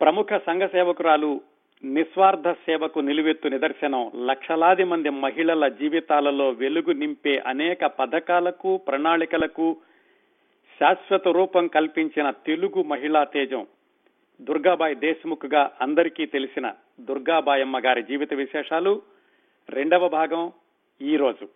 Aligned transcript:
ప్రముఖ 0.00 0.26
సంఘ 0.46 0.62
సేవకురాలు 0.62 1.40
నిస్వార్థ 1.84 2.52
సేవకు 2.52 3.00
నిలువెత్తు 3.00 3.48
నిదర్శనం 3.48 4.10
లక్షలాది 4.26 4.84
మంది 4.84 5.10
మహిళల 5.10 5.68
జీవితాలలో 5.68 6.50
వెలుగు 6.50 6.92
నింపే 6.92 7.42
అనేక 7.46 7.86
పథకాలకు 7.86 8.76
ప్రణాళికలకు 8.76 9.76
శాశ్వత 10.80 11.28
రూపం 11.28 11.66
కల్పించిన 11.66 12.30
తెలుగు 12.30 12.82
మహిళా 12.82 13.24
తేజం. 13.24 13.66
దుర్గాబాయి 14.40 14.94
దేశ్ముఖ్గా 14.94 15.70
అందరికీ 15.80 16.26
తెలిసిన 16.26 16.72
దుర్గాబాయమ్మ 17.00 17.78
గారి 17.78 18.02
జీవిత 18.02 18.34
విశేషాలు. 18.34 19.02
రెండవ 19.68 20.08
భాగం 20.08 20.52
ఈ 21.02 21.16
రోజు 21.16 21.48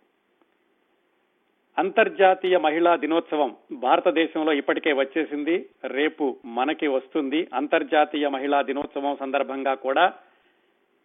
అంతర్జాతీయ 1.77 2.57
మహిళా 2.57 2.95
దినోత్సవం 2.95 3.55
భారతదేశంలో 3.71 4.53
ఇప్పటికే 4.53 4.93
వచ్చేసింది. 4.93 5.69
రేపు 5.83 6.37
మనకి 6.45 6.87
వస్తుంది. 6.87 7.47
అంతర్జాతీయ 7.53 8.27
మహిళా 8.27 8.61
దినోత్సవం 8.61 9.17
సందర్భంగా 9.19 9.73
కూడా 9.73 10.13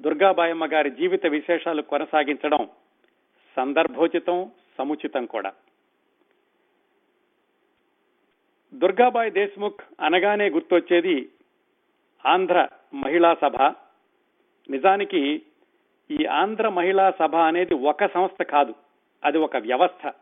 దుర్గాబాయమ్మ 0.03 0.67
గారి 0.67 0.91
జీవిత 0.91 1.27
విశేషాలు 1.27 1.83
కొనసాగించడం 1.83 2.69
సందర్భోచితం 3.57 4.51
సముచితం 4.79 5.27
కూడా. 5.27 5.53
దుర్గాబాయ్ 8.75 9.33
దేశ్ముఖ్ 9.33 9.81
అనగానే 10.01 10.51
గుర్తొచ్చేది 10.51 11.29
ఆంధ్ర 12.27 12.69
మహిళా 12.95 13.35
సభ. 13.35 13.57
నిజానికి 14.71 15.43
ఈ 16.11 16.27
ఆంధ్ర 16.27 16.69
మహిళా 16.69 17.11
సభ 17.11 17.35
అనేది 17.35 17.75
ఒక 17.75 18.07
సంస్థ 18.07 18.43
కాదు. 18.43 18.75
అది 19.25 19.39
ఒక 19.39 19.57
వ్యవస్థ. 19.57 20.13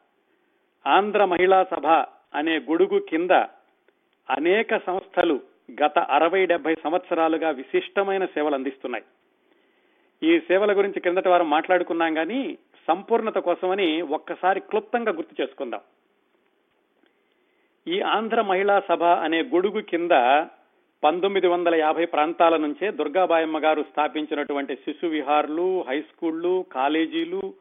ఆంధ్ర 0.86 1.24
మహిళా 1.24 1.64
సభ 1.64 1.86
అనే 2.34 2.54
గొడుగు 2.58 2.98
కింద 2.98 3.30
అనేక 4.30 4.76
సంస్థలు 4.76 5.40
గత 5.82 5.98
అరవై 5.98 6.46
డెబ్బై 6.46 6.74
సంవత్సరాలుగా 6.74 7.50
విశిష్టమైన 7.50 8.24
సేవలు 8.24 8.54
అందిస్తున్నాయి. 8.54 9.04
ఈ 10.22 10.40
సేవల 10.40 10.78
గురించి 10.78 11.00
క్రిందటి 11.00 11.28
వారం 11.28 11.50
మాట్లాడుకున్నాం 11.50 12.14
కానీ 12.14 12.58
సంపూర్ణత 12.88 13.38
కోసమని 13.38 14.02
ఒక్కసారి 14.02 14.60
క్లుప్తంగా 14.60 15.12
గుర్తు 15.12 15.42
చేసుకుందాం. 15.42 15.80
ఈ 17.88 18.00
ఆంధ్ర 18.00 18.40
మహిళా 18.40 18.80
సభ 18.80 19.04
అనే 19.04 19.42
గొడుగు 19.42 19.80
కింద 19.80 20.10
పంతొమ్మిది 21.04 21.46
వందల 21.46 21.74
యాభై 21.74 22.04
ప్రాంతాల 22.04 22.56
నుంచే 22.56 22.90
దుర్గాబాయమ్మ 22.90 23.58
గారు 23.58 23.82
స్థాపించినటువంటి 23.82 24.74
శిశు 24.76 25.06
విహార్లు 25.06 25.84
హై 25.88 26.00
స్కూళ్ళు 26.00 26.64
కాలేజీలు 26.72 27.54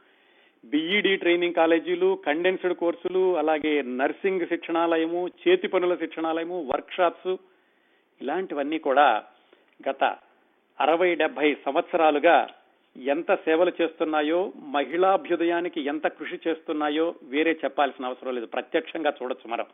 బిఈడి 0.66 1.18
ట్రైనింగ్ 1.18 1.54
కాలేజీలు 1.54 2.20
కండెన్స్డ్ 2.26 2.74
కోర్సులు 2.74 3.38
అలాగే 3.38 3.82
నర్సింగ్ 3.82 4.48
శిక్షణాలయము 4.48 5.28
చేతి 5.28 5.68
పనుల 5.68 5.96
శిక్షణాలయము 5.96 6.62
వర్క్ 6.62 6.94
షాప్స్ 6.94 7.36
ఇలాంటివన్నీ 8.22 8.80
కూడా 8.80 9.24
గత 9.90 10.04
అరవై 10.80 11.16
డెబ్బై 11.16 11.56
సంవత్సరాలుగా 11.66 12.48
ఎంత 12.98 13.36
సేవలు 13.36 13.72
చేస్తున్నాయో 13.82 14.54
మహిళాభ్యుదయానికి 14.58 15.82
ఎంత 15.82 16.08
కృషి 16.08 16.40
చేస్తున్నాయో 16.48 17.16
వేరే 17.24 17.52
చెప్పాల్సిన 17.52 18.06
అవసరం 18.06 18.36
లేదు. 18.36 18.46
ప్రత్యక్షంగా 18.46 19.14
చూడొచ్చు 19.24 19.50
మనం. 19.52 19.66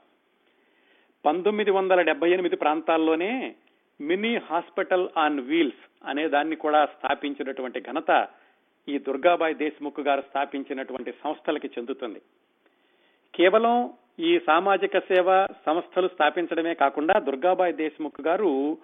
పంతొమ్మిది 1.26 1.72
వందల 1.72 2.02
డెబ్బై 2.02 2.32
ఎనిమిది 2.32 2.56
ప్రాంతాల్లోనే 2.56 3.56
మినీ 4.02 4.36
హాస్పిటల్ 4.36 5.10
ఆన్ 5.18 5.40
వీల్స్ 5.40 6.06
అనే 6.06 6.28
దాన్ని 6.28 6.56
కూడా 6.56 6.86
స్థాపించినటువంటి 6.86 7.82
ఘనత 7.82 8.28
ఈ 8.90 8.98
దుర్గాబాయి 8.98 9.54
దేశ్ముఖ్ 9.54 10.00
గారు 10.00 10.22
స్థాపించినటువంటి 10.22 11.12
సంస్థలకి 11.24 11.68
చెందుతుంది. 11.68 12.22
కేవలం 13.36 13.94
ఈ 14.20 14.40
సామాజిక 14.48 15.00
సేవ 15.00 15.48
సంస్థలు 15.66 16.08
స్థాపించడమే 16.08 16.74
కాకుండా 16.74 17.20
దుర్గాబాయి 17.20 17.74
దేశ్ముఖ్ 17.74 18.22
గారు 18.28 18.78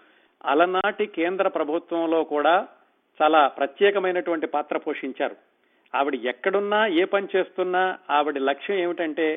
అలనాటి 0.46 1.06
కేంద్ర 1.06 1.48
ప్రభుత్వంలో 1.48 2.24
కూడా 2.24 2.68
చాలా 3.22 3.48
ప్రత్యేకమైనటువంటి 3.48 4.48
పాత్ర 4.48 4.78
పోషించారు. 4.78 5.36
ఆవిడ 5.96 6.16
ఎక్కడున్నా 6.16 6.88
ఏ 6.88 7.04
పని 7.04 7.28
చేస్తున్నా 7.36 7.98
ఆవిడ 8.10 8.38
లక్ష్యం 8.38 8.78
ఏమిటంటే 8.78 9.28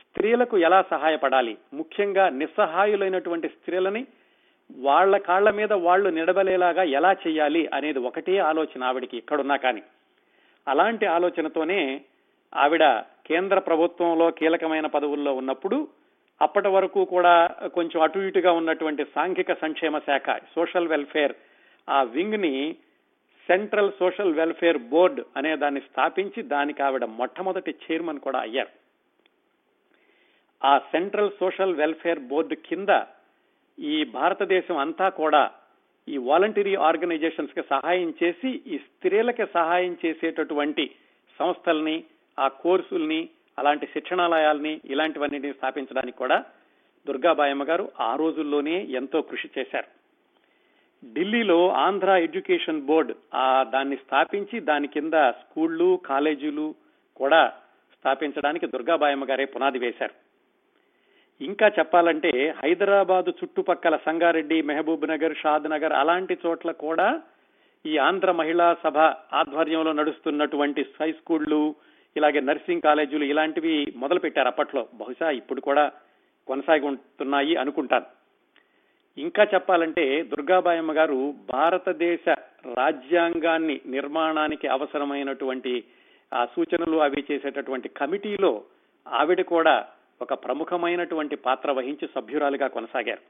స్త్రీలకు 0.00 0.58
ఎలా 0.58 0.84
సహాయపడాలి? 0.90 1.56
ముఖ్యంగా 1.74 2.28
నిస్సహాయులైనటువంటి 2.28 3.48
స్త్రీలని 3.48 4.06
వాళ్ళ 4.76 5.16
కాళ్ళ 5.16 5.50
మీద 5.50 5.72
వాళ్ళు 5.72 6.08
నిడబలేలాగా 6.08 6.82
ఎలా 6.82 7.12
చేయాలి 7.12 7.62
అనేది 7.74 7.98
ఒకటే 7.98 8.38
ఆలోచన 8.38 8.84
ఆవిడికి 8.84 9.16
ఎక్కడున్నా 9.16 9.56
కానీ. 9.56 9.82
అలాంటి 10.68 11.06
ఆలోచనతోనే 11.06 12.04
ఆవిడ 12.54 12.84
కేంద్ర 13.26 13.58
ప్రభుత్వంలో 13.58 14.30
కీలకమైన 14.30 14.86
పదవుల్లో 14.86 15.34
ఉన్నప్పుడు 15.34 15.88
అప్పటి 16.40 16.68
వరకు 16.68 17.04
కూడా 17.04 17.46
కొంచెం 17.46 18.02
అటు 18.02 18.18
ఇటుగా 18.18 18.52
ఉన్నటువంటి 18.52 19.04
సాంఘిక 19.04 19.52
సంక్షేమ 19.52 19.98
శాఖ 19.98 20.30
సోషల్ 20.54 20.88
వెల్ఫేర్ 20.88 21.34
ఆ 21.88 22.02
వింగ్ని 22.02 22.76
సెంట్రల్ 23.48 23.92
సోషల్ 23.98 24.34
వెల్ఫేర్ 24.34 24.78
బోర్డ్ 24.78 25.20
అనే 25.36 25.56
దాన్ని 25.56 25.80
స్థాపించి 25.80 26.42
దానికి 26.42 26.82
ఆవిడ 26.82 27.04
మొట్టమొదటి 27.04 27.74
చైర్మన్ 27.84 28.18
కూడా 28.18 28.38
అయ్యారు. 28.38 28.72
ఆ 30.64 30.78
సెంట్రల్ 30.78 31.30
సోషల్ 31.40 31.74
వెల్ఫేర్ 31.74 32.20
బోర్డు 32.20 32.54
కింద 32.54 32.88
ఈ 33.78 34.04
భారతదేశం 34.04 34.76
అంతా 34.76 35.08
కూడా 35.08 35.50
ఈ 36.08 36.16
వాలంటరీ 36.16 36.74
ఆర్గనైజేషన్స్కి 36.74 37.62
సహాయం 37.70 38.14
చేసి 38.22 38.50
ఈ 38.66 38.78
స్త్రీలకి 38.78 39.44
సహాయం 39.54 39.96
చేసేటటువంటి 40.06 40.90
సంస్థల్ని 41.38 42.04
ఆ 42.40 42.48
కోర్సుల్ని 42.48 43.28
అలాంటి 43.58 43.86
శిక్షణాలయాల్ని 43.86 44.80
ఇలాంటివన్నిటిని 44.84 45.52
స్థాపించడానికి 45.52 46.18
కూడా 46.18 46.44
దుర్గాబాయమ్మ 47.06 47.64
గారు 47.64 47.92
ఆ 48.00 48.16
రోజుల్లోనే 48.16 48.84
ఎంతో 48.84 49.22
కృషి 49.22 49.48
చేశారు. 49.58 49.88
ఢిల్లీలో 51.12 51.68
ఆంధ్ర 51.68 52.10
ఎడ్యుకేషన్ 52.10 52.82
బోర్డ్ 52.82 53.12
ఆ 53.34 53.62
దాన్ని 53.62 53.96
స్థాపించి 53.96 54.60
దాని 54.60 54.88
కింద 54.88 55.14
స్కూళ్ళు 55.14 56.00
కాలేజీలు 56.06 56.74
కూడా 57.16 57.52
స్థాపించడానికి 57.98 58.66
దుర్గాబాయమ్మ 58.66 59.24
గారే 59.24 59.44
పునాది 59.44 59.78
వేశారు. 59.78 60.25
ఇంకా 61.40 61.66
చెప్పాలంటే 61.78 62.54
హైదరాబాదు 62.64 63.30
చుట్టుపక్కల 63.30 63.96
సంగారెడ్డి 63.96 64.62
మహబూబ్ 64.62 65.08
నగర్ 65.08 65.34
షాద్ 65.36 65.70
నగర్ 65.70 65.92
అలాంటి 65.92 66.38
చోట్ల 66.46 66.70
కూడా 66.70 67.22
ఈ 67.86 67.98
ఆంధ్ర 67.98 68.32
మహిళా 68.32 68.76
సభ 68.84 68.98
ఆధ్వర్యంలో 69.32 69.92
నడుస్తున్నటువంటి 69.92 70.82
హై 71.00 71.12
స్కూళ్ళు 71.12 71.74
ఇలాగే 72.16 72.40
నర్సింగ్ 72.40 72.80
కాలేజీలు 72.80 73.24
ఇలాంటివి 73.24 73.92
మొదలు 73.96 74.18
పెట్టారు 74.18 74.48
అప్పట్లో. 74.48 74.86
బహుశా 74.94 75.30
ఇప్పుడు 75.30 75.60
కూడా 75.60 75.92
కొనసాగుతున్నాయి 76.46 77.56
అనుకుంటాను. 77.56 78.06
ఇంకా 79.18 79.42
చెప్పాలంటే 79.54 80.22
దుర్గాబాయమ్మ 80.22 80.92
గారు 80.92 81.34
భారతదేశ 81.52 82.28
రాజ్యాంగాన్ని 82.78 83.80
నిర్మాణానికి 83.86 84.66
అవసరమైనటువంటి 84.68 85.84
ఆ 86.34 86.44
సూచనలు 86.44 86.96
అవి 86.96 87.24
చేసేటటువంటి 87.32 87.88
కమిటీలో 87.88 88.62
ఆవిడ 89.06 89.40
కూడా 89.40 89.88
ఒక 90.22 90.34
ప్రముఖమైనటువంటి 90.34 91.36
పాత్ర 91.36 91.70
వహించి 91.70 92.08
సభ్యురాలుగా 92.14 92.66
కొనసాగారు. 92.66 93.20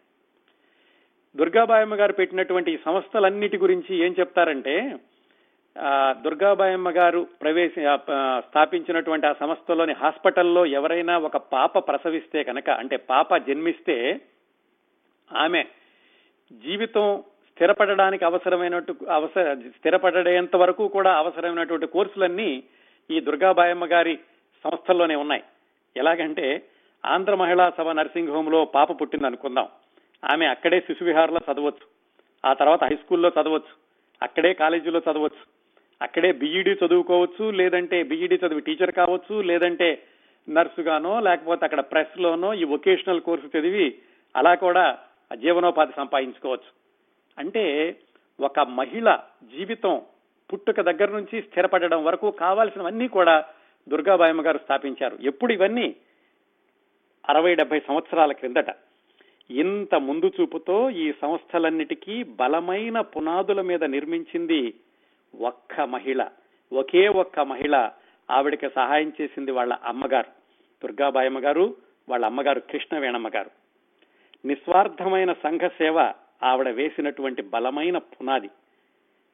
దుర్గాబాయమ్మ 1.37 1.95
గారు 1.95 2.13
పెట్టినటువంటి 2.13 2.73
ఈ 2.73 2.79
సంస్థలన్నిటి 2.85 3.57
గురించి 3.57 3.97
ఏం 3.97 4.15
చెప్తారంటే 4.21 4.99
దుర్గాబాయమ్మ 6.23 6.91
గారు 6.91 7.27
ప్రవేశ 7.41 7.73
స్థాపించినటువంటి 8.39 9.27
ఆ 9.27 9.33
సంస్థలోని 9.33 9.93
హాస్పిటల్లో 9.93 10.67
ఎవరైనా 10.67 11.19
ఒక 11.19 11.37
పాప 11.37 11.79
ప్రసవిస్తే 11.79 12.43
కనుక 12.43 12.71
అంటే 12.71 12.97
పాప 12.97 13.37
జన్మిస్తే 13.37 14.21
ఆమె 15.37 15.65
జీవితం 16.53 17.25
స్థిరపడడానికి 17.51 18.25
అవసరమైనట్టు 18.25 18.95
అవసర 19.11 19.55
స్థిరపడేంత 19.55 20.57
వరకు 20.57 20.89
కూడా 20.89 21.13
అవసరమైనటువంటి 21.15 21.87
కోర్సులన్నీ 21.87 22.63
ఈ 23.11 23.21
దుర్గాబాయమ్మ 23.21 23.87
గారి 23.87 24.19
సంస్థల్లోనే 24.65 25.15
ఉన్నాయి. 25.15 25.43
ఎలాగంటే 25.97 26.63
ఆంధ్ర 27.07 27.35
మహిళా 27.35 27.73
సభ 27.79 27.89
నర్సింగ్ 27.89 28.29
హోమ్లో 28.29 28.65
పాప 28.65 29.01
పుట్టింది 29.01 29.27
అనుకుందాం 29.27 29.69
ఆమె 30.25 30.47
అక్కడే 30.47 30.81
శిశు 30.81 31.05
విహార్లో 31.05 31.53
చదవచ్చు. 31.53 31.87
ఆ 32.45 32.53
తర్వాత 32.53 32.85
హై 32.85 32.97
స్కూల్లో 32.97 33.29
చదవచ్చు. 33.29 33.75
అక్కడే 34.23 34.55
కాలేజీలో 34.55 34.99
చదవచ్చు. 34.99 35.57
అక్కడే 36.03 36.33
బీఈడీ 36.33 36.71
చదువుకోవచ్చు 36.71 37.51
లేదంటే 37.51 38.03
బీఈడీ 38.03 38.41
చదివి 38.47 38.61
టీచర్ 38.61 38.91
కావచ్చు 38.91 39.43
లేదంటే 39.43 40.03
నర్సుగానో 40.49 41.21
లేకపోతే 41.21 41.65
అక్కడ 41.65 41.81
ప్రెస్ 41.81 42.19
లోనో 42.19 42.55
ఈ 42.55 42.65
వొకేషనల్ 42.65 43.21
కోర్సు 43.21 43.59
చదివి 43.59 43.99
అలా 44.37 44.55
కూడా 44.55 44.99
జీవనోపాధి 45.37 45.93
సంపాదించుకోవచ్చు. 45.97 46.71
అంటే 47.39 47.97
ఒక 48.41 48.61
మహిళ 48.61 49.19
జీవితం 49.57 50.03
పుట్టుక 50.53 50.81
దగ్గర 50.81 51.11
నుంచి 51.11 51.43
స్థిరపడడం 51.43 52.05
వరకు 52.05 52.31
కావాల్సినవన్నీ 52.31 53.09
కూడా 53.09 53.45
దుర్గాబాయమ్మ 53.89 54.47
గారు 54.47 54.59
స్థాపించారు. 54.59 55.19
ఎప్పుడు 55.23 55.53
ఇవన్నీ 55.53 55.97
అరవై 57.29 57.55
డెబ్బై 57.55 57.81
సంవత్సరాల 57.81 58.33
క్రిందట. 58.33 58.67
ఇంత 59.51 59.95
ముందు 59.95 60.33
చూపుతో 60.41 60.91
ఈ 60.91 61.13
సంస్థలన్నిటికీ 61.23 62.23
బలమైన 62.23 63.01
పునాదుల 63.01 63.61
మీద 63.61 63.85
నిర్మించింది 63.85 64.75
ఒక్క 65.41 65.81
మహిళ 65.81 66.29
ఒకే 66.73 67.09
ఒక్క 67.09 67.41
మహిళ 67.41 67.91
ఆవిడకి 68.31 68.69
సహాయం 68.69 69.13
చేసింది 69.21 69.51
వాళ్ళ 69.51 69.73
అమ్మగారు 69.85 70.29
దుర్గాబాయమ్మ 70.83 71.39
గారు 71.39 71.77
వాళ్ళ 72.09 72.25
అమ్మగారు 72.25 72.61
కృష్ణవేణమ్మ 72.61 73.29
గారు. 73.29 73.51
నిస్వార్థమైన 74.45 75.33
సంఘ 75.33 75.61
సేవ 75.61 76.13
ఆవిడ 76.43 76.69
వేసినటువంటి 76.69 77.43
బలమైన 77.43 77.99
పునాది. 77.99 78.51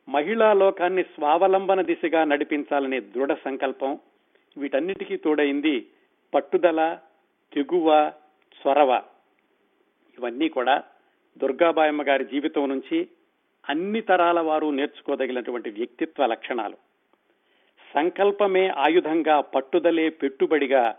మహిళా 0.08 0.52
లోకాన్ని 0.52 1.02
స్వావలంబన 1.02 1.82
దిశగా 1.82 2.24
నడిపించాలనే 2.24 3.00
దృఢ 3.00 3.32
సంకల్పం 3.32 3.98
వీటన్నిటికీ 4.58 5.16
తోడైంది 5.16 5.86
పట్టుదల 6.34 6.98
తెగువ 7.52 8.12
చొరవ 8.60 9.02
ఇవన్నీ 10.18 10.48
కూడా 10.48 10.82
దుర్గాబాయమ్మ 11.38 12.02
గారి 12.02 12.24
జీవితం 12.24 12.68
నుంచి 12.68 13.08
అన్ని 13.68 14.00
తరాల 14.00 14.40
వారు 14.40 14.70
నేర్చుకోదగినటువంటి 14.70 15.70
వ్యక్తిత్వ 15.70 16.26
లక్షణాలు. 16.26 16.76
సంకల్పమే 17.94 18.68
ఆయుధంగా 18.68 19.40
పట్టుదలే 19.40 20.08
పెట్టుబడిగా 20.08 20.96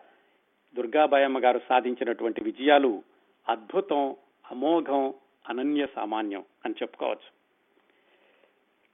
దుర్గాబాయమ్మ 0.75 1.39
గారు 1.39 1.61
సాధించినటువంటి 1.69 2.43
విజయాలు 2.43 3.03
అద్భుతం 3.49 4.15
అమోఘం 4.51 5.13
అనన్య 5.49 5.87
సామాన్యం 5.95 6.43
అని 6.65 6.73
చెప్పుకోవచ్చు. 6.81 7.29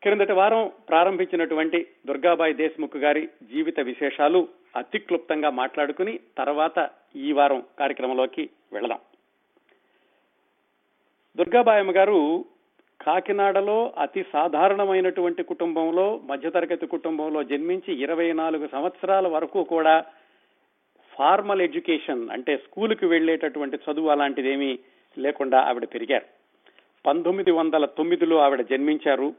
క్రిందటి 0.04 0.32
వారం 0.32 0.72
ప్రారంభించినటువంటి 0.90 1.88
దుర్గాబాయి 2.08 2.54
దేశ్ముఖ్ 2.54 2.98
గారి 2.98 3.30
జీవిత 3.44 3.80
విశేషాలు 3.80 4.48
అతి 4.76 5.00
క్లుప్తంగా 5.00 5.50
మాట్లాడుకుని 5.50 6.20
తర్వాత 6.38 6.90
ఈ 7.16 7.32
వారం 7.32 7.64
కార్యక్రమంలోకి 7.80 8.50
వెళదాం. 8.74 9.00
దుర్గాబాయమ్మ 11.38 11.92
గారు 11.92 12.46
కాకినాడలో 13.02 13.94
అతి 13.98 14.26
సాధారణమైనటువంటి 14.34 15.44
కుటుంబంలో 15.44 16.18
మధ్యతరగతి 16.18 16.88
కుటుంబంలో 16.88 17.44
జన్మించి 17.44 17.94
ఇరవై 17.94 18.34
నాలుగు 18.34 18.68
సంవత్సరాల 18.68 19.28
వరకు 19.28 19.64
కూడా 19.64 20.06
ఫార్మల్ 21.18 21.62
ఎడ్యుకేషన్ 21.62 22.30
అంటే 22.30 22.58
స్కూలుకి 22.58 23.06
వెళ్ళేటటువంటి 23.06 23.78
చదువు 23.78 24.10
అలాంటిదేమీ 24.10 24.80
లేకుండా 25.18 25.62
ఆవిడ 25.62 25.84
పెరిగారు. 25.84 26.26
పంతొమ్మిది 27.06 27.52
వందల 27.52 27.86
తొమ్మిదిలో 27.86 28.38
ఆవిడ 28.38 28.62
జన్మించారు. 28.62 29.34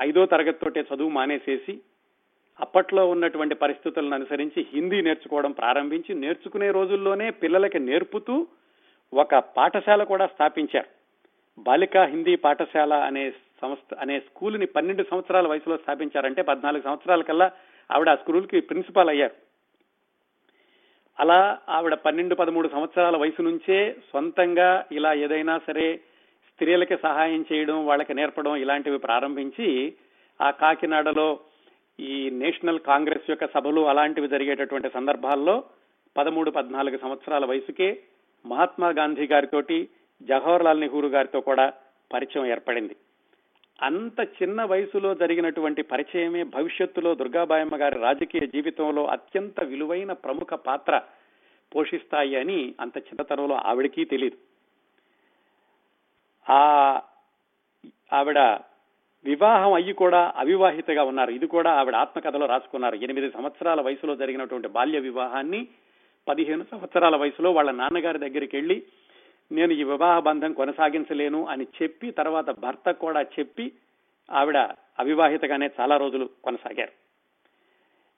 ఐదో 0.00 0.26
తరగతితోటే 0.26 0.84
చదువు 0.94 1.08
మానేసేసి 1.08 1.80
అప్పట్లో 2.60 3.10
ఉన్నటువంటి 3.10 3.54
పరిస్థితులను 3.54 4.14
అనుసరించి 4.14 4.66
హిందీ 4.74 5.02
నేర్చుకోవడం 5.02 5.52
ప్రారంభించి 5.52 6.14
నేర్చుకునే 6.14 6.70
రోజుల్లోనే 6.70 7.30
పిల్లలకి 7.30 7.78
నేర్పుతూ 7.78 8.46
ఒక 9.14 9.34
పాఠశాల 9.34 10.02
కూడా 10.02 10.26
స్థాపించారు. 10.26 10.88
బాలికా 11.58 12.04
హిందీ 12.04 12.36
పాఠశాల 12.36 12.92
అనే 12.92 13.30
సంస్థ 13.30 13.94
అనే 13.94 14.20
స్కూల్ని 14.20 14.66
పన్నెండు 14.66 15.02
సంవత్సరాల 15.02 15.46
వయసులో 15.46 15.76
స్థాపించారంటే 15.76 16.42
పద్నాలుగు 16.42 16.82
సంవత్సరాల 16.82 17.22
కల్లా 17.22 17.50
ఆవిడ 17.92 18.08
ఆ 18.08 18.14
స్కూల్కి 18.14 18.60
ప్రిన్సిపాల్ 18.60 19.08
అయ్యారు. 19.08 19.34
అలా 21.20 21.58
ఆవిడ 21.68 21.94
పన్నెండు 21.94 22.34
పదమూడు 22.34 22.68
సంవత్సరాల 22.68 23.16
వయసు 23.16 23.42
నుంచే 23.42 23.96
సొంతంగా 24.12 24.84
ఇలా 24.92 25.12
ఏదైనా 25.12 25.58
సరే 25.58 25.96
స్త్రీలకి 26.52 26.96
సహాయం 26.96 27.44
చేయడం 27.52 27.86
వాళ్ళకి 27.86 28.14
నేర్పడం 28.14 28.56
ఇలాంటివి 28.56 28.98
ప్రారంభించి 28.98 29.94
ఆ 30.40 30.50
కాకినాడలో 30.50 31.40
ఈ 31.98 32.30
నేషనల్ 32.30 32.80
కాంగ్రెస్ 32.80 33.30
యొక్క 33.30 33.46
సభలు 33.46 33.80
అలాంటివి 33.80 34.28
జరిగేటటువంటి 34.28 34.88
సందర్భాల్లో 34.88 35.64
పదమూడు 36.16 36.50
పద్నాలుగు 36.50 36.98
సంవత్సరాల 36.98 37.44
వయసుకే 37.44 37.88
మహాత్మా 38.44 38.88
గాంధీ 38.88 39.26
గారితోటి 39.26 39.88
జవహర్లాల్ 40.20 40.80
నెహ్రూ 40.80 41.08
గారితో 41.08 41.40
కూడా 41.40 41.72
పరిచయం 42.12 42.46
ఏర్పడింది. 42.46 42.96
అంత 43.78 44.20
చిన్న 44.20 44.64
వయసులో 44.64 45.14
జరిగినటువంటి 45.14 45.82
పరిచయమే 45.82 46.42
భవిష్యత్తులో 46.42 47.14
దుర్గాబాయమ్మ 47.14 47.76
గారి 47.76 48.00
రాజకీయ 48.00 48.46
జీవితంలో 48.46 49.04
అత్యంత 49.06 49.64
విలువైన 49.64 50.12
ప్రముఖ 50.12 50.52
పాత్ర 50.52 51.02
పోషిస్తాయి 51.74 52.36
అని 52.36 52.74
అంత 52.80 52.96
చిన్నతనంలో 52.98 53.54
ఆవిడకి 53.54 54.04
తెలియదు 54.04 54.36
ఆ 56.46 56.62
ఆవిడ 58.12 58.38
వివాహం 59.24 59.72
అయ్యి 59.72 59.92
కూడా 59.92 60.32
అవివాహితగా 60.36 61.02
ఉన్నారు. 61.04 61.30
ఇది 61.30 61.46
కూడా 61.46 61.70
ఆవిడ 61.70 61.94
ఆత్మకథలో 61.94 62.46
రాసుకున్నారు. 62.46 62.96
ఎనిమిది 62.96 63.30
సంవత్సరాల 63.30 63.80
వయసులో 63.80 64.16
జరిగినటువంటి 64.16 64.68
బాల్య 64.68 64.98
వివాహాన్ని 64.98 65.68
పదిహేను 66.28 66.64
సంవత్సరాల 66.70 67.16
వయసులో 67.16 67.52
వాళ్ళ 67.52 67.70
నాన్నగారి 67.70 68.18
దగ్గరికి 68.18 68.56
వెళ్ళి 68.56 68.82
నేను 69.52 69.72
ఈ 69.72 69.84
వివాహ 69.84 70.18
బంధం 70.18 70.52
కొనసాగించలేను 70.52 71.46
అని 71.46 71.66
చెప్పి 71.82 72.10
తర్వాత 72.10 72.50
భర్త 72.50 72.90
కూడా 72.90 73.22
చెప్పి 73.22 73.72
ఆవిడ 74.30 74.58
అవివాహితగానే 74.98 75.70
చాలా 75.80 75.96
రోజులు 75.96 76.30
కొనసాగారు. 76.44 76.92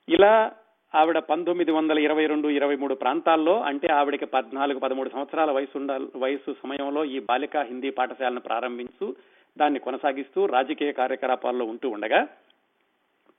ఇలా 0.08 0.52
ఆవిడ 0.94 1.18
పంతొమ్మిది 1.18 1.72
వందల 1.72 1.98
ఇరవై 1.98 2.26
రెండు 2.26 2.48
ఇరవై 2.48 2.76
మూడు 2.76 2.94
ప్రాంతాల్లో 2.94 3.60
అంటే 3.60 3.92
ఆవిడకి 3.92 4.24
పద్నాలుగు 4.24 4.78
పదమూడు 4.78 5.08
సంవత్సరాల 5.08 5.50
వయసు 5.50 5.78
వయసు 6.16 6.56
సమయంలో 6.62 7.04
ఈ 7.04 7.18
బాలికా 7.18 7.62
హిందీ 7.62 7.90
పాఠశాలను 7.90 8.40
ప్రారంభించు 8.40 9.16
దాన్ని 9.60 9.78
కొనసాగిస్తూ 9.78 10.46
రాజకీయ 10.46 10.92
కార్యకలాపాల్లో 10.92 11.64
ఉంటూ 11.64 11.88
ఉండగా 11.88 12.28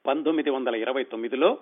పంతొమ్మిది 0.07 0.49
వందల 0.49 0.75
ఇరవై 0.75 1.03
తొమ్మిదిలో 1.03 1.57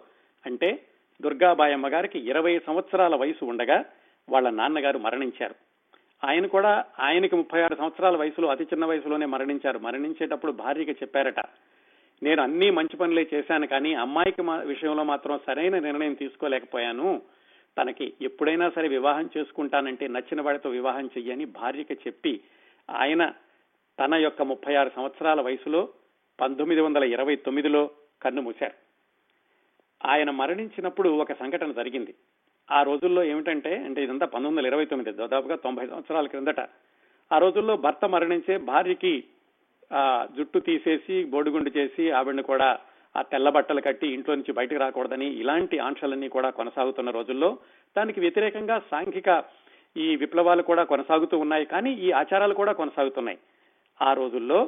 అంటే 0.45 0.85
దుర్గాబాయమ్మ 1.21 1.88
గారికి 1.88 2.19
ఇరవై 2.19 2.59
సంవత్సరాల 2.59 3.15
వయసు 3.15 3.45
ఉండగా 3.45 3.85
వాళ్ళ 4.29 4.50
నాన్నగారు 4.50 4.97
మరణించారు. 4.97 5.56
ఆయన 6.23 6.45
కూడా 6.45 6.85
ఆయనకి 7.00 7.35
ముప్పై 7.35 7.61
ఆరు 7.61 7.75
సంవత్సరాల 7.75 8.17
వయసులో 8.17 8.47
అతి 8.47 8.63
చిన్న 8.63 8.85
వయసులోనే 8.85 9.25
మరణించారు. 9.25 9.79
మరణించేటప్పుడు 9.79 10.51
భార్యకి 10.51 10.91
చెప్పారట 10.91 11.39
నేను 12.23 12.44
అన్ని 12.44 12.71
మంచి 12.71 12.97
పనులే 12.97 13.27
చేశాను 13.33 13.67
కానీ 13.67 13.94
అమ్మాయికి 13.94 14.41
విషయంలో 14.67 15.03
మాత్రం 15.03 15.39
సరైన 15.47 15.79
నిర్ణయం 15.79 16.13
తీసుకోలేకపోయాను. 16.13 17.21
తనకి 17.77 18.13
ఎప్పుడైనా 18.21 18.69
సరే 18.69 18.88
వివాహం 18.88 19.29
చేసుకుంటానంటే 19.38 20.07
నచ్చిన 20.07 20.41
వాడితో 20.41 20.69
వివాహం 20.69 21.06
చెయ్యని 21.06 21.45
భార్యకి 21.45 21.94
చెప్పి 21.94 22.41
ఆయన 22.89 23.33
తన 24.00 24.16
యొక్క 24.16 24.42
ముప్పై 24.42 24.75
ఆరు 24.75 24.92
సంవత్సరాల 24.96 25.42
వయసులో 25.42 25.88
పంతొమ్మిది 26.42 26.81
వందల 26.81 27.04
ఇరవై 27.04 27.36
తొమ్మిదిలో 27.36 27.90
కన్ను 28.22 28.42
మూశారు. 28.42 28.74
ఆయన 30.06 30.30
మరణించినప్పుడు 30.31 31.10
ఒక 31.10 31.34
సంఘటన 31.34 31.72
జరిగింది. 31.72 32.13
ఆ 32.72 32.84
రోజుల్లో 32.84 33.24
ఏమిటంటే 33.24 33.75
అంటే 33.75 34.04
ఇదంతా 34.04 34.25
పంతొమ్మిది 34.25 34.56
వందల 34.56 34.68
ఇరవై 34.68 34.86
తొమ్మిది 34.86 35.12
దాదాపుగా 35.12 35.56
తొంభై 35.56 35.88
సంవత్సరాల 35.88 36.28
క్రిందట. 36.28 36.60
ఆ 37.31 37.38
రోజుల్లో 37.38 37.78
భర్త 37.78 38.06
మరణించే 38.06 38.57
భార్యకి 38.57 39.24
జుట్టు 40.38 40.60
తీసేసి 40.60 41.24
బోడిగుండు 41.24 41.72
చేసి 41.78 42.12
ఆవిడని 42.12 42.44
కూడా 42.44 42.80
ఆ 43.18 43.22
తెల్ల 43.22 43.50
బట్టలు 43.50 43.81
కట్టి 43.81 44.07
ఇంట్లో 44.07 44.36
నుంచి 44.36 44.52
బయటకు 44.52 44.80
రాకూడదని 44.80 45.25
ఇలాంటి 45.25 45.80
ఆంక్షలన్నీ 45.80 46.30
కూడా 46.30 46.50
కొనసాగుతున్న 46.50 47.10
రోజుల్లో 47.10 47.57
దానికి 47.98 48.19
వ్యతిరేకంగా 48.19 48.81
సాంఘిక 48.92 49.44
ఈ 49.98 50.16
విప్లవాలు 50.16 50.62
కూడా 50.62 50.84
కొనసాగుతూ 50.84 51.38
ఉన్నాయి. 51.38 51.66
కానీ 51.66 51.94
ఈ 51.94 52.12
ఆచారాలు 52.12 52.54
కూడా 52.54 52.72
కొనసాగుతున్నాయి. 52.72 53.38
ఆ 54.01 54.13
రోజుల్లో 54.13 54.60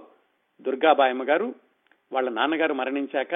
దుర్గాబాయమ్మ 0.66 1.24
గారు 1.24 1.48
వాళ్ళ 2.12 2.29
నాన్నగారు 2.29 2.74
మరణించాక 2.74 3.34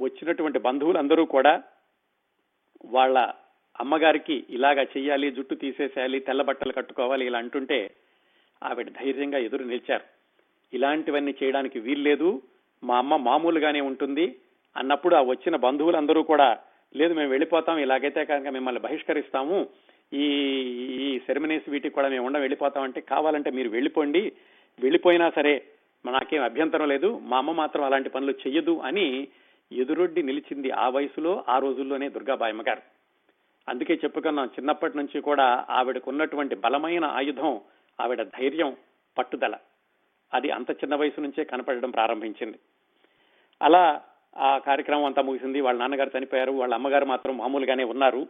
వచ్చినటువంటి 0.00 0.58
బంధువులందరూ 0.58 1.24
కూడా 1.26 1.52
వాళ్ళ 2.94 3.18
అమ్మగారికి 3.80 4.46
ఇలాగా 4.50 4.82
చెయ్యాలి 4.82 5.30
జుట్టు 5.30 5.54
తీసేసేయాలి 5.54 6.18
తెల్ల 6.20 6.42
బట్టలు 6.42 6.72
కట్టుకోవాలి 6.72 7.26
ఇలా 7.26 7.38
అంటుంటే 7.38 7.78
ఆవిడ 8.62 8.88
ధైర్యంగా 8.90 9.38
ఎదురు 9.38 9.64
నిలిచారు. 9.64 10.04
ఇలాంటివన్నీ 10.72 11.34
చేయడానికి 11.42 11.78
వీల్లేదు 11.80 12.28
మా 12.82 12.98
అమ్మ 12.98 13.16
మామూలుగానే 13.16 13.80
ఉంటుంది 13.80 14.26
అన్నప్పుడు 14.76 15.14
ఆ 15.16 15.22
వచ్చిన 15.22 15.56
బంధువులందరూ 15.56 16.22
కూడా 16.22 16.48
లేదు 16.94 17.14
మేము 17.14 17.30
వెళ్ళిపోతాం 17.30 17.78
ఇలాగైతే 17.78 18.24
కనుక 18.24 18.48
మిమ్మల్ని 18.48 18.80
బహిష్కరిస్తాము 18.80 19.58
ఈ 20.12 20.26
ఈ 21.06 21.18
సెరమనీస్ 21.18 21.68
వీటికి 21.68 21.94
కూడా 21.94 22.08
మేము 22.08 22.26
ఉండం 22.26 22.40
వెళ్ళిపోతామంటే 22.40 23.00
కావాలంటే 23.00 23.50
మీరు 23.50 23.68
వెళ్ళిపోండి 23.68 24.22
వెళ్ళిపోయినా 24.80 25.30
సరే 25.30 25.62
నాకేం 26.06 26.42
అభ్యంతరం 26.42 26.88
లేదు. 26.88 27.18
మా 27.18 27.38
అమ్మ 27.38 27.52
మాత్రం 27.52 27.84
అలాంటి 27.84 28.08
పనులు 28.08 28.32
చెయ్యదు 28.32 28.78
అని 28.78 29.28
ఎదురొడ్డి 29.72 30.22
నిలిచింది 30.22 30.70
ఆ 30.70 30.88
వయసులో 30.88 31.44
ఆ 31.48 31.58
రోజుల్లోనే 31.58 32.08
దుర్గాబాయమ్మ 32.08 32.62
గారు 32.62 32.82
అందుకే 33.68 33.94
చెప్పుకున్నాం 33.94 34.46
చిన్నప్పటి 34.46 34.96
నుంచి 34.96 35.20
కూడా 35.20 35.66
ఆవిడకు 35.70 36.10
ఉన్నటువంటి 36.10 36.54
బలమైన 36.54 37.04
ఆయుధం 37.04 37.60
ఆవిడ 38.00 38.22
ధైర్యం 38.22 38.76
పట్టుదల. 39.18 39.54
అది 40.34 40.50
అంత 40.50 40.70
చిన్న 40.70 40.94
వయసు 40.94 41.20
నుంచే 41.20 41.44
కనపడడం 41.44 41.90
ప్రారంభించింది. 41.90 42.58
అలా 43.62 44.02
ఆ 44.36 44.58
కార్యక్రమం 44.58 45.04
అంతా 45.04 45.22
ముగిసింది. 45.22 45.60
వాళ్ళ 45.60 45.80
నాన్నగారు 45.80 46.10
చనిపోయారు. 46.18 46.52
వాళ్ళ 46.52 46.74
అమ్మగారు 46.74 47.04
మాత్రం 47.04 47.38
మామూలుగానే 47.38 47.84
ఉన్నారు. 47.84 48.26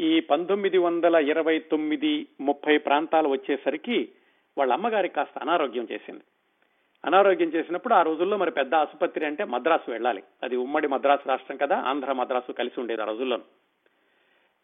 ఈ 0.00 0.20
పంతొమ్మిది 0.20 0.78
వందల 0.78 1.14
ఇరవై 1.14 1.58
తొమ్మిది 1.58 2.26
ముప్పై 2.40 2.78
ప్రాంతాలు 2.78 3.28
వచ్చేసరికి 3.28 4.08
వాళ్ళ 4.58 4.72
అమ్మగారికి 4.72 5.14
కాస్త 5.14 5.38
అనారోగ్యం 5.38 5.88
చేసింది. 5.92 6.20
అనారోగ్యం 7.04 7.48
చేసినప్పుడు 7.48 7.94
ఆ 7.94 8.02
రోజుల్లో 8.02 8.36
మరి 8.36 8.50
పెద్ద 8.50 8.74
ఆసుపత్రి 8.74 9.26
అంటే 9.26 9.44
మద్రాసు 9.44 9.90
వెళ్ళాలి. 9.90 10.22
అది 10.42 10.56
ఉమ్మడి 10.56 10.88
మద్రాసు 10.88 11.28
రాష్ట్రం 11.28 11.56
కదా 11.56 11.76
ఆంధ్ర 11.76 12.12
మద్రాసు 12.12 12.52
కలిసి 12.52 12.80
ఉండేది 12.80 13.02
ఆ 13.02 13.04
రోజుల్లో 13.04 13.38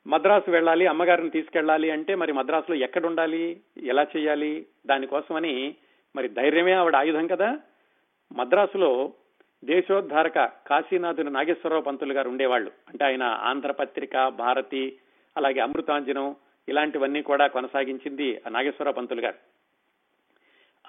మద్రాసు 0.07 0.51
వెళ్ళాలి 0.51 0.87
అమ్మగారిని 0.87 1.31
తీసుకెళ్ళాలి 1.31 1.91
అంటే 1.91 2.15
మరి 2.15 2.33
మద్రాసులో 2.33 2.77
ఎక్కడ 2.77 3.07
ఉండాలి 3.07 3.61
ఎలా 3.83 4.07
చేయాలి 4.17 4.67
దానికోసమని 4.87 5.75
మరి 6.17 6.29
ధైర్యమే 6.29 6.73
ఆవిడ 6.73 6.97
ఆయుధం 6.97 7.27
కదా. 7.27 7.59
మద్రాసులో 8.33 9.13
దేశోద్ధారక 9.65 10.39
కాశీనాథుని 10.39 11.31
నాగేశ్వరరావు 11.31 11.83
పంతులు 11.83 12.13
గారు 12.13 12.29
ఉండేవాళ్ళు. 12.29 12.73
అంటే 12.89 13.05
ఆయన 13.05 13.23
ఆంధ్రపత్రిక 13.23 14.29
భారతి 14.29 14.99
అలాగే 15.37 15.61
అమృతాంజనం 15.61 16.37
ఇలాంటివన్నీ 16.69 17.23
కూడా 17.23 17.47
కొనసాగించింది 17.47 18.43
ఆ 18.47 18.51
నాగేశ్వరరావు 18.51 18.95
పంతులు 18.95 19.21
గారు. 19.21 19.58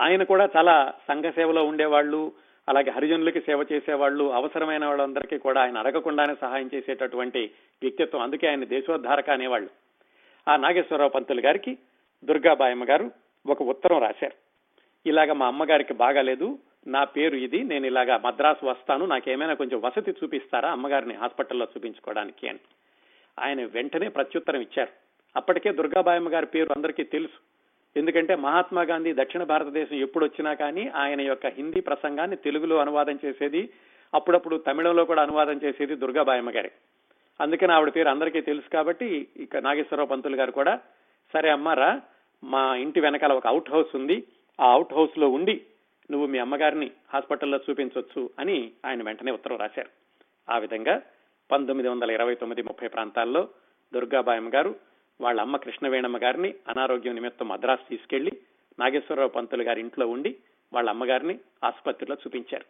ఆయన 0.02 0.24
కూడా 0.24 0.50
చాలా 0.58 0.94
సంఘ 1.08 1.32
సేవలో 1.32 1.64
ఉండేవాళ్ళు 1.64 2.32
అలాగే 2.70 2.90
హరిజనులకి 2.90 3.42
సేవ 3.42 3.66
చేసేవాళ్ళు 3.72 4.34
అవసరమైన 4.34 4.86
వాళ్ళందరికీ 4.86 5.38
కూడా 5.38 5.62
ఆయన 5.62 5.78
అడగకుండానే 5.78 6.36
సహాయం 6.42 6.70
చేసేటటువంటి 6.76 7.52
వ్యక్తిత్వం. 7.82 8.22
అందుకే 8.22 8.48
ఆయన 8.48 8.64
దేశోద్ధారక 8.64 9.30
అనేవాళ్ళు. 9.30 9.70
ఆ 10.48 10.56
నాగేశ్వరరావు 10.56 11.10
పంతులు 11.10 11.42
గారికి 11.42 11.78
దుర్గాబాయమ్మ 12.24 12.84
గారు 12.90 13.12
ఒక 13.48 13.62
ఉత్తరం 13.62 14.02
రాశారు. 14.02 14.50
ఇలాగ 15.06 15.32
మా 15.32 15.48
అమ్మగారికి 15.48 15.94
బాగాలేదు 15.94 16.60
నా 16.88 17.04
పేరు 17.04 17.36
ఇది 17.36 17.64
నేను 17.64 17.86
ఇలాగా 17.86 18.18
మద్రాసు 18.18 18.66
వస్తాను 18.66 19.06
నాకేమైనా 19.06 19.54
కొంచెం 19.54 19.82
వసతి 19.82 20.12
చూపిస్తారా 20.12 20.72
అమ్మగారిని 20.72 21.14
హాస్పిటల్లో 21.14 21.68
చూపించుకోవడానికి 21.78 22.50
అని. 22.50 22.60
ఆయన 23.40 23.66
వెంటనే 23.66 24.08
ప్రత్యుత్తరం 24.08 24.62
ఇచ్చారు. 24.62 24.90
అప్పటికే 25.36 25.72
దుర్గాబాయమ్మ 25.72 26.34
గారి 26.34 26.46
పేరు 26.46 26.70
అందరికీ 26.76 27.04
తెలుసు. 27.04 27.49
ఎందుకంటే 27.96 28.36
మహాత్మా 28.36 28.82
గాంధీ 28.82 29.14
దక్షిణ 29.14 29.44
భారతదేశం 29.44 29.96
ఎప్పుడు 29.96 30.26
వచ్చినా 30.26 30.54
కానీ 30.54 30.88
ఆయన 30.88 31.22
యొక్క 31.22 31.48
హిందీ 31.48 31.80
ప్రసంగాన్ని 31.80 32.36
తెలుగులో 32.36 32.78
అనువాదం 32.78 33.20
చేసేది 33.26 33.70
అప్పుడప్పుడు 34.14 34.58
తమిళంలో 34.58 35.06
కూడా 35.06 35.22
అనువాదం 35.22 35.60
చేసేది 35.64 35.96
దుర్గాబాయమ్మ 35.96 36.50
గారి. 36.50 36.72
అందుకని 37.42 37.74
ఆవిడ 37.74 37.94
పేరు 37.96 38.10
అందరికీ 38.10 38.42
తెలుసు 38.42 38.70
కాబట్టి 38.70 39.28
ఇక 39.38 39.58
నాగేశ్వరరావు 39.58 40.10
పంతులు 40.10 40.36
గారు 40.36 40.52
కూడా 40.52 40.80
సరే 41.34 41.50
అమ్మారా 41.50 42.02
మా 42.44 42.76
ఇంటి 42.76 43.00
వెనకాల 43.00 43.34
ఒక 43.34 43.48
అవుట్ 43.48 43.70
హౌస్ 43.70 43.96
ఉంది 43.96 44.28
ఆ 44.60 44.72
అవుట్ 44.72 44.94
హౌస్లో 44.94 45.30
ఉండి 45.30 45.62
నువ్వు 46.12 46.28
మీ 46.28 46.40
అమ్మగారిని 46.40 46.92
హాస్పిటల్లో 47.14 47.60
చూపించవచ్చు 47.70 48.30
అని 48.40 48.72
ఆయన 48.86 49.04
వెంటనే 49.04 49.32
ఉత్తరం 49.32 49.58
రాశారు. 49.58 49.90
ఆ 50.50 50.58
విధంగా 50.58 51.02
పంతొమ్మిది 51.52 51.90
వందల 51.90 52.12
ఇరవై 52.12 52.36
తొమ్మిది 52.36 52.62
ముప్పై 52.62 52.88
ప్రాంతాల్లో 52.88 53.50
దుర్గాబాయమ్మ 53.94 54.54
గారు 54.54 54.76
వాళ్ళ 55.22 55.42
అమ్మ 55.42 55.58
కృష్ణవేణమ్మ 55.58 56.18
గారిని 56.18 56.54
అనారోగ్యం 56.68 57.16
నిమిత్తం 57.16 57.48
మద్రాసు 57.48 57.90
తీసుకెళ్ళి 57.90 58.32
నాగేశ్వరరావు 58.80 59.30
పంతులు 59.30 59.64
గారి 59.64 59.80
ఇంట్లో 59.80 60.08
ఉండి 60.08 60.36
వాళ్ళ 60.74 60.90
అమ్మగారిని 60.90 61.40
ఆసుపత్రిలో 61.64 62.16
చూపించారు. 62.16 62.66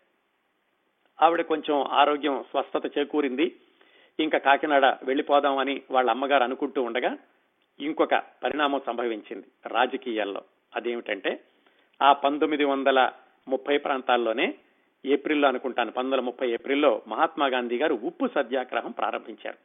ఆవిడ 1.21 1.41
కొంచెం 1.41 1.83
ఆరోగ్యం 1.83 2.43
స్వస్థత 2.43 2.97
చేకూరింది. 2.97 3.55
ఇంకా 4.19 4.37
కాకినాడ 4.37 4.85
వెళ్ళిపోదామని 4.85 5.81
వాళ్ళ 5.91 6.09
అమ్మగారు 6.09 6.43
అనుకుంటూ 6.43 6.81
ఉండగా 6.81 7.17
ఇంకొక 7.79 8.15
పరిణామం 8.15 8.81
సంభవించింది 8.85 9.47
రాజకీయాల్లో. 9.65 10.41
అదేమిటంటే 10.75 11.39
ఆ 12.01 12.13
పంతొమ్మిది 12.13 12.63
వందల 12.63 13.11
ముప్పై 13.47 13.77
ప్రాంతాల్లోనే 13.77 14.55
ఏప్రిల్లో 15.05 15.47
అనుకుంటాను 15.47 15.91
పంతొమ్మిది 15.91 16.15
వందల 16.15 16.25
ముప్పై 16.25 16.51
ఏప్రిల్లో 16.51 17.01
మహాత్మా 17.07 17.47
గాంధీ 17.47 17.77
గారు 17.77 17.99
ఉప్పు 18.03 18.29
సత్యాగ్రహం 18.35 18.91
ప్రారంభించారు. 18.91 19.57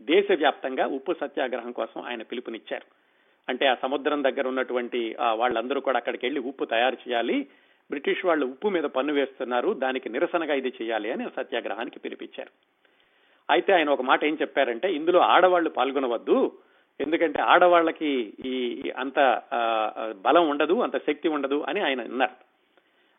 దేశవ్యాప్తంగా 0.00 0.86
ఉప్పు 0.86 1.12
సత్యాగ్రహం 1.20 1.72
కోసం 1.72 2.00
ఆయన 2.02 2.22
పిలుపునిచ్చారు. 2.22 2.86
అంటే 3.48 3.66
ఆ 3.66 3.74
సముద్రం 3.82 4.24
దగ్గర 4.24 4.48
ఉన్నటువంటి 4.48 5.16
వాళ్ళందరూ 5.34 5.80
కూడా 5.80 5.96
అక్కడికి 5.96 6.26
వెళ్ళి 6.26 6.40
ఉప్పు 6.40 6.64
తయారు 6.64 6.96
చేయాలి. 7.08 7.46
బ్రిటిష్ 7.90 8.24
వాళ్ళు 8.26 8.46
ఉప్పు 8.46 8.68
మీద 8.68 8.84
పన్ను 8.84 9.12
వేస్తున్నారు. 9.12 9.72
దానికి 9.72 10.08
నిరసనగా 10.08 10.54
ఇది 10.54 10.72
చేయాలి 10.82 11.12
అని 11.12 11.24
సత్యాగ్రహానికి 11.36 11.98
పిలిపించారు. 11.98 12.50
అయితే 13.50 13.72
ఆయన 13.72 13.90
ఒక 13.90 14.02
మాట 14.02 14.24
ఏం 14.24 14.38
చెప్పారంటే 14.40 14.92
ఇందులో 14.94 15.20
ఆడవాళ్ళు 15.20 15.70
పాల్గొనవద్దు. 15.70 16.58
ఎందుకంటే 17.00 17.40
ఆడవాళ్ళకి 17.42 18.34
ఈ 18.44 18.92
అంత 18.96 19.42
బలం 20.24 20.48
ఉండదు 20.48 20.80
అంత 20.80 20.96
శక్తి 21.06 21.28
ఉండదు 21.28 21.64
అని 21.68 21.80
ఆయన 21.80 22.00
అన్నారు. 22.00 22.36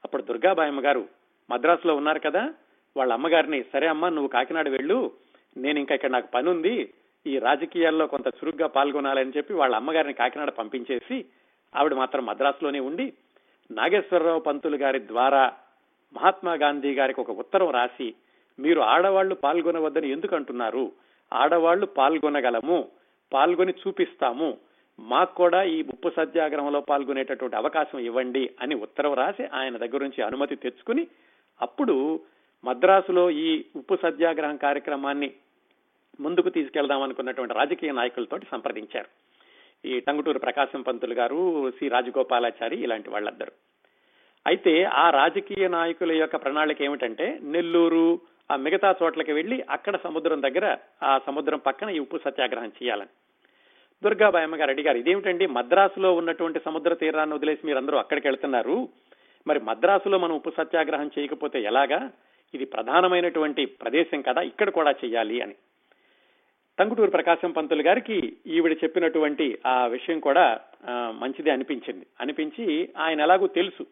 అప్పుడు 0.04 0.22
దుర్గాబాయమ్మ 0.22 0.86
గారు 0.86 1.08
మద్రాసులో 1.52 1.96
ఉన్నారు 1.96 2.20
కదా 2.20 2.54
వాళ్ళ 2.98 3.14
అమ్మగారిని 3.14 3.66
సరే 3.74 3.88
అమ్మ 3.88 4.10
నువ్వు 4.10 4.28
కాకినాడ 4.28 4.70
వెళ్ళు. 4.70 5.12
నేను 5.58 5.80
ఇంకా 5.80 5.96
ఇక్కడ 5.96 6.10
నాకు 6.10 6.28
పని 6.28 6.50
ఉంది 6.50 6.94
ఈ 7.28 7.40
రాజకీయాల్లో 7.40 8.08
కొంత 8.08 8.28
చురుగ్గా 8.28 8.68
పాల్గొనాలని 8.68 9.34
చెప్పి 9.38 9.54
వాళ్ళ 9.54 9.76
అమ్మగారిని 9.76 10.14
కాకినాడ 10.14 10.50
పంపించేసి 10.50 11.26
ఆవిడ 11.76 11.94
మాత్రం 11.94 12.26
మద్రాసులోనే 12.26 12.80
ఉండి 12.80 13.14
నాగేశ్వరరావు 13.72 14.40
పంతులు 14.40 14.78
గారి 14.78 15.08
ద్వారా 15.08 15.54
మహాత్మా 16.14 16.54
గాంధీ 16.54 16.94
గారికి 16.94 17.22
ఒక 17.22 17.30
ఉత్తరం 17.30 17.70
రాసి 17.70 18.14
మీరు 18.60 18.82
ఆడవాళ్ళు 18.82 19.36
పాల్గొనవద్దని 19.36 20.10
ఎందుకు 20.10 20.36
అంటున్నారు? 20.36 20.92
ఆడవాళ్ళు 21.34 21.86
పాల్గొనగలము 21.86 22.90
పాల్గొని 23.34 23.74
చూపిస్తాము. 23.88 24.58
మాకు 25.00 25.36
కూడా 25.36 25.64
ఈ 25.64 25.84
ఉప్పు 25.84 26.10
సత్యాగ్రహంలో 26.10 26.82
పాల్గొనేటటువంటి 26.82 27.56
అవకాశం 27.56 28.00
ఇవ్వండి 28.00 28.50
అని 28.62 28.76
ఉత్తరం 28.76 29.14
రాసి 29.14 29.46
ఆయన 29.54 29.78
దగ్గర 29.78 30.04
నుంచి 30.04 30.22
అనుమతి 30.22 30.56
తెచ్చుకుని 30.56 31.08
అప్పుడు 31.62 32.20
మద్రాసులో 32.66 33.30
ఈ 33.30 33.66
ఉప్పు 33.76 33.98
సత్యాగ్రహం 34.02 34.58
కార్యక్రమాన్ని 34.58 35.32
ముందుకు 36.20 36.50
తీసుకెళ్దాం 36.50 37.02
అనుకున్నటువంటి 37.02 37.54
రాజకీయ 37.54 37.92
నాయకులతో 37.92 38.40
సంప్రదించారు. 38.52 39.08
ఈ 39.88 40.00
టంగుటూరు 40.00 40.40
ప్రకాశం 40.40 40.82
పంతులు 40.82 41.14
గారు 41.14 41.72
సి. 41.72 41.88
రాజగోపాలాచారి 41.88 42.78
ఇలాంటి 42.78 43.10
వాళ్ళందరూ. 43.10 43.52
అయితే 44.48 44.84
ఆ 44.84 45.10
రాజకీయ 45.10 45.68
నాయకుల 45.68 46.12
యొక్క 46.12 46.36
ప్రణాళిక 46.36 46.82
ఏమిటంటే 46.82 47.40
నెల్లూరు 47.42 48.20
ఆ 48.52 48.56
మిగతా 48.56 48.96
చోట్లకి 49.04 49.32
వెళ్ళి 49.32 49.62
అక్కడ 49.70 49.98
సముద్రం 50.04 50.42
దగ్గర 50.42 50.78
ఆ 51.04 51.20
సముద్రం 51.28 51.60
పక్కన 51.60 51.90
ఈ 51.90 52.00
ఉప్పు 52.00 52.20
సత్యాగ్రహం 52.26 52.68
చేయాలని. 52.68 53.08
దుర్గాబాయమ్మ 54.04 54.56
గారు 54.56 54.70
అడిగారు 54.70 54.98
ఇదేమిటండి 54.98 55.48
మద్రాసులో 55.48 56.14
ఉన్నటువంటి 56.14 56.60
సముద్ర 56.66 56.94
తీరాన్ని 56.94 57.36
వదిలేసి 57.36 57.68
మీరందరూ 57.68 57.98
అక్కడికి 57.98 58.28
వెళ్తున్నారు? 58.28 58.90
మరి 59.48 59.60
మద్రాసులో 59.60 60.18
మనం 60.18 60.36
ఉప్పు 60.36 60.54
సత్యాగ్రహం 60.58 61.12
చేయకపోతే 61.20 61.62
ఎలాగా? 61.62 62.12
ఇది 62.54 62.66
ప్రధానమైనటువంటి 62.66 63.66
ప్రదేశం 63.66 64.22
కదా 64.22 64.42
ఇక్కడ 64.42 64.70
కూడా 64.70 64.92
చేయాలి 64.92 65.42
అని. 65.42 65.56
టంగుటూరు 66.80 67.12
ప్రకాశం 67.12 67.52
పంతులు 67.52 67.82
గారికి 67.82 68.38
ఈవిడ 68.48 68.78
చెప్పినటువంటి 68.84 69.58
ఆ 69.66 69.88
విషయం 69.88 70.20
కూడా 70.20 70.60
మంచిది 70.90 71.50
అనిపించింది. 71.50 72.06
అనిపించి 72.22 72.90
ఆయన 72.98 73.22
ఎలాగూ 73.22 73.48
తెలుసు. 73.48 73.86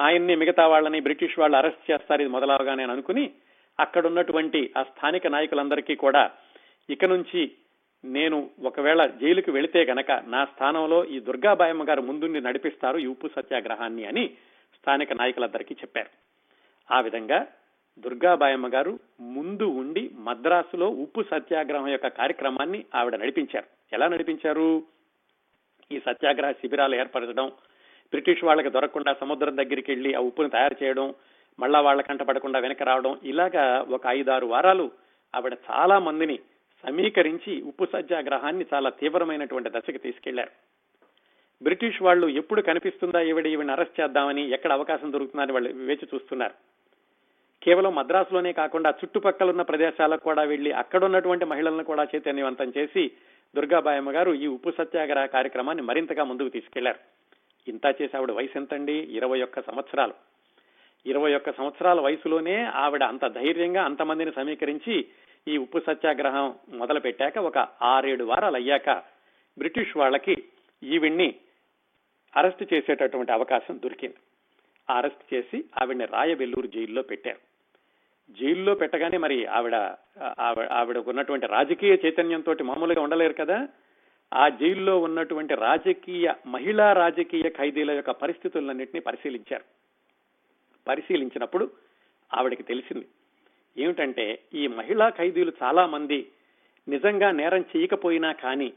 ఆయన్ని 0.00 0.36
మిగతా 0.36 0.66
వాళ్ళని 0.66 1.00
బ్రిటిష్ 1.00 1.38
వాళ్ళు 1.38 1.56
అరెస్ట్ 1.56 1.90
చేస్తారు 1.90 2.22
ఇది 2.22 2.30
మొదలవగానే 2.30 2.82
అనుకుని 2.82 3.30
అక్కడ 3.80 4.06
ఉన్నటువంటి 4.06 4.72
ఆ 4.76 4.82
స్థానిక 4.82 5.26
నాయకులందరికీ 5.26 5.94
కూడా 5.94 6.30
ఇక 6.90 7.04
నుంచి 7.04 7.52
నేను 8.04 8.50
ఒకవేళ 8.64 9.06
జైలుకు 9.06 9.52
వెళితే 9.52 9.84
గనక 9.84 10.10
నా 10.10 10.44
స్థానంలో 10.44 11.04
ఈ 11.04 11.20
దుర్గాబాయమ్మ 11.20 11.88
గారు 11.88 12.02
ముందుండి 12.02 12.40
నడిపిస్తారు 12.40 12.98
ఈ 12.98 13.06
ఉప్పు 13.06 13.30
సత్యాగ్రహాన్ని 13.36 14.04
అని 14.04 14.30
స్థానిక 14.78 15.12
నాయకులందరికీ 15.12 15.74
చెప్పారు. 15.74 16.10
ఆ 16.92 17.00
విధంగా 17.00 17.46
దుర్గాబాయమ్మ 17.98 18.74
గారు 18.74 18.98
ముందు 19.20 19.64
ఉండి 19.64 20.10
మద్రాసులో 20.14 20.88
ఉప్పు 20.88 21.24
సత్యాగ్రహం 21.30 21.88
యొక్క 21.88 22.08
కార్యక్రమాన్ని 22.08 22.84
ఆవిడ 22.94 23.16
నడిపించారు. 23.16 23.66
ఎలా 23.92 24.08
నడిపించారు? 24.08 24.82
ఈ 25.92 26.00
సత్యాగ్రహ 26.00 26.52
శిబిరాలు 26.52 26.96
ఏర్పరచడం 26.96 27.48
బ్రిటిష్ 28.10 28.44
వాళ్ళకి 28.44 28.70
దొరకకుండా 28.70 29.14
సముద్రం 29.20 29.56
దగ్గరికి 29.56 29.92
వెళ్ళి 29.92 30.14
ఆ 30.14 30.18
ఉప్పును 30.18 30.48
తయారు 30.48 30.76
చేయడం 30.82 31.14
మళ్ళా 31.60 31.80
వాళ్ళ 31.80 32.02
కంట 32.02 32.22
పడకుండా 32.22 32.58
వెనక 32.58 32.82
రావడం 32.82 33.20
ఇలాగా 33.24 33.86
ఒక 33.88 34.00
ఐదారు 34.08 34.46
వారాలు 34.46 34.90
ఆవిడ 35.34 35.56
చాలా 35.70 35.98
మందిని 35.98 36.38
సమీకరించి 36.86 37.62
ఉప్పు 37.62 37.86
సత్యాగ్రహాన్ని 37.92 38.66
చాలా 38.74 38.90
తీవ్రమైనటువంటి 38.90 39.70
దశకు 39.70 39.98
తీసుకెళ్ళారు. 39.98 40.50
బ్రిటిష్ 41.62 42.02
వాళ్ళు 42.02 42.26
ఎప్పుడు 42.26 42.62
కనిపిస్తుందా 42.62 43.20
ఈవిడ 43.20 43.46
ఈవిని 43.46 43.72
అరెస్ట్ 43.72 44.00
చేద్దామని 44.00 44.50
ఎక్కడ 44.50 44.72
అవకాశం 44.72 45.12
దొరుకుతుందని 45.12 45.52
వాళ్ళు 45.52 45.72
వేచి 45.72 46.08
చూస్తున్నారు. 46.14 46.77
కేవలం 47.62 47.94
మద్రాసులోనే 47.94 48.52
కాకుండా 48.52 48.90
చుట్టుపక్కల 48.90 49.50
ఉన్న 49.50 49.62
ప్రదేశాలకు 49.62 50.24
కూడా 50.24 50.42
వెళ్ళి 50.42 50.72
అక్కడ 50.72 51.04
ఉన్నటువంటి 51.04 51.44
మహిళలను 51.44 51.84
కూడా 51.84 52.04
చైతన్యవంతం 52.04 52.72
చేసి 52.78 53.10
దుర్గాబాయమ్మ 53.56 54.12
గారు 54.12 54.34
ఈ 54.34 54.46
ఉప్పు 54.46 54.72
సత్యాగ్రహ 54.78 55.26
కార్యక్రమాన్ని 55.26 55.82
మరింతగా 55.82 56.24
ముందుకు 56.24 56.48
తీసుకెళ్ళారు. 56.48 56.98
ఇంత 57.68 58.02
చేసి 58.02 58.16
ఆవిడ 58.16 58.30
వయసు 58.30 58.58
ఎంతండి? 58.58 58.92
ఇరవై 58.92 59.42
ఒక్క 59.42 59.60
సంవత్సరాలు. 59.60 60.14
ఇరవై 61.06 61.34
ఒక్క 61.34 61.50
సంవత్సరాల 61.50 62.00
వయసులోనే 62.00 62.64
ఆవిడ 62.64 63.02
అంత 63.02 63.26
ధైర్యంగా 63.26 63.84
అంతమందిని 63.84 64.32
సమీకరించి 64.32 65.06
ఈ 65.48 65.56
ఉప్పు 65.56 65.78
సత్యాగ్రహం 65.78 66.54
మొదలు 66.68 67.00
పెట్టాక 67.00 67.38
ఒక 67.38 67.58
ఆరేడు 67.82 68.24
వారాలు 68.24 68.56
అయ్యాక 68.56 68.90
బ్రిటిష్ 69.58 69.96
వాళ్ళకి 69.96 70.44
ఈవిడ్ని 70.82 71.34
అరెస్ట్ 72.36 72.74
చేసేటటువంటి 72.74 73.32
అవకాశం 73.32 73.80
దొరికింది. 73.84 74.16
అరెస్ట్ 74.90 75.34
చేసి 75.34 75.64
ఆవిడ్ని 75.82 76.04
రాయవెల్లూరు 76.04 76.66
జైల్లో 76.66 77.02
పెట్టారు. 77.02 77.47
జైల్లో 78.30 78.74
పెట్టగానే 78.74 79.18
మరి 79.18 79.46
ఆవిడ 79.46 79.74
ఆవిడకు 80.70 81.10
ఉన్నటువంటి 81.10 81.46
రాజకీయ 81.46 81.96
చైతన్యంతో 82.04 82.54
మామూలుగా 82.64 83.02
ఉండలేరు 83.02 83.32
కదా? 83.32 83.68
ఆ 84.32 84.48
జైల్లో 84.48 84.98
ఉన్నటువంటి 84.98 85.54
రాజకీయ 85.54 86.34
మహిళా 86.46 86.92
రాజకీయ 86.92 87.48
ఖైదీల 87.48 87.90
యొక్క 87.90 88.10
పరిస్థితులన్నింటినీ 88.10 89.00
పరిశీలించారు. 89.00 89.64
పరిశీలించినప్పుడు 90.86 91.70
ఆవిడకి 92.34 92.62
తెలిసింది 92.62 93.06
ఏమిటంటే 93.76 94.40
ఈ 94.54 94.66
మహిళా 94.68 95.08
ఖైదీలు 95.08 95.52
చాలా 95.62 95.86
మంది 95.86 96.26
నిజంగా 96.88 97.30
నేరం 97.30 97.64
చేయకపోయినా 97.76 98.32
కానీ 98.32 98.72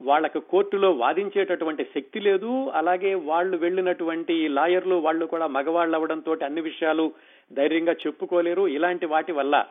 వాళ్ళకు 0.00 0.40
కోర్టులో 0.40 0.92
వాదించేటటువంటి 0.92 1.84
శక్తి 1.94 2.20
లేదు 2.20 2.70
అలాగే 2.70 3.14
వాళ్ళు 3.14 3.56
వెళ్ళినటువంటి 3.56 4.48
లాయర్లు 4.48 4.94
వాళ్ళు 4.94 5.26
కూడా 5.26 5.46
మగవాళ్ళు 5.46 5.96
అవడంతో 5.96 6.32
అన్ని 6.42 6.60
విషయాలు 6.60 7.12
ధైర్యంగా 7.52 7.92
చెప్పుకోలేరు. 7.92 8.66
ఇలాంటి 8.68 9.06
వాటి 9.06 9.32
వల్ల 9.32 9.66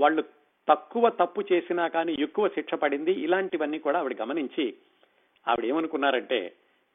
వాళ్ళు 0.00 0.24
తక్కువ 0.68 1.08
తప్పు 1.08 1.44
చేసినా 1.52 1.88
కానీ 1.88 2.16
ఎక్కువ 2.18 2.48
శిక్ష 2.48 2.74
పడింది. 2.74 3.12
ఇలాంటివన్నీ 3.12 3.78
కూడా 3.78 3.98
ఆవిడ 3.98 4.16
గమనించి 4.22 4.74
ఆవిడ 5.48 5.64
ఏమనుకున్నారంటే 5.64 6.52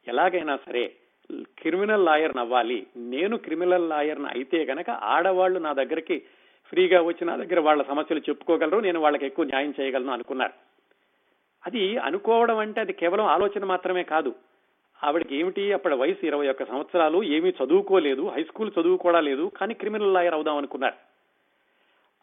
ఎలాగైనా 0.08 0.58
సరే 0.58 0.96
క్రిమినల్ 1.32 2.06
లాయర్ 2.06 2.38
అవ్వాలి 2.38 2.88
నేను 2.98 3.38
క్రిమినల్ 3.38 3.90
లాయర్ 3.90 4.20
అయితే 4.20 4.66
గనక 4.66 4.90
ఆడవాళ్ళు 4.90 5.60
నా 5.60 5.74
దగ్గరికి 5.74 6.22
ఫ్రీగా 6.66 7.02
వచ్చి 7.02 7.26
నా 7.26 7.36
దగ్గర 7.36 7.60
వాళ్ళ 7.60 7.84
సమస్యలు 7.84 8.20
చెప్పుకోగలరు. 8.20 8.80
నేను 8.80 9.00
వాళ్ళకి 9.00 9.26
ఎక్కువ 9.26 9.46
న్యాయం 9.46 9.74
చేయగలను 9.80 10.12
అనుకున్నారు. 10.12 10.54
అది 11.66 11.98
అనుకోవడం 11.98 12.58
అంటే 12.58 12.82
అది 12.82 12.94
కేవలం 12.94 13.26
ఆలోచన 13.26 13.66
మాత్రమే 13.66 14.04
కాదు. 14.04 14.36
ఆవిడకి 15.04 15.36
ఏమిటి? 15.36 15.74
అప్పటి 15.74 15.96
వయసు 15.96 16.26
ఇరవై 16.26 16.48
ఒక్క 16.48 16.64
సంవత్సరాలు 16.66 17.24
ఏమీ 17.24 17.50
చదువుకోలేదు 17.50 18.28
హై 18.28 18.44
స్కూల్ 18.44 18.72
చదువు 18.80 18.98
కూడా 18.98 19.20
లేదు 19.20 19.52
కానీ 19.58 19.74
క్రిమినల్ 19.74 20.14
లాయర్ 20.14 20.34
అవుదాం 20.34 20.58
అనుకున్నారు. 20.58 20.96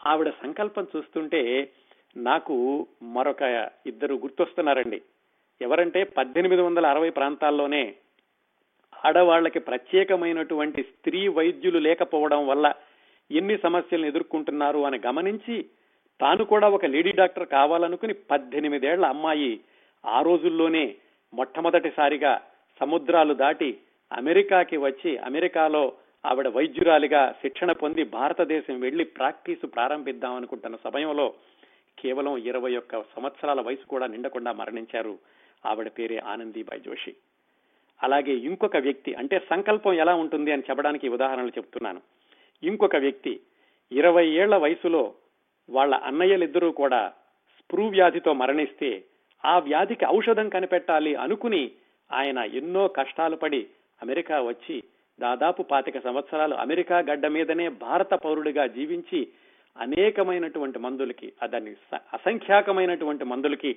ఆవిడ 0.06 0.28
సంకల్పం 0.28 0.86
చూస్తుంటే 0.96 1.72
నాకు 2.16 2.86
మరొక 3.02 3.70
ఇద్దరు 3.86 4.14
గుర్తొస్తున్నారండి. 4.14 5.02
ఎవరంటే 5.60 6.04
పద్దెనిమిది 6.04 6.62
వందల 6.62 6.86
అరవై 6.86 7.10
ప్రాంతాల్లోనే 7.10 7.94
ఆడవాళ్ళకి 9.04 9.58
ప్రత్యేకమైనటువంటి 9.58 10.82
స్త్రీ 10.82 11.28
వైద్యులు 11.28 11.78
లేకపోవడం 11.78 12.46
వల్ల 12.46 12.74
ఎన్ని 13.30 13.58
సమస్యలను 13.58 14.06
ఎదుర్కొంటున్నారు 14.06 14.78
అని 14.78 15.00
గమనించి 15.06 15.66
తాను 16.20 16.44
కూడా 16.44 16.68
ఒక 16.68 16.84
లేడీ 16.84 17.12
డాక్టర్ 17.12 17.46
కావాలనుకుని 17.46 18.12
పద్దెనిమిదేళ్ళ 18.12 19.04
అమ్మాయి 19.04 19.60
ఆ 20.06 20.22
రోజుల్లోనే 20.22 20.94
మొట్టమొదటిసారిగా 21.34 22.40
సముద్రాలు 22.80 23.34
దాటి 23.34 23.78
అమెరికాకి 24.12 24.76
వచ్చి 24.76 25.16
అమెరికాలో 25.16 25.92
ఆవిడ 26.26 26.48
వైద్యురాలిగా 26.48 27.34
శిక్షణ 27.42 27.72
పొంది 27.72 28.04
భారతదేశం 28.04 28.80
వెళ్ళి 28.80 29.04
ప్రాక్టీసు 29.04 29.66
ప్రారంభిద్దాం 29.66 30.34
అనుకుంటున్న 30.34 30.76
సమయంలో 30.84 31.34
కేవలం 31.98 32.36
ఇరవై 32.36 32.76
ఒక్క 32.76 33.02
సంవత్సరాల 33.02 33.60
వయసు 33.60 33.86
కూడా 33.88 34.06
నిండకుండా 34.06 34.52
మరణించారు. 34.52 35.18
ఆవిడ 35.66 35.88
పేరే 35.88 36.18
ఆనందీబాయి 36.18 36.80
జోషి. 36.80 37.14
అలాగే 38.02 38.32
ఇంకొక 38.32 38.76
వ్యక్తి 38.76 39.14
అంటే 39.14 39.38
సంకల్పం 39.38 39.92
ఎలా 39.92 40.14
ఉంటుంది 40.14 40.52
అని 40.52 40.62
చెప్పడానికి 40.70 41.08
ఉదాహరణలు 41.08 41.48
చెప్తున్నాను. 41.48 42.00
ఇంకొక 42.62 42.96
వ్యక్తి 42.96 43.40
ఇరవై 43.92 44.26
ఏళ్ళ 44.26 44.56
వయసులో 44.56 45.14
వాళ్ళ 45.70 45.94
అన్నయ్యలిద్దరూ 45.94 46.70
కూడా 46.70 47.12
స్ప్రూ 47.58 47.86
వ్యాధితో 47.86 48.32
మరణిస్తే 48.32 49.04
ఆ 49.44 49.58
వ్యాధికి 49.58 50.06
ఔషధం 50.06 50.48
కనిపెట్టాలి 50.48 51.14
అనుకుని 51.14 51.70
ఆయన 52.10 52.38
ఎన్నో 52.38 52.88
కష్టాలు 52.88 53.36
పడి 53.36 53.66
అమెరికా 54.02 54.40
వచ్చి 54.40 54.82
దాదాపు 55.18 55.62
పాతిక 55.62 55.98
సంవత్సరాలు 55.98 56.54
అమెరికా 56.54 56.98
గడ్డ 56.98 57.26
మీదనే 57.26 57.68
భారత 57.68 58.14
పౌరుడిగా 58.14 58.66
జీవించి 58.66 59.28
అనేకమైనటువంటి 59.76 60.78
మందులకి 60.78 61.32
దాన్ని 61.42 61.76
అసంఖ్యాకమైనటువంటి 62.12 63.24
మందులకి 63.24 63.72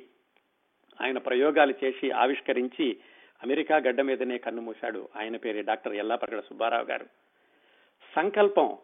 ఆయన 1.00 1.18
ప్రయోగాలు 1.18 1.74
చేసి 1.84 2.12
ఆవిష్కరించి 2.12 2.88
అమెరికా 3.42 3.78
గడ్డ 3.78 4.02
మీదనే 4.02 4.38
కన్నుమూశాడు 4.38 5.10
ఆయన 5.16 5.38
పేరే 5.38 5.62
డాక్టర్ 5.62 5.94
ఎల్లాప్రగడ 5.94 6.40
సుబ్బారావు 6.40 6.86
గారు. 6.86 7.06
సంకల్పం 8.14 8.78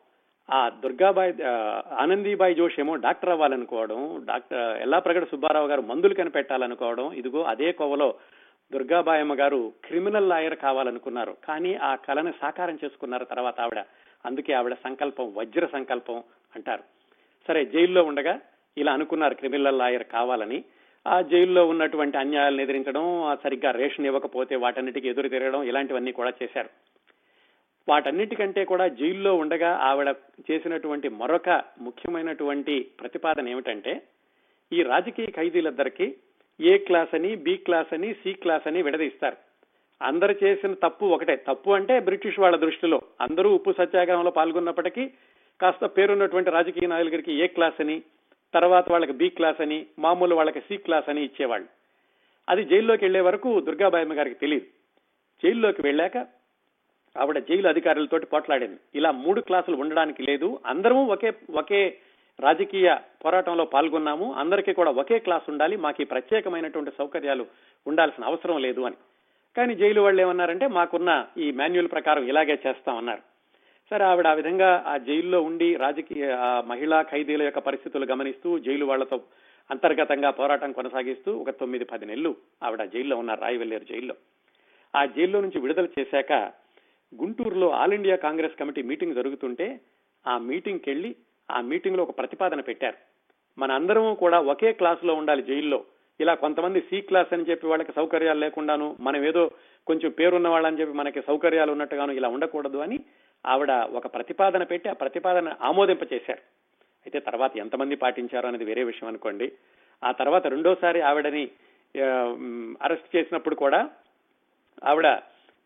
ఆ 0.49 0.69
దుర్గాబాయి 0.69 1.33
ఆనందీబాయి 1.97 2.55
జోష్ 2.55 2.79
ఏమో 2.79 2.95
డాక్టర్ 2.95 3.29
అవ్వాలనుకోవడం 3.29 4.25
డాక్టర్ 4.25 4.81
ఎల్లాప్రగడ 4.81 5.25
సుబ్బారావు 5.25 5.67
గారు 5.67 5.81
మందులు 5.81 6.13
కనిపెట్టాలనుకోవడం 6.13 7.13
ఇదిగో 7.13 7.43
అదే 7.43 7.71
కోవలో 7.71 8.15
దుర్గాబాయమ్మ 8.73 9.39
గారు 9.39 9.73
క్రిమినల్ 9.85 10.29
లాయర్ 10.29 10.55
కావాలనుకున్నారు. 10.55 11.37
కానీ 11.47 11.73
ఆ 11.73 11.95
కళను 11.95 12.33
సాకారం 12.41 12.79
చేసుకున్నారు 12.85 13.25
తర్వాత 13.25 13.61
ఆవిడ. 13.61 13.79
అందుకే 14.25 14.53
ఆవిడ 14.53 14.73
సంకల్పం 14.73 15.33
వజ్ర 15.35 15.65
సంకల్పం 15.65 16.23
అంటారు. 16.55 16.83
సరే 17.47 17.65
జైల్లో 17.65 18.03
ఉండగా 18.03 18.39
ఇలా 18.77 18.93
అనుకున్నారు 18.93 19.33
క్రిమినల్ 19.33 19.77
లాయర్ 19.77 20.03
కావాలని. 20.03 20.63
ఆ 21.07 21.21
జైల్లో 21.21 21.67
ఉన్నటువంటి 21.67 22.17
అన్యాయాలను 22.17 22.61
ఎదిరించడం 22.61 23.37
సరిగ్గా 23.43 23.71
రేషన్ 23.71 24.05
ఇవ్వకపోతే 24.05 24.55
వాటన్నిటికీ 24.55 25.09
ఎదురు 25.09 25.27
తిరగడం 25.27 25.63
ఇలాంటివన్నీ 25.63 26.11
కూడా 26.11 26.33
చేశారు. 26.43 26.69
వాటన్నిటికంటే 27.89 28.65
కూడా 28.65 28.87
జైల్లో 28.87 29.35
ఉండగా 29.35 29.75
ఆవిడ 29.75 30.15
చేసినటువంటి 30.51 31.09
మరొక 31.09 31.49
ముఖ్యమైనటువంటి 31.81 32.87
ప్రతిపాదన 32.99 33.49
ఏమిటంటే 33.49 34.01
ఈ 34.73 34.83
రాజకీయ 34.83 35.25
ఖైదీలిద్దరికీ 35.25 36.15
ఏ 36.61 36.77
క్లాస్ 36.77 37.15
అని 37.15 37.35
బి 37.35 37.57
క్లాస్ 37.57 37.93
అని 37.93 38.13
సి 38.13 38.33
క్లాస్ 38.33 38.67
అని 38.67 38.81
విడదీస్తారు. 38.81 39.37
అందరు 40.01 40.35
చేసిన 40.43 40.73
తప్పు 40.73 41.05
ఒకటే. 41.05 41.35
తప్పు 41.35 41.71
అంటే 41.71 41.99
బ్రిటిష్ 41.99 42.39
వాళ్ళ 42.39 42.57
దృష్టిలో. 42.57 43.01
అందరూ 43.21 43.55
ఉప్పు 43.55 43.73
సత్యాగ్రహంలో 43.77 44.31
పాల్గొన్నప్పటికీ 44.31 45.11
కాస్త 45.61 45.85
పేరున్నటువంటి 45.85 46.49
రాజకీయ 46.49 46.87
నాయకులకి 46.87 47.33
ఏ 47.33 47.47
క్లాస్ 47.47 47.81
అని 47.81 48.01
తర్వాత 48.53 48.91
వాళ్ళకి 48.91 49.11
బి 49.11 49.29
క్లాస్ 49.29 49.61
అని 49.61 49.85
మామూలు 49.99 50.35
వాళ్ళకి 50.35 50.59
సి 50.59 50.77
క్లాస్ 50.77 51.09
అని 51.09 51.23
ఇచ్చేవాళ్ళు. 51.23 51.67
అది 52.49 52.63
జైల్లోకి 52.63 53.05
వెళ్ళే 53.05 53.21
వరకు 53.21 53.59
దుర్గాబాయమ్మ 53.61 54.17
గారికి 54.17 54.35
తెలియదు 54.35 54.65
జైల్లోకి 55.43 55.81
వెళ్ళాక 55.81 56.17
ఆవిడ 57.17 57.39
జైలు 57.39 57.67
అధికారులతోటి 57.67 58.25
పోట్లాడింది. 58.25 58.79
ఇలా 58.95 59.11
మూడు 59.11 59.41
క్లాసులు 59.41 59.75
ఉండడానికి 59.75 60.23
లేదు. 60.23 60.59
అందరము 60.65 61.05
ఒకే 61.05 61.33
ఒకే 61.51 61.97
రాజకీయ 62.39 62.95
పోరాటంలో 63.25 63.65
పాల్గొన్నాము. 63.65 64.33
అందరికీ 64.33 64.73
కూడా 64.73 64.91
ఒకే 64.91 65.19
క్లాస్ 65.19 65.49
ఉండాలి. 65.49 65.75
మాకు 65.75 66.01
ఈ 66.01 66.05
ప్రత్యేకమైనటువంటి 66.05 66.91
సౌకర్యాలు 66.97 67.45
ఉండాల్సిన 67.87 68.23
అవసరం 68.23 68.57
లేదు 68.57 68.81
అని. 68.81 68.95
కానీ 69.57 69.75
జైలు 69.75 70.01
వాళ్ళు 70.01 70.21
ఏమన్నారంటే 70.21 70.67
మాకున్న 70.67 71.25
ఈ 71.37 71.51
మాన్యువల్ 71.51 71.91
ప్రకారం 71.91 72.27
ఇలాగే 72.27 72.59
చేస్తామన్నారు. 72.67 73.21
సరే 73.89 74.05
ఆవిడ 74.05 74.27
ఆ 74.27 74.33
విధంగా 74.33 74.83
ఆ 74.87 74.97
జైల్లో 74.97 75.41
ఉండి 75.41 75.75
రాజకీయ 75.75 76.27
మహిళా 76.67 77.01
ఖైదీల 77.01 77.43
యొక్క 77.43 77.59
పరిస్థితులు 77.59 78.05
గమనిస్తూ 78.05 78.59
జైలు 78.59 78.85
వాళ్ళతో 78.85 79.21
అంతర్గతంగా 79.71 80.29
పోరాటం 80.29 80.71
కొనసాగిస్తూ 80.71 81.37
ఒక 81.37 81.49
తొమ్మిది 81.49 81.85
పది 81.85 82.05
నెలలు 82.05 82.35
ఆవిడ 82.63 82.83
జైల్లో 82.83 83.17
ఉన్నారు 83.17 83.41
రాయవెల్లేరు 83.41 83.83
జైల్లో. 83.83 84.15
ఆ 84.95 85.05
జైల్లో 85.05 85.41
నుంచి 85.41 85.61
విడుదల 85.61 85.87
చేశాక 85.99 86.33
గుంటూరులో 87.15 87.69
all 87.69 87.93
India 87.93 88.15
Congress 88.15 88.59
committee 88.59 88.81
meeting 88.81 89.15
జరుగుతుంటే 89.15 89.79
ఆ 90.27 90.37
మీటింగ్కి 90.37 90.89
వెళ్ళి 90.89 91.15
ఆ 91.51 91.61
మీటింగ్లో 91.61 92.03
ఒక 92.03 92.17
ప్రతిపాదన 92.17 92.61
పెట్టారు. 92.61 92.97
మన 93.57 93.71
అందరం 93.71 94.15
కూడా 94.15 94.39
ఒకే 94.53 94.71
క్లాస్లో 94.73 95.13
ఉండాలి 95.13 95.43
జైల్లో. 95.43 95.79
ఇలా 96.19 96.33
కొంతమంది 96.35 96.79
సి 96.81 97.01
క్లాస్ 97.01 97.33
అని 97.33 97.47
చెప్పి 97.49 97.67
వాళ్ళకి 97.67 97.91
సౌకర్యాలు 97.91 98.39
లేకుండాను 98.39 98.95
మనం 98.99 99.25
ఏదో 99.25 99.43
కొంచెం 99.87 100.09
పేరున్న 100.11 100.47
వాళ్ళని 100.47 100.79
చెప్పి 100.79 100.93
మనకి 100.93 101.21
సౌకర్యాలు 101.21 101.71
ఉన్నట్టుగాను 101.71 102.11
ఇలా 102.11 102.29
ఉండకూడదు 102.29 102.77
అని 102.77 102.99
ఆవిడ 103.45 103.71
ఒక 103.71 104.07
ప్రతిపాదన 104.13 104.63
పెట్టి 104.63 104.89
ఆ 104.89 104.93
ప్రతిపాదన 104.93 105.55
ఆమోదింప 105.61 106.13
చేశారు 106.13 106.43
అయితే 107.05 107.19
తర్వాత 107.19 107.57
ఎంతమంది 107.57 107.95
పాటించారో 107.95 108.47
అనేది 108.47 108.65
వేరే 108.65 108.83
విషయం 108.83 109.09
అనుకోండి. 109.09 109.51
ఆ 110.03 110.11
తర్వాత 110.11 110.47
రెండోసారి 110.47 111.01
ఆవిడని 111.01 111.43
అరెస్ట్ 112.81 113.15
చేసినప్పుడు 113.15 113.55
కూడా 113.55 113.89
ఆవిడ 114.83 115.07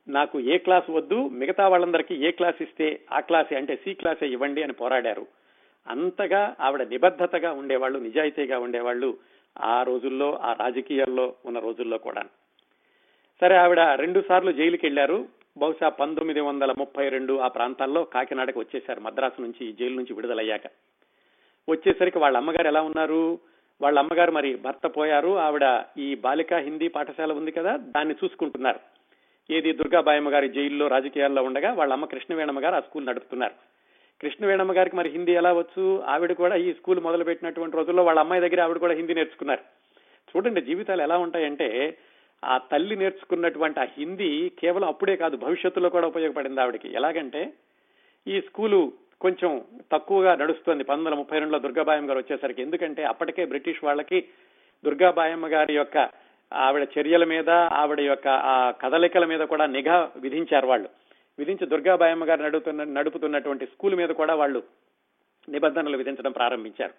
నాకు 0.07 0.39
ఏ 0.39 0.57
క్లాస్ 0.57 0.89
వద్దు 0.89 1.27
మిగతా 1.41 1.67
వాళ్ళందరికీ 1.67 2.15
ఏ 2.27 2.31
క్లాస్ 2.31 2.61
ఇస్తే 2.61 2.99
ఆ 3.11 3.19
క్లాసే 3.19 3.55
అంటే 3.55 3.75
సి 3.75 3.93
క్లాసే 3.93 4.27
ఇవ్వండి 4.27 4.63
అని 4.63 4.73
పోరాడారు. 4.73 5.25
అంతగా 5.87 6.55
ఆవిడ 6.59 6.81
నిబద్ధతగా 6.81 7.51
ఉండేవాళ్ళు 7.51 7.99
నిజాయితీగా 7.99 8.59
ఉండేవాళ్ళు 8.59 9.17
ఆ 9.59 9.83
రోజుల్లో 9.83 10.33
ఆ 10.33 10.53
రాజకీయాల్లో 10.53 11.33
ఉన్న 11.45 11.59
రోజుల్లో 11.59 11.97
కూడా. 11.97 12.23
సరే 13.41 13.55
ఆవిడ 13.55 13.79
రెండు 13.79 14.23
సార్లు 14.27 14.51
జైలుకి 14.51 14.85
వెళ్ళారు 14.85 15.25
బహుశా 15.57 15.89
పంతొమ్మిది 15.89 16.39
వందల 16.39 16.73
ముప్పై 16.77 17.09
రెండు 17.09 17.39
ఆ 17.39 17.47
ప్రాంతాల్లో 17.47 18.03
కాకినాడకు 18.03 18.59
వచ్చేశారు 18.59 18.99
మద్రాసు 18.99 19.41
నుంచి 19.41 19.73
జైలు 19.73 19.95
నుంచి 19.95 20.13
విడుదలయ్యాక. 20.13 20.61
వచ్చేసరికి 21.69 22.19
వాళ్ళ 22.19 22.37
అమ్మగారు 22.37 22.67
ఎలా 22.67 22.81
ఉన్నారు? 22.81 23.39
వాళ్ళ 23.81 23.99
అమ్మగారు 23.99 24.31
మరి 24.31 24.55
భర్త 24.55 24.87
పోయారు. 24.87 25.37
ఆవిడ 25.37 25.83
ఈ 25.97 26.15
బాలికా 26.15 26.57
హిందీ 26.57 26.87
పాఠశాల 26.87 27.31
ఉంది 27.31 27.51
కదా 27.51 27.77
దాన్ని 27.77 28.15
చూసుకుంటున్నారు. 28.23 28.79
ఏది 29.53 29.73
దుర్గాబాయమ్మ 29.73 30.33
గారి 30.33 30.49
జైల్లో 30.49 30.87
రాజకీయాల్లో 30.87 31.43
ఉండగా 31.43 31.73
వాళ్ళ 31.73 31.93
అమ్మ 31.93 32.05
కృష్ణవేణమ్మ 32.05 32.63
గారు 32.63 32.75
ఆ 32.75 32.79
స్కూల్ 32.79 33.05
నడుపుతున్నారు. 33.05 33.80
కృష్ణవేణమ్మ 34.21 34.71
గారికి 34.75 34.95
మరి 34.95 35.09
హిందీ 35.09 35.31
ఎలా 35.31 35.53
వచ్చు? 35.53 36.01
ఆవిడ 36.01 36.31
కూడా 36.31 36.55
ఈ 36.55 36.73
స్కూల్ 36.73 36.99
మొదలు 36.99 37.23
పెట్టినటువంటి 37.23 37.77
రోజుల్లో 37.77 38.03
వాళ్ళ 38.03 38.19
అమ్మాయి 38.19 38.41
దగ్గర 38.41 38.61
ఆవిడ 38.61 38.77
కూడా 38.77 38.93
హిందీ 38.93 39.13
నేర్చుకున్నారు. 39.13 39.61
చూడండి 40.29 40.61
జీవితాలు 40.61 41.01
ఎలా 41.01 41.17
ఉంటాయంటే 41.17 41.97
ఆ 42.45 42.57
తల్లి 42.57 42.95
నేర్చుకున్నటువంటి 42.95 43.79
ఆ 43.79 43.85
హిందీ 43.97 44.49
కేవలం 44.49 44.87
అప్పుడే 44.87 45.15
కాదు 45.15 45.37
భవిష్యత్తులో 45.37 45.89
కూడా 45.89 46.07
ఉపయోగపడింది 46.07 46.61
ఆవిడకి. 46.61 46.93
ఎలాగంటే 46.93 47.53
ఈ 48.27 48.41
స్కూలు 48.41 48.91
కొంచెం 49.21 49.61
తక్కువగా 49.91 50.35
నడుస్తుంది. 50.35 50.83
పంతొమ్మిది 50.83 51.09
వందల 51.09 51.19
ముప్పై 51.19 51.39
రెండులో 51.39 51.59
దుర్గాబాయమ్మ 51.59 52.09
గారు 52.09 52.17
వచ్చేసరికి. 52.17 52.61
ఎందుకంటే 52.61 53.03
అప్పటికే 53.03 53.45
బ్రిటిష్ 53.45 53.83
వాళ్ళకి 53.83 54.25
దుర్గాబాయమ్మ 54.85 55.47
గారి 55.47 55.73
యొక్క 55.73 56.09
ఆవిడ 56.53 56.87
చర్యల 56.99 57.23
మీద 57.23 57.49
ఆవిడ 57.49 57.99
యొక్క 57.99 58.27
ఆ 58.27 58.71
కదలికల 58.71 59.25
మీద 59.25 59.39
కూడా 59.39 59.65
నిఘా 59.65 60.09
విధించారు 60.17 60.67
వాళ్ళు. 60.67 60.89
విధించి 61.41 61.65
దుర్గాబాయమ్మ 61.71 62.25
గారు 62.29 62.41
నడుపుతున్న 62.45 62.83
నడుపుతున్నటువంటి 62.97 63.65
స్కూల్ 63.65 63.95
మీద 63.99 64.11
కూడా 64.21 64.33
వాళ్ళు 64.41 64.61
నిబంధనలు 65.47 65.99
విధించడం 66.01 66.33
ప్రారంభించారు. 66.39 66.93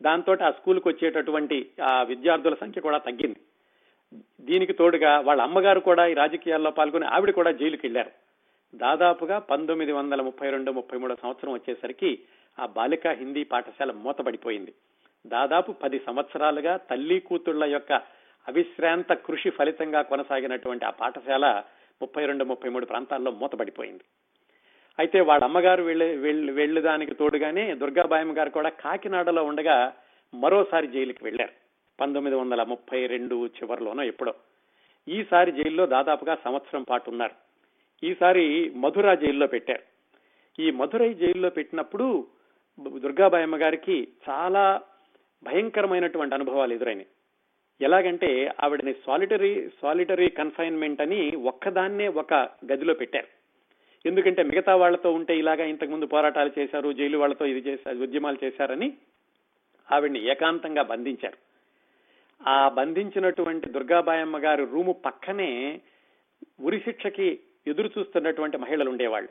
దాంతో 0.00 0.32
ఆ 0.46 0.50
స్కూల్కి 0.58 0.86
వచ్చేటటువంటి 0.88 1.58
ఆ 1.90 1.92
విద్యార్థుల 2.02 2.56
సంఖ్య 2.62 2.80
కూడా 2.86 2.98
తగ్గింది. 3.08 3.40
దీనికి 4.40 4.72
తోడుగా 4.72 5.12
వాళ్ళ 5.20 5.40
అమ్మగారు 5.42 5.80
కూడా 5.80 6.04
ఈ 6.06 6.14
రాజకీయాల్లో 6.14 6.70
పాల్గొని 6.70 7.06
ఆవిడ 7.06 7.30
కూడా 7.38 7.50
జైలుకి 7.60 7.84
వెళ్ళారు 7.86 8.12
దాదాపుగా 8.74 9.36
పంతొమ్మిది 9.50 9.92
వందల 9.92 10.20
ముప్పై 10.22 10.48
రెండు 10.50 10.70
ముప్పై 10.78 10.96
మూడో 10.98 11.14
సంవత్సరం 11.22 11.52
వచ్చేసరికి 11.52 12.10
ఆ 12.58 12.64
బాలిక 12.76 13.06
హిందీ 13.20 13.42
పాఠశాల 13.52 13.92
మూతపడిపోయింది 14.04 14.72
దాదాపు 15.24 15.70
పది 15.82 15.98
సంవత్సరాలుగా 16.06 16.74
తల్లి 16.90 17.18
కూతుళ్ళ 17.20 17.64
యొక్క 17.64 17.92
అవిశ్రాంత 18.46 19.12
కృషి 19.26 19.50
ఫలితంగా 19.50 20.02
కొనసాగినటువంటి 20.02 20.84
ఆ 20.84 20.92
పాఠశాల 21.00 21.46
ముప్పై 22.02 22.26
రెండు 22.26 22.44
ముప్పై 22.44 22.70
మూడు 22.70 22.86
ప్రాంతాల్లో 22.86 23.30
మూతపడిపోయింది. 23.30 24.00
అయితే 24.98 25.20
వాళ్ళ 25.20 25.44
అమ్మగారు 25.44 25.82
వెళ్ళే 25.82 26.16
వెళ్ళి 26.50 26.80
దానికి 26.80 27.14
తోడుగానే 27.14 27.74
దుర్గాబాయమ్మ 27.74 28.38
గారు 28.38 28.50
కూడా 28.50 28.68
కాకినాడలో 28.68 29.44
ఉండగా 29.44 29.92
మరోసారి 30.34 30.86
జైలుకి 30.86 31.24
వెళ్ళారు. 31.24 31.52
పంతొమ్మిది 32.00 32.36
వందల 32.36 32.62
ముప్పై 32.62 33.06
రెండు 33.06 33.46
చివరిలోనో 33.46 34.02
ఎప్పుడో. 34.02 34.34
ఈసారి 35.08 35.52
జైల్లో 35.52 35.86
దాదాపుగా 35.86 36.38
సంవత్సరం 36.44 36.82
పాటు 36.82 37.10
ఉన్నారు. 37.10 37.34
ఈసారి 38.06 38.72
మధుర 38.76 39.14
జైల్లో 39.14 39.46
పెట్టారు. 39.46 39.82
ఈ 40.62 40.70
మధురై 40.70 41.14
జైల్లో 41.14 41.50
పెట్టినప్పుడు 41.50 42.26
దుర్గాబాయమ్మ 42.96 43.56
గారికి 43.56 44.08
చాలా 44.28 44.82
భయంకరమైనటువంటి 45.42 46.34
అనుభవాలు 46.34 46.74
ఎదురైనాయి. 46.74 47.06
ఎలాగంటే 47.80 48.50
ఆవిడని 48.64 48.94
సాలిటరీ 49.06 49.68
సాలిటరీ 49.82 50.28
కన్ఫైన్మెంట్ 50.28 51.00
అని 51.00 51.36
ఒక్కదాన్నే 51.36 52.08
ఒక 52.08 52.34
గదిలో 52.72 52.94
పెట్టారు. 52.94 53.28
ఎందుకంటే 54.06 54.42
మిగతా 54.42 54.76
వాళ్ళతో 54.76 55.12
ఉంటే 55.12 55.38
ఇలాగా 55.38 55.64
ఇంతకుముందు 55.64 56.06
పోరాటాలు 56.06 56.50
చేశారు 56.58 56.92
జైలు 56.92 57.18
వాళ్ళతో 57.18 57.44
ఇది 57.44 57.70
చేశారు 57.70 57.98
ఉద్యమాలు 57.98 58.44
చేశారని 58.44 58.92
ఆవిడ్ని 59.92 60.28
ఏకాంతంగా 60.28 60.82
బంధించారు. 60.82 61.38
ఆ 62.46 62.68
బంధించినటువంటి 62.68 63.70
దుర్గాబాయమ్మ 63.70 64.38
గారి 64.38 64.64
రూము 64.64 64.92
పక్కనే 64.92 65.80
ఉరిశిక్షకి 66.60 67.40
ఎదురు 67.66 67.90
చూస్తున్నటువంటి 67.98 68.56
మహిళలు 68.56 68.90
ఉండేవాళ్ళు. 68.90 69.28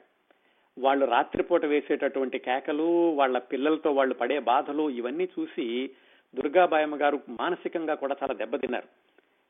వాళ్ళు 0.80 1.06
రాత్రిపూట 1.06 1.66
వేసేటటువంటి 1.66 2.38
కేకలు 2.38 3.12
వాళ్ళ 3.14 3.38
పిల్లలతో 3.38 3.92
వాళ్ళు 3.92 4.14
పడే 4.14 4.40
బాధలు 4.40 4.90
ఇవన్నీ 4.90 5.30
చూసి 5.40 5.90
దుర్గాబాయమ్మ 6.36 7.02
గారు 7.02 7.20
మానసికంగా 7.30 7.94
కూడా 7.94 8.16
చాలా 8.24 8.34
దెబ్బతిన్నారు. 8.34 8.88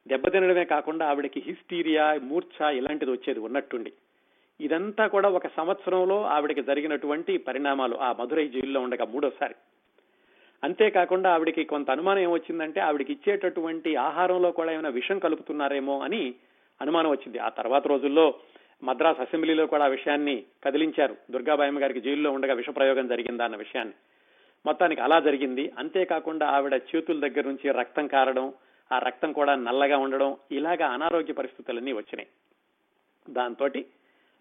దెబ్బతినడమే 0.07 0.65
కాకుండా 0.65 1.07
ఆవిడకి 1.07 1.43
హిస్టీరియా 1.45 2.19
మూర్ఛ 2.23 2.69
ఇలాంటిది 2.69 3.11
వచ్చేది 3.11 3.39
ఉన్నట్టుండి. 3.39 3.93
ఇదంతా 4.61 5.07
కూడా 5.07 5.29
ఒక 5.29 5.47
సంవత్సరంలో 5.47 6.25
ఆవిడకి 6.25 6.61
జరిగినటువంటి 6.61 7.37
పరిణామాలు 7.37 7.95
ఆ 7.95 8.15
మధురై 8.19 8.47
జైల్లో 8.47 8.81
ఉండగా 8.81 9.05
మూడోసారి. 9.05 9.55
అంతేకాకుండా 10.63 11.33
ఆవిడకి 11.33 11.63
కొంత 11.63 11.91
అనుమానం 11.91 12.19
ఏమొచ్చిందంటే 12.19 12.79
ఆవిడకి 12.81 13.13
ఇచ్చేటటువంటి 13.13 13.95
ఆహారంలో 13.95 14.51
కూడా 14.51 14.71
ఏమైనా 14.71 14.89
విషం 14.89 15.19
కలుపుతున్నారేమో 15.19 15.99
అని 15.99 16.35
అనుమానం 16.81 17.09
వచ్చింది. 17.09 17.39
ఆ 17.39 17.49
తర్వాత 17.49 17.87
రోజుల్లో 17.87 18.33
మద్రాస్ 18.83 19.19
అసెంబ్లీలో 19.19 19.65
కూడా 19.65 19.83
ఆ 19.83 19.87
విషయాన్ని 19.87 20.43
కదిలించారు. 20.65 21.15
దుర్గాబాయమ్మ 21.31 21.81
గారికి 21.81 22.01
జైల్లో 22.01 22.31
ఉండగా 22.31 22.53
విష 22.53 22.69
ప్రయోగం 22.69 23.07
జరిగిందా 23.07 23.45
అన్న 23.45 23.55
విషయాన్ని. 23.55 23.93
మొత్తానికి 24.67 25.01
అలా 25.01 25.17
జరిగింది. 25.27 25.63
అంతేకాకుండా 25.79 26.45
ఆవిడ 26.55 26.75
చేతుల 26.89 27.17
దగ్గర 27.25 27.45
నుంచి 27.49 27.67
రక్తం 27.79 28.05
కారడం 28.07 28.47
ఆ 28.91 28.97
రక్తం 29.07 29.31
కూడా 29.37 29.53
నల్లగా 29.67 29.97
ఉండడం 30.05 30.29
ఇలాగా 30.57 30.87
అనారోగ్య 30.95 31.33
పరిస్థితులన్నీ 31.39 31.93
వచ్చినాయి. 31.99 32.29
దాంతో 33.27 33.67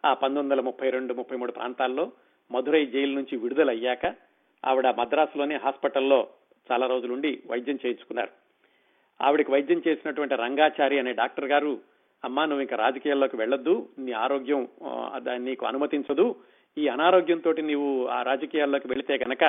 ఆ 0.05 0.11
పంతొమ్మిది 0.15 0.43
వందల 0.43 0.61
ముప్పై 0.67 0.89
రెండు 0.91 1.13
ముప్పై 1.19 1.37
మూడు 1.37 1.53
ప్రాంతాల్లో 1.53 2.05
మధురై 2.51 2.83
జైలు 2.95 3.15
నుంచి 3.19 3.35
విడుదలయ్యాక 3.45 4.07
ఆవిడ 4.65 4.89
మద్రాసులోని 4.99 5.57
హాస్పిటల్లో 5.65 6.19
చాలా 6.69 6.87
రోజులుండి 6.93 7.31
వైద్యం 7.51 7.79
చేయించుకున్నారు. 7.85 8.33
ఆవిడకి 9.21 9.51
వైద్యం 9.53 9.81
చేసినటువంటి 9.89 10.35
రంగాచారి 10.35 10.97
అనే 10.99 11.13
డాక్టర్ 11.21 11.49
గారు 11.53 11.73
అమ్మా 12.25 12.43
నువ్వు 12.45 12.63
ఇంకా 12.65 12.77
రాజకీయాల్లోకి 12.77 13.37
వెళ్ళొద్దు 13.37 13.75
నీ 14.05 14.13
ఆరోగ్యం 14.27 14.63
నీకు 15.47 15.65
అనుమతించదు. 15.67 16.27
ఈ 16.79 16.85
అనారోగ్యంతో 16.95 17.51
నీవు 17.71 17.91
ఆ 18.07 18.19
రాజకీయాల్లోకి 18.31 18.89
వెళితే 18.89 19.15
గనక 19.25 19.45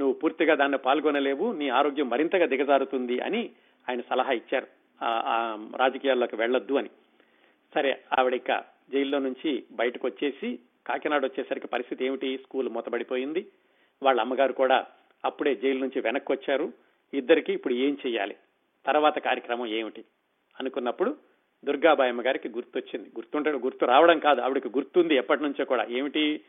నువ్వు 0.00 0.14
పూర్తిగా 0.14 0.54
దాన్ని 0.54 0.78
పాల్గొనలేవు 0.78 1.52
నీ 1.52 1.68
ఆరోగ్యం 1.68 2.08
మరింతగా 2.08 2.46
దిగజారుతుంది 2.46 3.20
అని 3.20 3.50
ఆయన 3.88 4.00
సలహా 4.10 4.32
ఇచ్చారు. 4.32 4.66
రాజకీయాల్లోకి 5.76 6.36
వెళ్ళొద్దు 6.36 6.74
అని. 6.74 6.90
సరే 7.74 8.00
ఆవిడిక 8.18 8.64
జైల్లో 8.92 9.18
నుంచి 9.18 9.64
బయటకు 9.72 10.06
వచ్చేసి 10.06 10.58
కాకినాడ 10.86 11.24
వచ్చేసరికి 11.24 11.66
పరిస్థితి 11.66 12.04
ఏమిటి? 12.04 12.38
స్కూల్ 12.38 12.68
మూతబడిపోయింది. 12.68 13.46
వాళ్ళ 14.02 14.20
అమ్మగారు 14.20 14.52
కూడా 14.52 14.86
అప్పుడే 15.24 15.54
జైలు 15.54 15.80
నుంచి 15.80 16.00
వెనక్కి 16.00 16.32
వచ్చారు 16.32 16.72
ఇద్దరికి 17.14 17.52
ఇప్పుడు 17.52 17.74
ఏం 17.74 17.96
చేయాలి 18.06 18.36
తర్వాత 18.86 19.18
కార్యక్రమం 19.18 19.66
ఏమిటి? 19.66 20.04
అనుకున్నప్పుడు 20.60 21.16
దుర్గాబాయమ్మ 21.64 22.22
గారికి 22.26 22.48
గుర్తొచ్చింది. 22.48 23.08
గుర్తుంటే 23.08 23.50
గుర్తు 23.50 23.84
రావడం 23.84 24.18
కాదు 24.18 24.40
ఆవిడకి 24.40 24.68
గుర్తుంది 24.68 25.14
ఎప్పటి 25.14 25.42
నుంచో 25.42 25.64
కూడా. 25.64 25.84
ఏమిటి? 25.90 26.40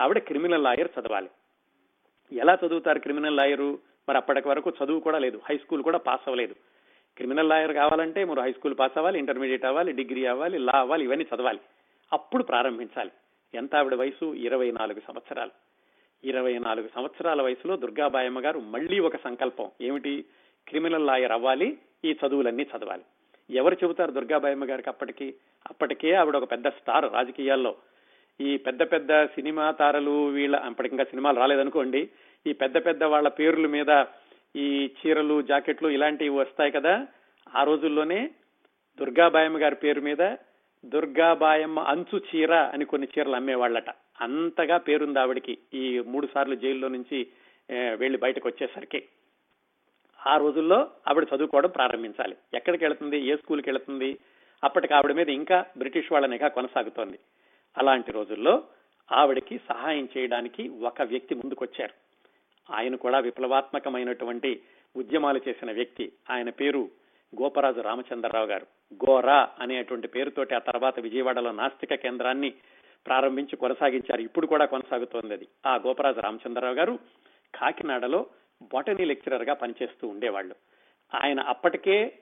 ఆవిడ 0.00 0.18
క్రిమినల్ 0.18 0.64
లాయర్ 0.64 0.88
చదవాలి. 1.00 1.30
ఎలా 2.32 2.58
చదువుతారు 2.66 2.98
క్రిమినల్ 2.98 3.36
లాయరు? 3.36 3.78
మరి 4.08 4.18
అప్పటికి 4.18 4.48
వరకు 4.48 4.72
చదువు 4.84 5.00
కూడా 5.00 5.18
లేదు. 5.18 5.40
హై 5.48 5.56
స్కూల్ 5.56 5.82
కూడా 5.82 5.98
పాస్ 5.98 6.20
అవ్వలేదు. 6.26 6.54
క్రిమినల్ 7.16 7.48
లాయర్ 7.48 7.72
కావాలంటే 7.72 8.24
మీరు 8.24 8.40
హై 8.40 8.52
స్కూల్ 8.52 8.78
పాస్ 8.78 8.92
అవ్వాలి 8.96 9.18
ఇంటర్మీడియట్ 9.18 9.64
అవ్వాలి 9.64 9.92
డిగ్రీ 9.92 10.24
అవ్వాలి 10.24 10.58
లా 10.58 10.72
అవ్వాలి 10.78 11.04
ఇవన్నీ 11.04 11.26
చదవాలి. 11.34 11.60
అప్పుడు 12.12 12.42
ప్రారంభించాలి. 12.42 13.10
ఎంత 13.54 13.76
ఆవిడ 13.76 13.94
వయసు? 13.94 14.34
ఇరవై 14.34 14.70
నాలుగు 14.70 15.00
సంవత్సరాలు. 15.00 15.50
ఇరవై 16.24 16.58
నాలుగు 16.58 16.88
సంవత్సరాల 16.94 17.42
వయసులో 17.42 17.76
దుర్గాబాయమ్మ 17.76 18.40
గారు 18.40 18.60
మళ్ళీ 18.60 18.98
ఒక 18.98 19.16
సంకల్పం. 19.16 19.70
ఏమిటి? 19.80 20.24
క్రిమినల్ 20.68 21.06
లాయర్ 21.06 21.32
అవ్వాలి 21.32 21.78
ఈ 22.04 22.16
చదువులన్నీ 22.26 22.66
చదవాలి. 22.76 23.02
ఎవరు 23.50 23.74
చెబుతారు 23.74 24.10
దుర్గాబాయమ్మ 24.10 24.64
గారికి 24.64 24.88
అప్పటికి? 24.88 25.34
అప్పటికే 25.70 26.12
ఆవిడ 26.12 26.36
ఒక 26.36 26.50
పెద్ద 26.50 26.68
స్టార్ 26.68 27.12
రాజకీయాల్లో. 27.12 27.74
ఈ 28.40 28.56
పెద్ద 28.56 28.82
పెద్ద 28.82 29.24
సినిమా 29.24 29.70
తారలు 29.70 30.26
వీళ్ళ 30.26 30.56
అప్పటికి 30.56 30.94
ఇంకా 30.94 31.04
సినిమాలు 31.04 31.38
రాలేదనుకోండి 31.38 32.10
ఈ 32.46 32.52
పెద్ద 32.52 32.86
పెద్ద 32.86 33.04
వాళ్ళ 33.04 33.28
పేర్ల 33.28 33.66
మీద 33.66 34.04
ఈ 34.56 34.90
చీరలు 35.00 35.42
జాకెట్లు 35.42 35.88
ఇలాంటివి 35.88 36.28
వస్తాయి 36.28 36.70
కదా 36.70 37.06
ఆ 37.54 37.62
రోజుల్లోనే 37.62 38.30
దుర్గాబాయమ్మ 39.00 39.58
గారి 39.58 39.74
పేరు 39.74 40.00
మీద 40.00 40.36
దుర్గాబాయమ్మ 40.84 41.80
అంచు 41.80 42.20
చీర 42.30 42.54
అని 42.54 42.84
కొన్ని 42.84 43.08
చీరలు 43.18 43.36
అమ్మేవాళ్ళట. 43.36 43.90
అంతగా 44.20 44.76
పేరుంది 44.76 45.18
ఆవిడికి. 45.18 45.58
ఈ 45.74 46.00
మూడు 46.00 46.28
సార్లు 46.34 46.54
జైల్లో 46.54 46.88
నుంచి 46.88 47.26
వెళ్ళి 47.96 48.18
బయటకు 48.18 48.48
వచ్చేసరికి. 48.48 49.02
ఆ 50.26 50.36
రోజుల్లో 50.36 50.90
ఆవిడ 51.08 51.26
చదువుకోవడం 51.36 51.70
ప్రారంభించాలి. 51.70 52.36
ఎక్కడికి 52.54 52.84
వెళుతుంది? 52.84 53.18
ఏ 53.18 53.36
స్కూల్కి 53.36 53.70
వెళుతుంది? 53.70 54.18
అప్పటికి 54.64 54.94
ఆవిడ 54.94 55.12
మీద 55.12 55.28
ఇంకా 55.28 55.64
బ్రిటిష్ 55.78 56.12
వాళ్ళ 56.12 56.26
నిఘా 56.26 56.48
కొనసాగుతోంది. 56.48 57.18
అలాంటి 57.78 58.12
రోజుల్లో 58.12 58.62
ఆవిడకి 59.12 59.60
సహాయం 59.68 60.08
చేయడానికి 60.18 60.68
ఒక 60.68 61.02
వ్యక్తి 61.02 61.34
ముందుకొచ్చారు. 61.34 62.01
ఆయన 62.72 62.94
కూడా 62.94 63.18
విప్లవాత్మకమైనటువంటి 63.18 64.60
ఉద్యమాలు 64.96 65.40
చేసిన 65.48 65.72
వ్యక్తి. 65.72 66.12
ఆయన 66.30 66.50
పేరు 66.50 66.88
గోపరాజు 67.42 67.80
రామచంద్రరావు 67.80 68.46
గారు. 68.46 68.66
గోరా 68.94 69.48
అనేటువంటి 69.60 70.08
పేరుతోటి 70.08 70.54
ఆ 70.54 70.58
తర్వాత 70.58 71.00
విజయవాడలో 71.00 71.52
నాస్తిక 71.52 71.94
కేంద్రాన్ని 71.94 72.52
ప్రారంభించి 73.06 73.56
కొనసాగించారు. 73.56 74.20
ఇప్పుడు 74.20 74.46
కూడా 74.46 74.64
కొనసాగుతోంది 74.64 75.34
అది. 75.34 75.48
ఆ 75.66 75.74
గోపరాజు 75.74 76.20
రామచంద్రరావు 76.20 76.74
గారు 76.74 76.98
కాకినాడలో 77.54 78.26
బాటనీ 78.74 79.04
లెక్చరర్గా 79.04 79.54
పనిచేస్తూ 79.54 80.08
ఉండేవాళ్ళు. 80.08 80.54
ఆయన 81.14 81.40
అప్పటికే 81.40 82.12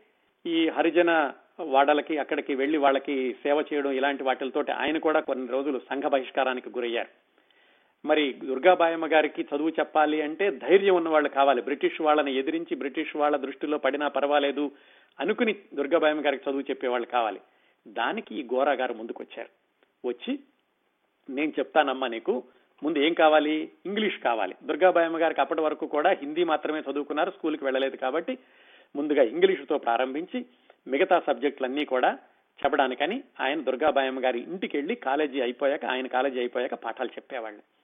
ఈ 0.46 0.68
హరిజన 0.68 1.32
వాడలకి 1.60 2.18
అక్కడికి 2.18 2.54
వెళ్ళి 2.54 2.78
వాళ్ళకి 2.78 3.32
సేవ 3.32 3.64
చేయడం 3.72 3.90
ఇలాంటి 3.90 4.22
వాటితోటి 4.22 4.72
ఆయన 4.72 4.98
కూడా 4.98 5.20
కొన్ని 5.20 5.48
రోజులు 5.48 5.78
సంఘ 5.78 6.02
బహిష్కారానికి 6.02 6.70
గురయ్యారు. 6.70 7.29
మరి 8.04 8.32
దుర్గాబాయమ్మ 8.32 9.06
గారికి 9.06 9.42
చదువు 9.42 9.68
చెప్పాలి 9.68 10.22
అంటే 10.22 10.50
ధైర్యం 10.50 10.94
ఉన్న 10.94 11.08
వాళ్ళు 11.08 11.28
కావాలి. 11.28 11.62
బ్రిటిష్ 11.62 12.00
వాళ్ళని 12.00 12.34
ఎదిరించి 12.34 12.74
బ్రిటిష్ 12.74 13.16
వాళ్ళ 13.16 13.36
దృష్టిలో 13.36 13.78
పడినా 13.78 14.08
పర్వాలేదు 14.08 14.70
అనుకుని 15.20 15.56
దుర్గాబాయమ్మ 15.74 16.24
గారికి 16.24 16.50
చదువు 16.50 16.60
చెప్పేవాళ్ళు 16.60 17.06
కావాలి. 17.06 17.40
దానికి 17.88 18.34
ఈ 18.34 18.42
గోరా 18.54 18.72
గారు 18.72 18.94
ముందుకొచ్చారు. 18.94 19.48
వచ్చి 20.08 20.38
నేను 21.30 21.52
చెప్తానమ్మా 21.58 22.08
నీకు 22.08 22.42
ముందు 22.82 22.98
ఏం 22.98 23.12
కావాలి? 23.12 23.70
ఇంగ్లీష్ 23.86 24.18
కావాలి. 24.18 24.54
దుర్గాబాయమ్మ 24.64 25.20
గారికి 25.20 25.40
అప్పటి 25.40 25.60
వరకు 25.60 25.86
కూడా 25.86 26.10
హిందీ 26.10 26.44
మాత్రమే 26.44 26.82
చదువుకున్నారు 26.90 27.30
స్కూల్కి 27.30 27.64
వెళ్ళలేదు 27.64 27.96
కాబట్టి 27.96 28.38
ముందుగా 28.96 29.22
ఇంగ్లీషుతో 29.22 29.78
ప్రారంభించి 29.78 30.44
మిగతా 30.88 31.22
సబ్జెక్టులన్నీ 31.26 31.84
కూడా 31.84 32.18
చెప్పడానికని 32.64 33.22
ఆయన 33.40 33.60
దుర్గాబాయమ్మ 33.60 34.24
గారి 34.24 34.40
ఇంటికి 34.40 34.76
వెళ్ళి 34.76 34.94
కాలేజీ 34.94 35.40
అయిపోయాక 35.40 35.84
ఆయన 35.84 36.06
కాలేజీ 36.06 36.38
అయిపోయాక 36.38 36.74
పాఠాలు 36.74 37.08
చెప్పేవాళ్ళు. 37.08 37.79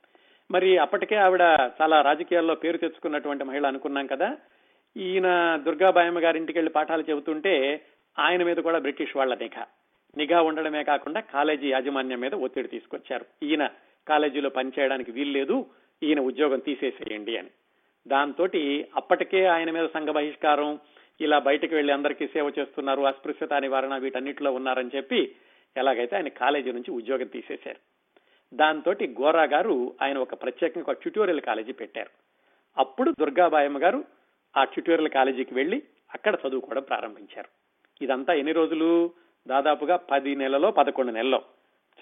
మరి 0.50 0.78
అప్పటికే 0.78 1.16
ఆవిడ 1.16 1.40
చాలా 1.82 2.02
రాజకీయాల్లో 2.02 2.54
పేరు 2.54 2.76
తెచ్చుకున్నటువంటి 2.76 3.44
మహిళ 3.44 3.66
అనుకున్నాం 3.66 4.06
కదా. 4.06 4.36
ఈయన 4.96 5.58
దుర్గాబాయమ్మ 5.66 6.18
గారి 6.18 6.38
ఇంటికి 6.38 6.58
వెళ్ళి 6.58 6.72
పాఠాలు 6.72 7.04
చెబుతుంటే 7.10 7.84
ఆయన 8.18 8.42
మీద 8.42 8.56
కూడా 8.56 8.78
బ్రిటిష్ 8.78 9.16
వాళ్ళ 9.16 9.34
నిఘా. 9.34 9.66
నిఘా 10.16 10.42
ఉండడమే 10.42 10.84
కాకుండా 10.84 11.20
కాలేజీ 11.20 11.70
యాజమాన్యం 11.70 12.20
మీద 12.20 12.34
ఒత్తిడి 12.34 12.68
తీసుకొచ్చారు. 12.68 13.24
ఈయన 13.42 13.68
కాలేజీలో 14.08 14.48
పనిచేయడానికి 14.48 15.10
వీల్లేదు 15.10 15.66
ఈయన 16.02 16.20
ఉద్యోగం 16.20 16.58
తీసేసేయండి 16.58 17.36
అని. 17.36 17.48
దాంతో 18.08 18.48
అప్పటికే 18.96 19.44
ఆయన 19.44 19.70
మీద 19.70 19.88
సంఘ 19.94 20.08
బహిష్కారం 20.08 20.78
ఇలా 21.20 21.38
బయటకు 21.38 21.74
వెళ్ళి 21.74 21.92
అందరికీ 21.92 22.26
సేవ 22.26 22.52
చేస్తున్నారు 22.58 23.02
అస్పృశ్యత 23.02 23.52
నివారణ 23.52 23.96
వీటన్నిటిలో 23.96 24.52
ఉన్నారని 24.52 24.90
చెప్పి 24.96 25.36
ఎలాగైతే 25.76 26.16
ఆయన 26.16 26.28
కాలేజీ 26.28 26.72
నుంచి 26.72 26.90
ఉద్యోగం 26.90 27.26
తీసేశారు. 27.26 27.95
దాంతో 28.54 28.92
గోరా 28.92 29.42
గారు 29.42 29.94
ఆయన 30.02 30.18
ఒక 30.18 30.34
ప్రత్యేకంగా 30.34 30.84
ఒక 30.88 30.92
ట్యూటోరియల్ 30.92 31.40
కాలేజీ 31.40 31.72
పెట్టారు. 31.72 32.10
అప్పుడు 32.78 33.10
దుర్గాబాయమ్మ 33.10 33.82
గారు 33.82 34.04
ఆ 34.56 34.64
ట్యూటోరియల్ 34.64 35.10
కాలేజీకి 35.10 35.54
వెళ్ళి 35.54 35.82
అక్కడ 36.14 36.36
చదువుకోవడం 36.48 36.82
ప్రారంభించారు. 36.82 37.48
ఇదంతా 38.04 38.32
ఎన్ని 38.32 38.52
రోజులు? 38.52 39.10
దాదాపుగా 39.48 39.96
పది 39.96 40.36
నెలలో 40.36 40.70
పదకొండు 40.70 41.12
నెలలో. 41.12 41.42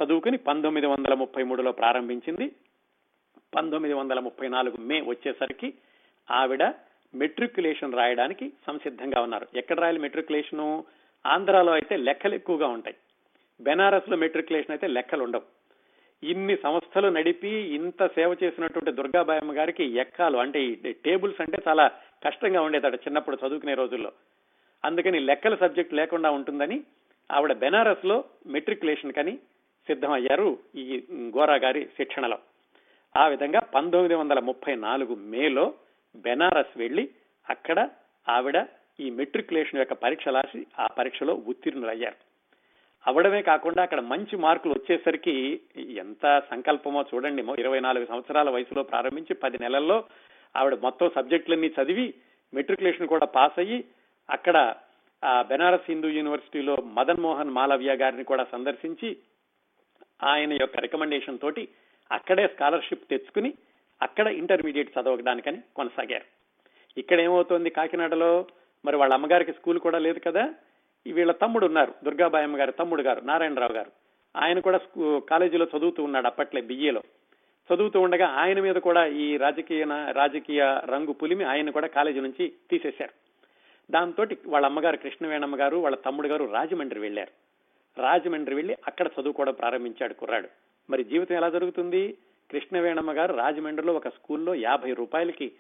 చదువుకుని 0.05 0.37
పంతొమ్మిది 0.37 0.87
వందల 0.87 1.15
ముప్పై 1.15 1.43
మూడులో 1.43 1.73
ప్రారంభించింది. 1.73 2.53
పంతొమ్మిది 3.57 3.95
వందల 3.95 4.21
ముప్పై 4.21 4.49
నాలుగు 4.49 4.77
మే 4.77 5.01
వచ్చేసరికి 5.01 5.75
ఆవిడ 6.31 6.63
మెట్రికులేషన్ 7.15 7.95
రాయడానికి 7.95 8.53
సంసిద్ధంగా 8.67 9.21
ఉన్నారు. 9.23 9.47
ఎక్కడ 9.55 9.81
రాయాలి 9.81 9.99
మెట్రికులేషను 9.99 10.85
ఆంధ్రాలో 11.27 11.73
అయితే 11.73 11.97
లెక్కలు 11.97 12.35
ఎక్కువగా 12.35 12.67
ఉంటాయి. 12.67 12.97
బెనారస్లో 13.61 14.17
మెట్రికులేషన్ 14.17 14.71
అయితే 14.71 14.87
లెక్కలు 14.87 15.25
ఉండవు. 15.25 15.64
ఇన్ని 16.25 16.57
సంస్థలు 16.57 17.09
నడిపి 17.09 17.49
ఇంత 17.49 18.07
సేవ 18.07 18.37
చేసినటువంటి 18.45 18.93
దుర్గాబాయమ్మ 18.93 19.53
గారికి 19.53 19.85
ఎక్కాలు. 19.85 20.39
అంటే 20.39 20.65
ఈ 20.65 20.93
టేబుల్స్ 20.93 21.41
అంటే 21.41 21.59
చాలా 21.69 21.91
కష్టంగా 22.25 22.63
ఉండేదట 22.63 22.95
చిన్నప్పుడు 22.95 23.39
చదువుకునే 23.47 23.75
రోజుల్లో. 23.75 24.13
అందుకని 24.85 25.19
లెక్కల 25.19 25.55
సబ్జెక్ట్ 25.55 25.95
లేకుండా 25.95 26.31
ఉంటుందని 26.31 26.85
ఆవిడ 27.33 27.53
బెనారస్లో 27.53 28.25
మెట్రికులేషన్ 28.47 29.13
కని 29.13 29.37
సిద్ధమయ్యారు 29.87 30.59
ఈ 30.75 31.05
గోరా 31.13 31.55
గారి 31.55 31.85
శిక్షణలో. 31.85 32.39
ఆ 33.17 33.29
విధంగా 33.29 33.61
పంతొమ్మిది 33.61 34.15
వందల 34.15 34.39
ముప్పై 34.39 34.75
నాలుగు 34.75 35.15
మేలో 35.15 35.75
బెనారస్ 36.17 36.79
వెళ్ళి 36.79 37.11
అక్కడ 37.51 37.89
ఆవిడ 38.29 38.67
ఈ 39.01 39.11
మెట్రికులేషన్ 39.11 39.79
యొక్క 39.79 39.93
పరీక్ష 39.93 40.29
రాసి 40.29 40.67
ఆ 40.79 40.87
పరీక్షలో 40.87 41.35
ఉత్తీర్ణులయ్యారు. 41.35 42.24
అవడమే 43.07 43.43
కాకుండా 43.43 43.83
అక్కడ 43.83 44.01
మంచి 44.01 44.37
మార్కులు 44.37 44.73
వచ్చేసరికి 44.73 45.61
ఎంత 45.77 46.43
సంకల్పమో 46.51 47.05
చూడండి. 47.15 47.45
ఇరవై 47.59 47.81
నాలుగు 47.81 48.07
సంవత్సరాల 48.07 48.51
వయసులో 48.51 48.83
ప్రారంభించి 48.83 49.35
పది 49.35 49.59
నెలల్లో 49.59 50.05
ఆవిడ 50.57 50.75
మొత్తం 50.83 51.11
సబ్జెక్టులన్నీ 51.15 51.73
చదివి 51.83 52.15
మెట్రికులేషన్ 52.55 53.09
కూడా 53.09 53.27
పాస్ 53.27 53.59
అయ్యి 53.59 53.85
అక్కడ 54.31 54.75
ఆ 55.25 55.43
బెనారస్ 55.43 55.83
హిందూ 55.89 56.09
యూనివర్సిటీలో 56.09 56.77
మదన్ 56.77 57.21
మోహన్ 57.21 57.51
మాలవ్య 57.51 57.97
గారిని 57.97 58.25
కూడా 58.25 58.47
సందర్శించి 58.53 59.17
ఆయన 60.23 60.53
యొక్క 60.53 60.79
రికమెండేషన్ 60.79 61.39
తోటి 61.39 61.69
అక్కడే 62.13 62.47
స్కాలర్షిప్ 62.47 63.11
తెచ్చుకుని 63.11 63.55
అక్కడ 64.03 64.27
ఇంటర్మీడియట్ 64.27 64.99
చదవడానికని 64.99 65.59
కొనసాగారు. 65.77 66.25
ఇక్కడ 66.99 67.21
ఏమవుతోంది 67.21 67.71
కాకినాడలో? 67.71 68.47
మరి 68.85 68.97
వాళ్ళ 68.97 69.15
అమ్మగారికి 69.15 69.53
స్కూల్ 69.53 69.79
కూడా 69.79 69.99
లేదు 69.99 70.19
కదా? 70.19 70.55
వీళ్ళ 71.13 71.33
తమ్ముడు 71.33 71.67
ఉన్నారు. 71.67 71.95
దుర్గాబాయమ్మ 72.05 72.59
గారి 72.59 72.73
తమ్ముడు 72.73 73.03
గారు 73.03 73.21
నారాయణరావు 73.21 73.73
గారు. 73.73 73.91
ఆయన 74.37 74.59
కూడా 74.59 74.81
కాలేజీలో 75.31 75.67
చదువుతూ 75.79 76.03
ఉన్నాడు 76.03 76.27
అప్పట్లే 76.27 76.61
బిఏలో 76.61 77.03
చదువుతూ 77.75 78.01
ఉండగా 78.01 78.27
ఆయన 78.27 78.61
మీద 78.61 78.75
కూడా 78.75 79.07
ఈ 79.07 79.37
రాజకీయ 79.37 79.85
రాజకీయ 80.13 80.81
రంగు 80.85 81.13
పులిమి 81.13 81.45
ఆయన 81.45 81.71
కూడా 81.71 81.87
కాలేజీ 81.87 82.21
నుంచి 82.21 82.53
తీసేశారు. 82.71 83.11
దాంతో 83.91 84.27
వాళ్ళ 84.47 84.67
అమ్మగారు 84.67 84.97
కృష్ణవేణమ్మ 84.97 85.61
గారు 85.61 85.77
వాళ్ళ 85.77 85.97
తమ్ముడు 85.97 86.29
గారు 86.29 86.45
రాజమండ్రి 86.45 87.01
వెళ్ళారు. 87.01 87.33
రాజమండ్రి 88.01 88.55
వెళ్ళి 88.55 88.77
అక్కడ 88.87 89.09
చదువుకోవడం 89.21 89.55
ప్రారంభించాడు 89.55 90.15
కుర్రాడు. 90.15 90.49
మరి 90.91 91.05
జీవితం 91.05 91.37
ఎలా 91.37 91.51
జరుగుతుంది? 91.51 92.19
కృష్ణవేణమ్మ 92.51 93.13
గారు 93.13 93.35
రాజమండ్రిలో 93.35 93.93
ఒక 93.93 94.09
స్కూల్లో 94.09 94.55
యాభై 94.55 94.93
రూపాయలకి 94.93 95.53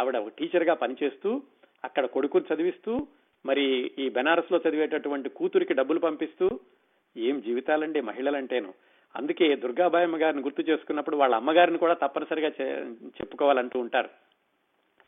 ఆవిడ 0.00 0.16
ఒక 0.16 0.72
పనిచేస్తూ 0.72 1.42
అక్కడ 1.84 2.06
కొడుకుని 2.06 2.54
చదివిస్తూ 2.54 3.06
మరి 3.46 3.92
ఈ 3.98 4.08
బెనారస్లో 4.08 4.60
చదివేటటువంటి 4.68 5.28
కూతురికి 5.28 5.74
డబ్బులు 5.74 5.98
పంపిస్తూ 5.98 6.60
ఏం 7.16 7.40
జీవితాలండి 7.40 8.00
మహిళలంటేను. 8.00 8.74
అందుకే 9.16 9.56
దుర్గాబాయమ్మ 9.56 10.16
గారిని 10.16 10.42
గుర్తు 10.42 10.62
చేసుకున్నప్పుడు 10.62 11.16
వాళ్ళ 11.16 11.34
అమ్మగారిని 11.34 11.78
కూడా 11.78 11.94
తప్పనిసరిగా 11.94 12.48
చెప్పుకోవాలంటూ 13.04 13.80
ఉంటారు. 13.80 14.08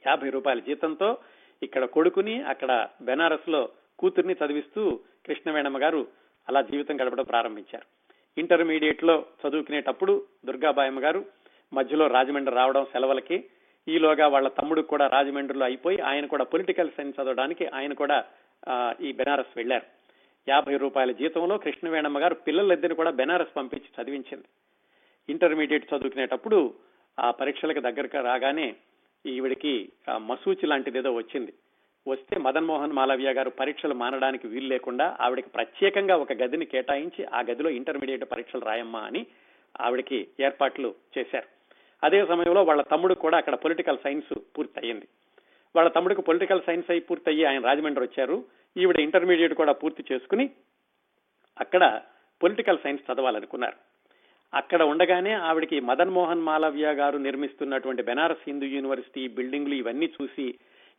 యాభై 0.06 0.30
రూపాయల 0.30 0.58
జీతంతో 0.58 1.18
ఇక్కడ 1.62 1.84
కొడుకుని 1.84 2.42
అక్కడ 2.42 2.88
బెనారస్లో 3.02 3.68
కూతుర్ని 3.98 4.36
చదివిస్తూ 4.44 5.00
కృష్ణవేణమ్మ 5.26 5.82
గారు 5.82 6.06
అలా 6.48 6.62
జీవితం 6.62 7.00
గడపడం 7.00 7.24
ప్రారంభించారు. 7.24 7.86
ఇంటర్మీడియట్లో 8.40 9.24
చదువుకునేటప్పుడు 9.48 10.24
దుర్గాబాయమ్మ 10.46 11.02
గారు 11.02 11.24
మధ్యలో 11.72 12.06
రాజమండ్రి 12.06 12.54
రావడం 12.54 12.84
సెలవులకి 12.84 13.44
ఈలోగా 13.88 14.26
వాళ్ళ 14.26 14.48
తమ్ముడు 14.48 14.82
కూడా 14.82 15.06
రాజమండ్రిలో 15.06 15.64
అయిపోయి 15.64 15.98
ఆయన 16.00 16.26
కూడా 16.26 16.44
పొలిటికల్ 16.44 16.90
సైన్స్ 16.96 17.20
చదవడానికి 17.20 17.66
ఆయన 17.66 17.92
కూడా 17.92 18.24
ఈ 19.00 19.12
బెనారస్ 19.12 19.52
వెళ్ళారు 19.56 19.86
యాభై 20.48 20.76
రూపాయల 20.76 21.10
జీతంలో 21.10 21.58
కృష్ణవేణమ్మ 21.58 22.18
గారు 22.20 22.34
పిల్లలిద్దరిని 22.34 22.94
కూడా 22.94 23.10
బెనారస్ 23.10 23.56
పంపించి 23.56 24.02
చదివించింది. 24.02 24.44
ఇంటర్మీడియట్ 25.28 25.94
చదువుకునేటప్పుడు 25.94 26.74
ఆ 27.20 27.30
పరీక్షలకు 27.30 27.80
దగ్గరకు 27.80 28.16
రాగానే 28.24 28.74
ఈవిడికి 29.26 29.92
మసూచి 30.16 30.66
లాంటిది 30.66 30.98
ఏదో 30.98 31.12
వచ్చింది. 31.12 31.52
వస్తే 32.08 32.38
మదన్ 32.38 32.66
మోహన్ 32.66 32.92
మాలవ్య 32.92 33.32
గారు 33.32 33.50
పరీక్షలు 33.50 33.94
మానడానికి 33.94 34.46
వీలు 34.46 34.66
లేకుండా 34.66 35.16
ఆవిడకి 35.20 35.48
ప్రత్యేకంగా 35.48 36.16
ఒక 36.16 36.32
గదిని 36.32 36.66
కేటాయించి 36.66 37.24
ఆ 37.24 37.40
గదిలో 37.40 37.70
ఇంటర్మీడియట్ 37.70 38.32
పరీక్షలు 38.32 38.64
రాయమ్మా 38.64 39.00
అని 39.00 39.26
ఆవిడకి 39.80 40.28
ఏర్పాట్లు 40.40 40.94
చేశారు. 41.18 41.53
అదే 42.04 42.26
సమయంలో 42.26 42.62
వాళ్ళ 42.62 42.82
తమ్ముడు 42.82 43.14
కూడా 43.14 43.38
అక్కడ 43.38 43.54
పొలిటికల్ 43.54 43.98
సైన్స్ 44.04 44.38
పూర్తి 44.58 45.02
వాళ్ళ 45.76 45.90
తమ్ముడికి 45.90 46.22
పొలిటికల్ 46.22 46.62
సైన్స్ 46.66 46.90
అయి 46.90 47.00
పూర్తి 47.00 47.30
అయ్యి 47.30 47.44
ఆయన 47.44 47.64
రాజమండ్రి 47.64 48.04
వచ్చారు. 48.04 48.44
ఈవిడ 48.76 49.00
ఇంటర్మీడియట్ 49.00 49.54
కూడా 49.54 49.72
పూర్తి 49.72 50.04
చేసుకుని 50.12 50.50
అక్కడ 51.60 52.00
పొలిటికల్ 52.42 52.78
సైన్స్ 52.84 53.12
చదవాలనుకున్నారు. 53.12 53.72
అక్కడ 54.54 54.82
ఉండగానే 54.82 55.32
ఆవిడకి 55.32 55.80
మదన్ 55.80 56.10
మోహన్ 56.10 56.42
మాలవ్య 56.42 56.92
గారు 56.92 57.18
నిర్మిస్తున్నటువంటి 57.18 58.02
బెనారస్ 58.02 58.38
హిందూ 58.46 58.66
యూనివర్సిటీ 58.66 59.28
బిల్డింగ్లు 59.28 59.74
ఇవన్నీ 59.74 60.12
చూసి 60.22 60.54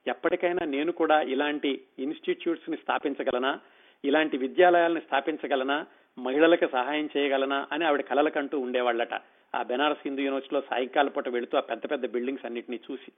ఎప్పటికైనా 0.08 0.66
నేను 0.66 0.92
కూడా 0.92 1.22
ఇలాంటి 1.22 1.82
ఇన్స్టిట్యూట్స్ని 2.00 2.78
స్థాపించగలనా? 2.78 3.60
ఇలాంటి 4.06 4.38
విద్యాలయాలను 4.38 5.00
స్థాపించగలనా? 5.00 5.86
మహిళలకు 6.20 6.68
సహాయం 6.68 7.10
చేయగలనా? 7.18 7.68
అని 7.72 7.86
ఆవిడ 7.86 8.02
కలలకంటూ 8.02 8.60
ఉండేవాళ్ళట. 8.60 9.14
ఆ 9.56 9.64
బెనారస్ 9.64 10.00
హిందూ 10.06 10.22
యూనివర్సిటీలో 10.22 10.62
సాయంకాల 10.62 11.08
పూట 11.08 11.30
వెళుతూ 11.30 11.58
ఆ 11.58 11.62
పెద్ద 11.62 11.92
పెద్ద 11.92 12.10
బిల్డింగ్స్ 12.10 12.46
అన్నింటినీ 12.46 12.80
చూసి 12.92 13.12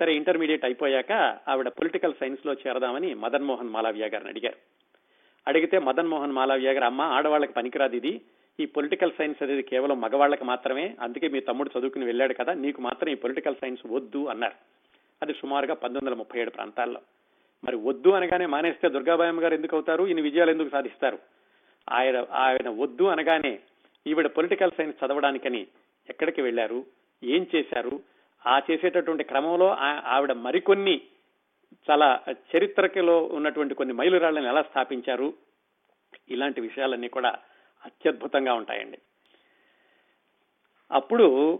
సరే 0.00 0.14
ఇంటర్మీడియట్ 0.14 0.64
అయిపోయాక 0.64 1.38
ఆవిడ 1.48 1.68
పొలిటికల్ 1.68 2.14
సైన్స్లో 2.20 2.52
చేరదామని 2.52 3.14
మదన్ 3.14 3.44
మోహన్ 3.44 3.68
మాలవ్య 3.68 4.08
గారిని 4.08 4.30
అడిగారు. 4.30 4.56
అడిగితే 5.48 5.78
మదన్ 5.78 6.08
మోహన్ 6.08 6.32
మాలవ్య 6.32 6.72
గారు 6.72 6.84
అమ్మ 6.84 7.00
ఆడవాళ్ళకి 7.00 7.52
పనికిరాదు 7.52 7.96
ఇది. 7.96 8.20
ఈ 8.60 8.66
పొలిటికల్ 8.66 9.12
సైన్స్ 9.18 9.42
అనేది 9.42 9.62
కేవలం 9.62 10.00
మగవాళ్ళకి 10.00 10.44
మాత్రమే. 10.44 10.96
అందుకే 11.00 11.28
మీ 11.28 11.40
తమ్ముడు 11.40 11.78
చదువుకుని 11.78 12.04
వెళ్ళాడు 12.04 12.34
కదా. 12.34 12.52
నీకు 12.52 12.80
మాత్రం 12.80 13.12
ఈ 13.12 13.14
పొలిటికల్ 13.14 13.54
సైన్స్ 13.60 13.82
వద్దు 13.86 14.26
అన్నారు. 14.26 14.54
అది 15.22 15.32
సుమారుగా 15.32 15.74
పంతొమ్మిది 15.74 16.06
వందల 16.06 16.18
ముప్పై 16.18 16.40
ఏడు 16.40 16.50
ప్రాంతాల్లో. 16.50 17.00
మరి 17.64 17.76
వద్దు 17.76 18.10
అనగానే 18.10 18.46
మానేస్తే 18.46 18.88
దుర్గాబాయమ్మ 18.88 19.42
గారు 19.42 19.54
ఎందుకు 19.54 19.76
అవుతారు? 19.76 20.06
ఈయన 20.06 20.20
విజయాలు 20.20 20.50
ఎందుకు 20.50 20.68
సాధిస్తారు? 20.68 21.18
ఆయన 21.90 22.26
ఆయన 22.30 22.68
వద్దు 22.68 23.04
అనగానే 23.04 23.58
ఈవిడ 24.06 24.26
పొలిటికల్ 24.26 24.70
సైన్స్ 24.76 25.04
చదవడానికని 25.04 25.66
ఎక్కడికి 26.10 26.42
వెళ్ళారు 26.42 26.86
ఏం 27.24 27.46
చేశారు? 27.54 28.00
ఆ 28.46 28.60
చేసేటటువంటి 28.70 29.24
క్రమంలో 29.24 29.76
ఆవిడ 30.06 30.32
మరికొన్ని 30.32 31.00
చాలా 31.90 32.20
చరిత్రకలో 32.56 33.24
ఉన్నటువంటి 33.24 33.74
కొన్ని 33.74 33.94
మైలురాళ్ళను 33.94 34.48
ఎలా 34.48 34.62
స్థాపించారు? 34.62 35.34
ఇలాంటి 36.30 36.60
విషయాలన్నీ 36.60 37.08
కూడా 37.08 37.38
అత్యద్భుతంగా 37.84 38.54
ఉంటాయండి. 38.54 38.98
అప్పుడు 40.92 41.58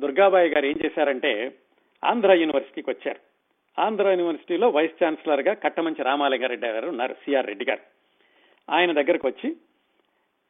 దుర్గాబాయి 0.00 0.48
గారు 0.48 0.66
ఏం 0.66 0.74
చేశారంటే 0.84 1.58
ఆంధ్ర 2.04 2.32
యూనివర్సిటీకి 2.32 2.90
వచ్చారు. 2.90 3.20
ఆంధ్ర 3.80 4.08
యూనివర్సిటీలో 4.08 4.68
వైస్ 4.68 5.04
ఛాన్సలర్గా 5.04 5.54
కట్టమంచి 5.54 6.02
రామాలింగారెడ్డి 6.02 6.66
గారు 6.66 6.88
ఉన్నారు 6.88 7.14
సిఆర్ 7.14 7.46
రెడ్డి 7.46 7.64
గారు. 7.64 7.80
ఆయన 8.70 8.92
దగ్గరకు 8.92 9.28
వచ్చి 9.28 9.56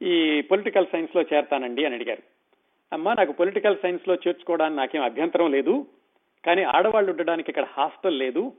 ఈ 0.04 0.14
పొలిటికల్ 0.40 0.86
సైన్స్లో 0.92 1.22
చేరతానండి 1.22 1.84
అని 1.84 1.94
అడిగారు. 1.94 2.22
అమ్మా 2.92 3.14
నాకు 3.14 3.32
పొలిటికల్ 3.32 3.76
సైన్స్లో 3.82 4.14
చేర్చుకోవడానికి 4.14 4.78
నాకేం 4.80 5.02
అభ్యంతరం 5.02 5.50
లేదు 5.50 5.86
కానీ 6.46 6.62
ఆడవాళ్ళు 6.62 7.10
ఉండడానికి 7.10 7.50
ఇక్కడ 7.50 7.66
హాస్టల్ 7.76 8.18
లేదు 8.18 8.52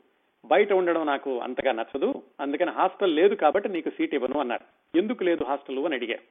బయట 0.46 0.74
ఉండడం 0.74 1.06
నాకు 1.06 1.40
అంతగా 1.40 1.72
నచ్చదు 1.72 2.24
అందుకని 2.40 2.72
హాస్టల్ 2.72 3.16
లేదు 3.16 3.36
కాబట్టి 3.36 3.70
నీకు 3.70 3.90
సీట్ 3.90 4.16
ఇవ్వను 4.16 4.40
అన్నారు. 4.40 4.66
ఎందుకు 4.98 5.24
లేదు 5.24 5.44
హాస్టల్ 5.44 5.86
అని 5.86 5.96
అడిగారు. 5.96 6.26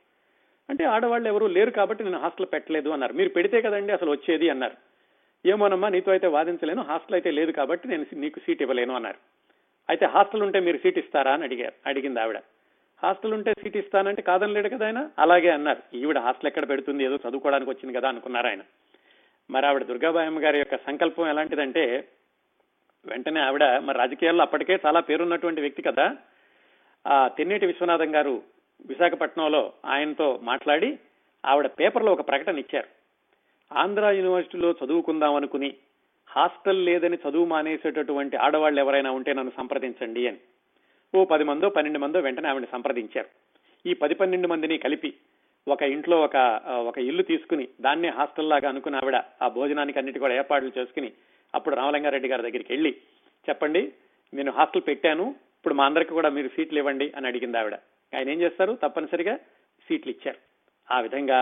అంటే 0.71 0.85
ఆడవాళ్ళు 0.85 1.29
ఎవరూ 1.29 1.47
లేరు 1.47 1.71
కాబట్టి 1.71 2.05
నేను 2.05 2.19
హాస్టల్ 2.19 2.53
పెట్టలేదు 2.53 2.91
అన్నారు. 2.91 3.13
మీరు 3.13 3.29
పెడితే 3.29 3.61
కదండి 3.61 3.93
అసలు 3.93 4.11
వచ్చేది 4.11 4.49
అన్నారు. 4.49 4.77
ఏమోనమ్మా 5.47 5.89
నీతో 5.89 6.11
అయితే 6.11 6.27
వాదించలేను 6.27 6.83
హాస్టల్ 6.83 7.15
అయితే 7.15 7.31
లేదు 7.31 7.53
కాబట్టి 7.53 7.89
నేను 7.89 8.05
నీకు 8.13 8.39
సీట్ 8.39 8.63
ఇవ్వలేను 8.63 8.95
అన్నారు. 8.95 9.19
అయితే 9.89 10.07
హాస్టల్ 10.07 10.43
ఉంటే 10.43 10.61
మీరు 10.61 10.77
సీట్ 10.77 10.99
ఇస్తారా 10.99 11.33
అని 11.33 11.45
అడిగారు 11.45 11.75
అడిగింది 11.87 12.21
ఆవిడ. 12.21 12.39
హాస్టల్ 13.05 13.35
ఉంటే 13.35 13.53
సీట్ 13.53 13.77
ఇస్తానంటే 13.77 14.23
కాదనలేడు 14.23 14.69
కదా 14.69 14.85
ఆయన? 14.85 15.11
అలాగే 15.19 15.51
అన్నారు. 15.51 15.97
ఈవిడ 15.97 16.19
హాస్టల్ 16.19 16.47
ఎక్కడ 16.47 16.69
పెడుతుంది? 16.69 17.05
ఏదో 17.05 17.15
చదువుకోవడానికి 17.15 17.71
వచ్చింది 17.71 18.01
కదా 18.01 18.09
అనుకున్నారు 18.09 18.47
ఆయన. 18.47 18.61
మరి 19.51 19.67
ఆవిడ 19.67 19.83
దుర్గాబాయమ్మ 19.83 20.45
గారి 20.45 20.59
యొక్క 20.59 20.77
సంకల్పం 20.77 21.29
ఎలాంటిదంటే 21.29 22.09
వెంటనే 23.07 23.41
ఆవిడ 23.41 23.65
మరి 23.65 23.99
రాజకీయాల్లో 23.99 24.43
అప్పటికే 24.43 24.79
చాలా 24.87 25.01
పేరున్నటువంటి 25.01 25.61
వ్యక్తి 25.61 25.83
కదా. 25.83 26.17
ఆ 27.07 27.29
తెన్నేటి 27.29 27.67
విశ్వనాథం 27.67 28.15
గారు 28.15 28.43
విశాఖపట్నంలో 28.87 29.73
ఆయనతో 29.87 30.41
మాట్లాడి 30.43 30.99
ఆవిడ 31.47 31.67
పేపర్లో 31.67 32.13
ఒక 32.13 32.29
ప్రకటన 32.29 32.59
ఇచ్చారు. 32.59 32.89
ఆంధ్ర 33.75 34.09
యూనివర్సిటీలో 34.09 34.75
చదువుకుందాం 34.85 35.35
అనుకుని 35.35 35.75
హాస్టల్ 36.29 36.85
లేదని 36.85 37.19
చదువు 37.29 37.45
మానేసేటటువంటి 37.45 38.37
ఆడవాళ్ళు 38.37 38.81
ఎవరైనా 38.81 39.11
ఉంటే 39.11 39.33
నన్ను 39.33 39.53
సంప్రదించండి 39.57 40.29
అని. 40.29 40.37
ఓ 41.15 41.25
పది 41.25 41.45
మందో 41.45 41.69
పన్నెండు 41.69 41.99
మందో 41.99 42.21
వెంటనే 42.21 42.49
ఆవిడ 42.49 42.67
సంప్రదించారు. 42.73 43.29
ఈ 43.87 43.95
పది 43.95 44.15
పన్నెండు 44.15 44.49
మందిని 44.49 44.79
కలిపి 44.79 45.11
ఒక 45.69 45.83
ఇంట్లో 45.83 46.17
ఒక 46.23 46.37
ఒక 46.89 46.99
ఇల్లు 46.99 47.23
తీసుకుని 47.23 47.69
దాన్నే 47.81 48.09
హాస్టల్ 48.09 48.51
లాగా 48.51 48.69
అనుకుని 48.69 48.97
ఆవిడ 48.97 49.17
ఆ 49.43 49.49
భోజనానికి 49.49 49.99
అన్నిటి 49.99 50.19
కూడా 50.19 50.35
ఏర్పాట్లు 50.35 50.73
చేసుకుని 50.79 51.13
అప్పుడు 51.55 51.77
రామలింగారెడ్డి 51.77 52.29
గారి 52.29 52.43
దగ్గరికి 52.43 52.73
వెళ్ళి 52.73 52.93
చెప్పండి 53.49 53.83
నేను 54.35 54.51
హాస్టల్ 54.51 54.87
పెట్టాను 54.87 55.27
ఇప్పుడు 55.57 55.75
మా 55.75 55.85
అందరికి 55.85 56.11
కూడా 56.11 56.29
మీరు 56.29 56.49
సీట్లు 56.49 56.79
ఇవ్వండి 56.79 57.13
అని 57.17 57.27
అడిగింది 57.27 57.59
ఆవిడ. 57.59 57.75
ఆయన 58.13 58.29
ఏం 58.31 58.41
చేస్తారు? 58.41 58.73
తప్పనిసరిగా 58.83 59.37
సీట్లు 59.87 60.11
ఇచ్చారు. 60.11 60.39
ఆ 60.91 61.01
విధంగా 61.01 61.39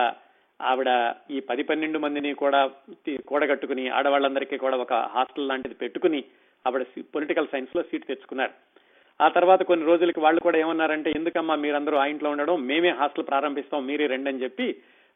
ఆవిడ 0.61 0.89
ఈ 1.31 1.39
పది 1.39 1.63
పన్నెండు 1.63 1.99
మందిని 1.99 2.33
కూడా 2.33 2.71
కూడగట్టుకుని 3.27 3.89
ఆడవాళ్ళందరికీ 3.89 4.57
కూడా 4.57 4.77
ఒక 4.77 4.93
హాస్టల్ 4.93 5.47
లాంటిది 5.47 5.75
పెట్టుకుని 5.75 6.23
ఆవిడ 6.67 6.83
పొలిటికల్ 7.15 7.51
సైన్స్లో 7.51 7.81
సీట్ 7.81 8.07
తెచ్చుకున్నారు. 8.07 8.53
ఆ 9.23 9.27
తర్వాత 9.27 9.63
కొన్ని 9.63 9.85
రోజులకి 9.85 10.19
వాళ్ళు 10.19 10.41
కూడా 10.41 10.57
ఏమన్నారంటే 10.57 11.09
ఎందుకమ్మా 11.15 11.55
మీరందరూ 11.55 11.97
ఆ 11.97 12.05
ఇంట్లో 12.05 12.29
ఉండడం? 12.29 12.55
మేమే 12.67 12.89
హాస్టల్ 12.89 13.27
ప్రారంభిస్తాం 13.27 13.85
మీరే 13.85 14.07
రండి 14.07 14.29
అని 14.29 14.43
చెప్పి 14.43 14.67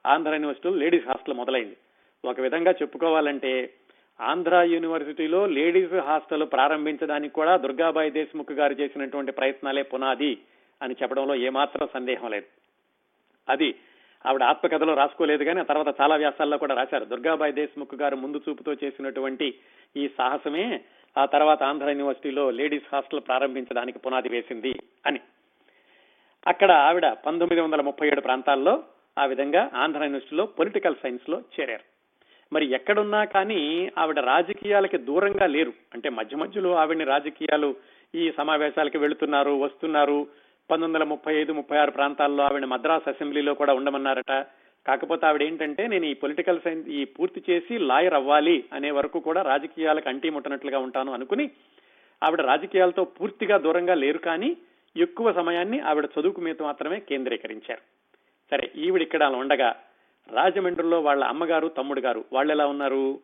ఆంధ్ర 0.05 0.33
యూనివర్సిటీలో 0.33 0.75
లేడీస్ 0.75 1.07
హాస్టల్ 1.07 1.37
మొదలైంది. 1.37 1.77
ఒక 2.25 2.39
విధంగా 2.39 2.71
చెప్పుకోవాలంటే 2.71 3.73
ఆంధ్ర 4.21 4.55
యూనివర్సిటీలో 4.55 5.45
లేడీస్ 5.45 5.93
హాస్టల్ 5.93 6.45
ప్రారంభించడానికి 6.51 7.33
కూడా 7.33 7.57
దుర్గాబాయి 7.57 8.11
దేశ్ముఖ్ 8.11 8.51
గారు 8.51 8.73
చేసినటువంటి 8.73 9.31
ప్రయత్నాలే 9.31 9.81
పునాది 9.81 10.37
అని 10.81 10.95
చెప్పడంలో 11.01 11.35
ఏమాత్రం 11.35 11.87
సందేహం 11.93 12.31
లేదు. 12.31 12.45
అది 13.49 13.75
ఆవిడ 14.25 14.43
ఆత్మకథలో 14.43 14.93
రాసుకోలేదు 14.93 15.43
కానీ 15.43 15.59
ఆ 15.59 15.63
తర్వాత 15.63 16.01
చాలా 16.01 16.15
వ్యాసాల్లో 16.15 16.57
కూడా 16.57 16.75
రాశారు. 16.75 17.05
దుర్గాబాయి 17.05 17.53
దేశ్ముఖ్ 17.53 17.95
గారు 17.95 18.15
ముందు 18.15 18.41
చూపుతో 18.49 18.73
చేసినటువంటి 18.73 19.55
ఈ 19.97 20.09
సాహసమే 20.17 20.81
ఆ 21.17 21.25
తర్వాత 21.25 21.63
ఆంధ్ర 21.63 21.89
యూనివర్సిటీలో 21.89 22.51
లేడీస్ 22.51 22.95
హాస్టల్ 22.95 23.21
ప్రారంభించడానికి 23.27 23.99
పునాది 23.99 24.29
వేసింది 24.29 24.75
అని. 25.05 25.19
అక్కడ 26.47 26.71
ఆవిడ 26.71 27.07
పంతొమ్మిది 27.07 27.61
వందల 27.61 27.81
ముప్పై 27.81 28.07
ఏడు 28.07 28.21
ప్రాంతాల్లో 28.21 28.83
ఆ 29.19 29.25
విధంగా 29.25 29.69
ఆంధ్ర 29.75 29.99
యూనివర్సిటీలో 29.99 30.45
పొలిటికల్ 30.45 30.95
సైన్స్లో 31.03 31.41
చేరారు. 31.59 31.83
మరి 32.53 32.71
ఎక్కడున్నా 32.71 33.25
కానీ 33.25 33.91
ఆవిడ 33.97 34.19
రాజకీయాలకి 34.19 34.97
దూరంగా 34.97 35.47
లేరు. 35.47 35.73
అంటే 35.93 36.09
మధ్య 36.09 36.37
మధ్యలో 36.37 36.75
ఆవిడని 36.75 37.03
రాజకీయాలు 37.03 37.75
ఈ 38.15 38.31
సమావేశాలకి 38.37 38.97
వెళుతున్నారు 38.97 39.51
వస్తున్నారు. 39.51 40.27
పంతొమ్మిది 40.71 40.93
వందల 40.93 41.03
ముప్పై 41.03 41.35
ఐదు 41.35 41.53
ముప్పై 41.53 41.77
ఆరు 41.77 41.91
ప్రాంతాల్లో 41.91 42.43
ఆవిడ 42.43 42.65
మద్రాస్ 42.65 43.09
అసెంబ్లీలో 43.09 43.53
కూడా 43.53 43.73
ఉండమన్నారట. 43.73 44.45
కాకపోతే 44.87 45.25
ఆవిడ 45.25 45.43
ఏంటంటే 45.43 45.87
నేను 45.87 46.05
ఈ 46.05 46.13
పొలిటికల్ 46.13 46.61
సైన్స్ 46.63 46.87
ఈ 46.89 47.05
పూర్తి 47.05 47.43
చేసి 47.49 47.77
లాయర్ 47.77 48.13
అవ్వాలి 48.13 48.65
అనే 48.73 48.91
వరకు 48.91 49.19
కూడా 49.19 49.41
రాజకీయాలకు 49.41 50.09
అంటీ 50.09 50.29
ముట్టనట్లుగా 50.29 50.79
ఉంటాను 50.79 51.13
అనుకుని 51.13 51.51
ఆవిడ 52.23 52.41
రాజకీయాలతో 52.41 53.03
పూర్తిగా 53.03 53.57
దూరంగా 53.57 53.93
లేరు 53.93 54.17
కానీ 54.17 54.57
ఎక్కువ 54.95 55.33
సమయాన్ని 55.33 55.79
ఆవిడ 55.79 56.05
చదువుకు 56.05 56.41
మీద 56.41 56.55
మాత్రమే 56.61 56.99
కేంద్రీకరించారు. 56.99 57.81
సరే 58.51 58.71
ఈవిడ 58.75 59.01
ఇక్కడ 59.01 59.23
అలా 59.23 59.37
ఉండగా 59.37 59.75
రాజమండ్రిలో 60.33 61.01
వాళ్ళ 61.01 61.23
అమ్మగారు 61.23 61.67
తమ్ముడు 61.67 62.01
గారు 62.01 62.25
వాళ్ళు 62.33 62.53
ఎలా 62.53 62.67
ఉన్నారు? 62.67 63.19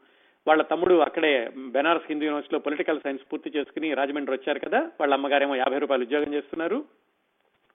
వాళ్ళ 0.47 0.61
తమ్ముడు 0.61 0.95
అక్కడే 0.99 1.49
బెనారస్ 1.57 2.07
హిందూ 2.09 2.25
యూనివర్సిటీలో 2.25 2.59
పొలిటికల్ 2.59 2.99
సైన్స్ 2.99 3.23
పూర్తి 3.33 3.49
చేసుకుని 3.55 3.93
రాజమండ్రి 3.93 4.35
వచ్చారు 4.35 4.59
కదా 4.59 4.79
వాళ్ళ 5.01 5.13
అమ్మగారేమో 5.13 5.55
యాభై 5.55 5.77
రూపాయలు 5.77 6.03
ఉద్యోగం 6.03 6.33
చేస్తున్నారు. 6.33 6.85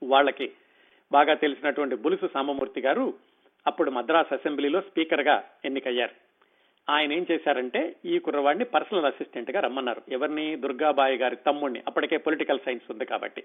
వాళ్ళకి 0.02 0.52
బాగా 1.12 1.34
తెలిసినటువంటి 1.34 1.96
బులుసు 1.96 2.30
సామమూర్తి 2.34 2.80
గారు 2.80 3.14
అప్పుడు 3.68 3.90
మద్రాస్ 3.90 4.32
అసెంబ్లీలో 4.32 4.80
స్పీకర్గా 4.80 5.44
ఎన్నికయ్యారు. 5.64 6.14
ఆయన 6.92 7.12
ఏం 7.12 7.26
చేశారంటే 7.30 7.96
ఈ 8.04 8.18
కుర్రవాడిని 8.18 8.64
పర్సనల్ 8.64 9.04
అసిస్టెంట్గా 9.04 9.60
రమ్మన్నారు. 9.60 10.02
ఎవరిని? 10.08 10.56
దుర్గాబాయి 10.56 11.16
గారి 11.16 11.36
తమ్ముడిని. 11.36 11.82
అప్పటికే 11.86 12.16
పొలిటికల్ 12.16 12.60
సైన్స్ 12.64 12.90
ఉంది 12.90 13.04
కాబట్టి. 13.04 13.42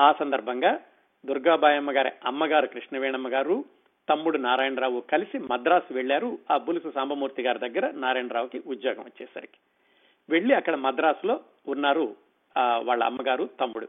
ఆ 0.00 0.12
సందర్భంగా 0.12 0.80
దుర్గాబాయమ్మ 1.26 1.90
గారి 1.92 2.10
అమ్మగారు 2.24 2.66
కృష్ణవేణమ్మ 2.66 3.28
గారు 3.28 3.64
తమ్ముడు 4.08 4.38
నారాయణరావు 4.38 5.00
కలిసి 5.00 5.38
మద్రాసు 5.38 5.94
వెళ్ళారు 5.94 6.38
ఆ 6.50 6.56
బులుసు 6.56 6.92
సాంబమూర్తి 6.94 7.42
గారి 7.42 7.58
దగ్గర 7.58 7.90
నారాయణరావుకి 7.90 8.62
ఉద్యోగం 8.66 9.02
వచ్చేసరికి. 9.02 9.58
వెళ్ళి 10.30 10.54
అక్కడ 10.54 10.74
మద్రాసులో 10.74 11.40
ఉన్నారు 11.66 12.16
వాళ్ళ 12.58 13.02
అమ్మగారు 13.04 13.48
తమ్ముడు. 13.60 13.88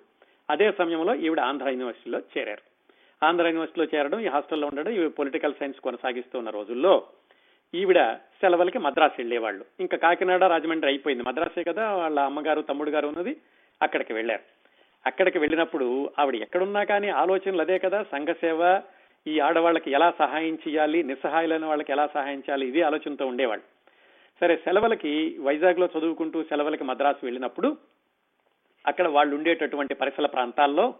అదే 0.50 0.72
సమయంలో 0.72 1.16
ఈవిడ 1.16 1.40
ఆంధ్ర 1.40 1.70
యూనివర్సిటీలో 1.70 2.20
చేరారు. 2.20 2.77
ఆంధ్ర 3.24 3.46
యూనివర్సిటీలో 3.46 3.88
చేరడం 3.96 4.20
ఈ 4.20 4.26
హాస్టల్లో 4.26 4.68
ఉండడం 4.68 4.92
ఈ 4.92 5.08
పొలిటికల్ 5.08 5.54
సైన్స్ 5.60 5.80
కొనసాగిస్తున్న 5.80 6.50
రోజుల్లో 6.50 7.04
ఈవిడ 7.74 8.14
సెలవులకి 8.14 8.80
మద్రాసు 8.80 9.14
వెళ్ళేవాళ్ళు. 9.18 9.66
ఇంకా 9.80 9.98
కాకినాడ 9.98 10.44
రాజమండ్రి 10.44 10.92
అయిపోయింది. 10.92 11.24
మద్రాసే 11.24 11.64
కదా 11.64 11.94
వాళ్ళ 11.94 12.20
అమ్మగారు 12.20 12.62
తమ్ముడు 12.62 12.90
గారు 12.90 13.08
ఉన్నది 13.08 13.38
అక్కడికి 13.82 14.14
వెళ్ళారు. 14.14 14.42
అక్కడికి 15.06 15.40
వెళ్ళినప్పుడు 15.40 16.10
ఆవిడ 16.20 16.36
ఎక్కడున్నా 16.36 16.84
కానీ 16.84 17.10
ఆలోచనలు 17.10 17.62
అదే 17.62 17.80
కదా 17.80 18.04
సంఘసేవ 18.04 18.82
ఈ 19.28 19.40
ఆడవాళ్ళకి 19.40 19.92
ఎలా 19.92 20.14
సహాయం 20.20 20.58
చేయాలి 20.68 21.04
నిస్సహాయులైన 21.04 21.66
వాళ్ళకి 21.66 21.92
ఎలా 21.92 22.08
సహాయం 22.08 22.38
చేయాలి 22.38 22.68
ఇదే 22.68 22.82
ఆలోచనతో 22.82 23.28
ఉండేవాళ్ళు. 23.28 23.66
సరే 24.40 24.56
సెలవులకి 24.56 25.38
వైజాగ్లో 25.40 25.90
చదువుకుంటూ 25.98 26.44
సెలవులకి 26.44 26.84
మద్రాసు 26.84 27.26
వెళ్ళినప్పుడు 27.26 27.78
అక్కడ 28.88 29.08
వాళ్ళు 29.08 29.36
ఉండేటటువంటి 29.36 29.94
పరిసర 29.94 30.26
ప్రాంతాల్లో 30.26 30.96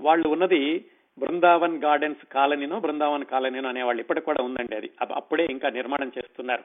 వాళ్ళు 0.00 0.28
ఉన్నది 0.28 0.84
బృందావన్ 1.18 1.76
గార్డెన్స్ 1.78 2.24
కాలనీనో 2.32 2.76
బృందావన్ 2.80 3.24
కాలనీనో 3.24 3.68
అనేవాళ్ళు 3.68 4.00
ఇప్పటికి 4.00 4.26
కూడా 4.26 4.42
ఉందండి 4.44 4.74
అది. 4.76 4.90
అప్పుడే 5.20 5.44
ఇంకా 5.44 5.70
నిర్మాణం 5.70 6.12
చేస్తున్నారు. 6.18 6.64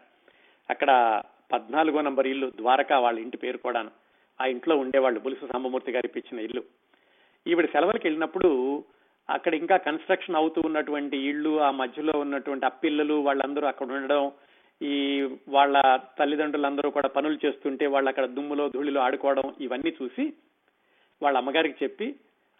అక్కడ 0.69 0.91
పద్నాలుగో 1.51 2.01
నంబర్ 2.01 2.27
ఇల్లు 2.27 2.47
ద్వారకా 2.57 2.99
వాళ్ళ 2.99 3.19
ఇంటి 3.19 3.37
పేరు 3.37 3.57
కూడాను. 3.57 3.91
ఆ 4.39 4.45
ఇంట్లో 4.45 4.75
ఉండేవాళ్ళు 4.77 5.19
బులుసు 5.19 5.45
సాంబమూర్తి 5.51 5.91
గారి 5.91 6.07
ఇప్పించిన 6.07 6.39
ఇల్లు. 6.39 6.63
ఈవిడ 7.45 7.65
సెలవులకు 7.65 8.05
వెళ్ళినప్పుడు 8.07 8.49
అక్కడ 9.29 9.53
ఇంకా 9.53 9.77
కన్స్ట్రక్షన్ 9.77 10.35
అవుతూ 10.35 10.61
ఉన్నటువంటి 10.61 11.17
ఇళ్ళు 11.17 11.61
ఆ 11.61 11.71
మధ్యలో 11.71 12.19
ఉన్నటువంటి 12.19 12.65
అప్పిల్లలు 12.65 13.13
వాళ్ళందరూ 13.13 13.67
అక్కడ 13.67 13.87
ఉండడం 13.91 14.31
ఈ 14.81 14.95
వాళ్ళ 15.47 15.75
తల్లిదండ్రులందరూ 16.19 16.89
కూడా 16.89 17.07
పనులు 17.07 17.37
చేస్తుంటే 17.45 17.85
వాళ్ళు 17.85 18.09
అక్కడ 18.09 18.25
దుమ్ములో 18.25 18.69
ధూళిలో 18.69 19.01
ఆడుకోవడం 19.01 19.53
ఇవన్నీ 19.61 19.95
చూసి 20.01 20.25
వాళ్ళ 21.21 21.37
అమ్మగారికి 21.37 21.77
చెప్పి 21.83 22.07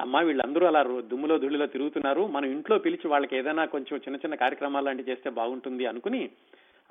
అమ్మ 0.02 0.20
వీళ్ళందరూ 0.20 0.66
అలా 0.66 0.84
దుమ్ములో 0.84 1.38
ధూళిలో 1.38 1.66
తిరుగుతున్నారు. 1.66 2.28
మనం 2.28 2.46
ఇంట్లో 2.46 2.78
పిలిచి 2.78 3.08
వాళ్ళకి 3.08 3.38
ఏదైనా 3.38 3.66
కొంచెం 3.66 3.98
చిన్న 3.98 4.16
చిన్న 4.16 4.36
కార్యక్రమాలు 4.36 4.86
లాంటివి 4.86 5.12
చేస్తే 5.12 5.30
బాగుంటుంది 5.30 5.86
అనుకుని 5.86 6.30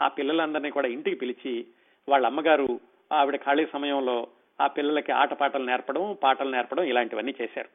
ఆ 0.01 0.09
పిల్లలందరినీ 0.09 0.71
కూడా 0.71 0.88
ఇంటికి 0.88 1.17
పిలిచి 1.17 1.67
వాళ్ళ 2.09 2.27
అమ్మగారు 2.27 2.81
ఆవిడ 3.12 3.37
ఖాళీ 3.37 3.67
సమయంలో 3.73 4.27
ఆ 4.61 4.67
పిల్లలకి 4.67 5.12
ఆటపాటలు 5.12 5.64
నేర్పడం 5.64 6.17
పాటలు 6.23 6.51
నేర్పడం 6.51 6.85
ఇలాంటివన్నీ 6.85 7.35
చేశారు. 7.43 7.69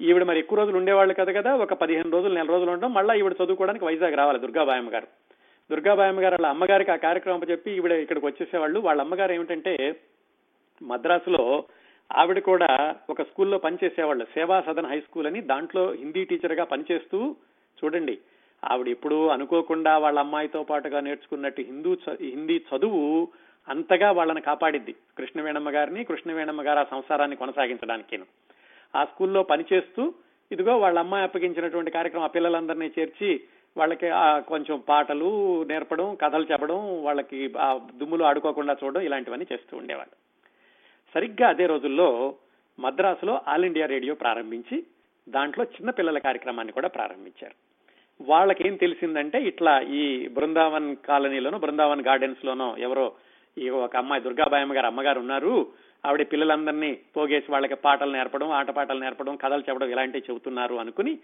ఈవిడ 0.00 0.22
మరి 0.22 0.38
ఎక్కువ 0.38 0.58
రోజులు 0.58 0.76
ఉండేవాళ్ళు 0.76 1.14
కదా 1.14 1.32
కదా 1.32 1.56
ఒక 1.56 1.72
పదిహేను 1.72 2.10
రోజులు 2.10 2.34
నెల 2.34 2.46
రోజులు 2.46 2.70
ఉండడం 2.70 2.94
మళ్ళీ 2.94 3.18
ఈవిడ 3.18 3.34
చదువుకోవడానికి 3.44 3.84
వైజాగ్ 3.84 4.16
రావాలి 4.16 4.38
దుర్గాబాయమ్మ 4.38 4.92
గారు. 4.92 5.06
దుర్గాబాయమ్మ 5.70 6.20
గారు 6.20 6.34
వాళ్ళ 6.34 6.46
అమ్మగారికి 6.46 6.90
ఆ 6.90 6.96
కార్యక్రమం 6.96 7.40
చెప్పి 7.50 7.70
ఈవిడ 7.70 7.92
ఇక్కడికి 7.92 8.26
వచ్చేసేవాళ్ళు. 8.26 8.80
వాళ్ళ 8.80 9.00
అమ్మగారు 9.02 9.32
ఏమిటంటే 9.32 10.00
మద్రాసులో 10.82 11.64
ఆవిడ 12.14 12.38
కూడా 12.38 12.94
ఒక 13.10 13.22
స్కూల్లో 13.22 13.58
పనిచేసేవాళ్ళు. 13.58 14.24
సేవా 14.24 14.60
సదన్ 14.60 14.86
హై 14.86 15.00
స్కూల్ 15.00 15.26
అని 15.26 15.40
దాంట్లో 15.40 15.92
హిందీ 15.92 16.24
టీచర్గా 16.24 16.64
పనిచేస్తూ 16.64 17.36
చూడండి 17.78 18.18
ఆవిడ 18.64 18.88
ఇప్పుడు 18.88 19.28
అనుకోకుండా 19.28 19.98
వాళ్ళ 19.98 20.18
అమ్మాయితో 20.18 20.62
పాటుగా 20.62 21.00
నేర్చుకున్నట్టు 21.00 21.62
హిందూ 21.62 21.96
హిందీ 22.20 22.64
చదువు 22.70 23.28
అంతగా 23.68 24.10
వాళ్ళని 24.10 24.40
కాపాడిద్ది. 24.40 24.94
కృష్ణవేణమ్మ 25.18 25.70
గారిని 25.70 26.04
కృష్ణవేణమ్మ 26.04 26.62
గారు 26.62 26.78
ఆ 26.78 26.86
సంసారాన్ని 26.90 27.36
కొనసాగించడానికేను. 27.36 28.26
ఆ 28.96 29.04
స్కూల్లో 29.04 29.42
పనిచేస్తూ 29.42 30.14
ఇదిగో 30.52 30.78
వాళ్ళ 30.78 30.98
అమ్మాయి 30.98 31.24
అప్పగించినటువంటి 31.24 31.90
కార్యక్రమం 31.90 32.24
ఆ 32.24 32.34
పిల్లలందరినీ 32.36 32.90
చేర్చి 32.98 33.40
వాళ్ళకి 33.76 34.08
కొంచెం 34.48 34.82
పాటలు 34.88 35.62
నేర్పడం 35.64 36.14
కథలు 36.14 36.46
చెప్పడం 36.52 37.04
వాళ్ళకి 37.04 37.52
ఆ 37.58 37.80
దుమ్ములు 37.96 38.24
ఆడుకోకుండా 38.24 38.76
చూడడం 38.84 39.00
ఇలాంటివన్నీ 39.00 39.46
చేస్తూ 39.52 39.76
ఉండేవాళ్ళు. 39.76 40.23
సరిగ్గా 41.14 41.48
అదే 41.48 41.66
రోజుల్లో 41.66 42.34
మద్రాసులో 42.80 43.40
ఆల్ 43.48 43.64
ఇండియా 43.64 43.86
రేడియో 43.86 44.14
ప్రారంభించి 44.14 44.84
దాంట్లో 45.28 45.64
చిన్న 45.64 45.90
పిల్లల 45.90 46.18
కార్యక్రమాన్ని 46.18 46.72
కూడా 46.72 46.88
ప్రారంభించారు. 46.88 47.54
వాళ్ళకేం 48.24 48.76
తెలిసిందంటే 48.76 49.42
ఇట్లా 49.42 49.80
ఈ 49.80 50.28
బృందావన్ 50.28 50.96
కాలనీలోనో 50.96 51.58
బృందావన్ 51.58 52.02
గార్డెన్స్ 52.02 52.44
లోనో 52.44 52.76
ఎవరో 52.78 53.12
ఈ 53.58 53.68
ఒక 53.68 53.96
అమ్మాయి 53.96 54.22
దుర్గాబాయమ్మ 54.22 54.76
గారు 54.76 54.86
అమ్మగారు 54.86 55.20
ఉన్నారు. 55.20 55.66
ఆవిడ 56.06 56.26
పిల్లలందరినీ 56.32 56.98
పోగేసి 57.16 57.52
వాళ్ళకి 57.52 57.74
పాటలు 57.74 58.12
నేర్పడం 58.12 58.50
ఆటపాటలు 58.50 59.00
నేర్పడం 59.00 59.36
కథలు 59.36 59.62
చెప్పడం 59.68 59.90
ఇలాంటివి 59.90 60.24
చెబుతున్నారు 60.30 60.74
అనుకుని 60.74 61.18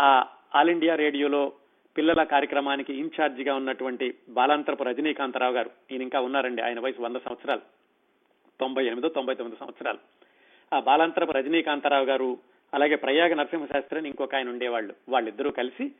ఆ 0.00 0.26
ఆల్ 0.54 0.70
ఇండియా 0.70 0.94
రేడియోలో 0.94 1.52
పిల్లల 1.96 2.22
కార్యక్రమానికి 2.22 2.94
ఇన్ఛార్జిగా 2.94 3.54
ఉన్నటువంటి 3.54 4.14
బాలాంతరపు 4.28 4.84
రజనీకాంతరావు 4.84 5.52
గారు 5.52 5.70
ఈయన 5.92 6.02
ఇంకా 6.02 6.20
ఉన్నారండి. 6.20 6.62
ఆయన 6.62 6.80
వయసు 6.80 7.02
వంద 7.02 7.16
సంవత్సరాలు. 7.16 7.83
తొంభై 8.60 8.86
ఎనిమిదో 8.86 9.08
తొంభై 9.08 9.34
తొమ్మిది 9.34 9.60
సంవత్సరాలు. 9.60 9.98
ఆ 10.72 10.80
బాలాంతరపు 10.80 11.32
రజనీకాంతరావు 11.32 12.04
గారు 12.04 12.38
అలాగే 12.74 12.94
ప్రయాగ 12.94 13.34
నరసింహశాస్త్రి 13.34 14.00
అని 14.00 14.08
ఇంకొక 14.08 14.34
ఆయన 14.34 14.48
ఉండేవాళ్ళు. 14.48 14.94
వాళ్ళిద్దరూ 15.08 15.50
కలిసి 15.50 15.92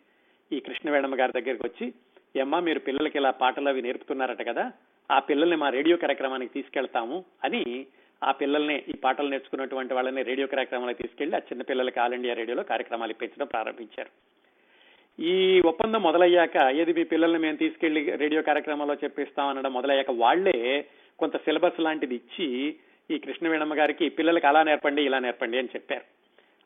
ఈ 0.53 0.61
కృష్ణవేణమ్మ 0.61 1.21
గారి 1.21 1.33
దగ్గరికి 1.33 1.67
వచ్చి 1.67 1.93
అమ్మా 2.41 2.61
మీరు 2.61 2.79
పిల్లలకి 2.79 3.19
ఇలా 3.19 3.31
పాటలు 3.31 3.69
అవి 3.69 3.83
నేర్పుతున్నారట 3.83 4.49
కదా 4.49 4.73
ఆ 5.11 5.19
పిల్లల్ని 5.19 5.57
మా 5.57 5.69
రేడియో 5.69 5.97
కార్యక్రమానికి 5.97 6.53
తీసుకెళ్తాము 6.53 7.25
అని 7.45 7.87
ఆ 8.25 8.33
పిల్లల్ని 8.33 8.85
ఈ 8.89 8.93
పాటలు 8.93 9.29
నేర్చుకున్నటువంటి 9.29 9.95
వాళ్ళని 9.95 10.23
రేడియో 10.23 10.47
కార్యక్రమాలకు 10.47 11.03
తీసుకెళ్ళి 11.03 11.37
ఆ 11.37 11.39
చిన్న 11.39 11.63
పిల్లలకి 11.63 12.01
ఆల్ 12.01 12.15
ఇండియా 12.15 12.35
రేడియోలో 12.35 12.63
కార్యక్రమాలు 12.63 13.11
ఇప్పించడం 13.11 13.47
ప్రారంభించారు. 13.47 14.34
ఈ 15.21 15.61
ఒప్పందం 15.61 16.03
మొదలయ్యాక 16.03 16.57
ఏది 16.57 16.93
మీ 16.93 17.05
పిల్లల్ని 17.05 17.39
మేము 17.39 17.57
తీసుకెళ్ళి 17.57 18.17
రేడియో 18.17 18.43
కార్యక్రమంలో 18.43 18.95
చెప్పిస్తాం 18.95 19.49
అనడం 19.49 19.73
మొదలయ్యాక 19.73 20.11
వాళ్ళే 20.11 20.89
కొంత 21.19 21.37
సిలబస్ 21.37 21.81
లాంటిది 21.81 22.15
ఇచ్చి 22.15 22.77
ఈ 23.11 23.19
కృష్ణవేణమ్మ 23.19 23.79
గారికి 23.79 24.09
పిల్లలకి 24.09 24.47
అలా 24.47 24.63
నేర్పండి 24.63 25.03
ఇలా 25.03 25.19
నేర్పండి 25.19 25.59
అని 25.59 25.69
చెప్పారు. 25.77 26.05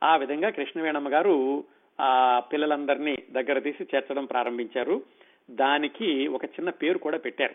ఆ 0.04 0.16
విధంగా 0.16 0.50
కృష్ణవేణమ్మ 0.50 1.12
గారు 1.12 1.64
ఆ 2.00 2.42
పిల్లలందరినీ 2.52 3.16
దగ్గర 3.30 3.58
తీసి 3.58 3.84
చేర్చడం 3.94 4.24
ప్రారంభించారు. 4.24 5.02
దానికి 5.50 6.26
ఒక 6.26 6.44
చిన్న 6.44 6.70
పేరు 6.70 6.98
కూడా 6.98 7.18
పెట్టారు. 7.18 7.54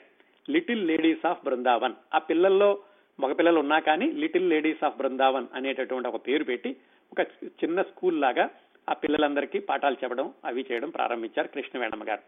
Little 0.52 0.88
ladies 0.88 1.26
of 1.26 1.46
Brindavan. 1.46 1.94
ఆ 2.14 2.18
పిల్లల్లో 2.18 2.80
మగపిల్లలు 3.20 3.60
ఉన్నా 3.60 3.80
కానీ 3.80 4.12
లిటిల్ 4.12 4.50
లేడీస్ 4.50 4.84
ఆఫ్ 4.84 4.98
బృందావన్ 4.98 5.48
అనేటటువంటి 5.54 6.08
ఒక 6.08 6.28
పేరు 6.28 6.44
పెట్టి 6.44 6.76
ఒక 7.12 7.20
చిన్న 7.46 7.82
స్కూల్ 7.82 8.22
లాగా 8.22 8.50
ఆ 8.90 8.94
పిల్లలందరికీ 8.94 9.60
పాఠాలు 9.60 9.96
చెప్పడం 10.04 10.34
అవి 10.46 10.66
చేయడం 10.72 10.90
ప్రారంభించారు 10.90 11.48
కృష్ణవేణమ్మ 11.48 12.08
గారు. 12.08 12.22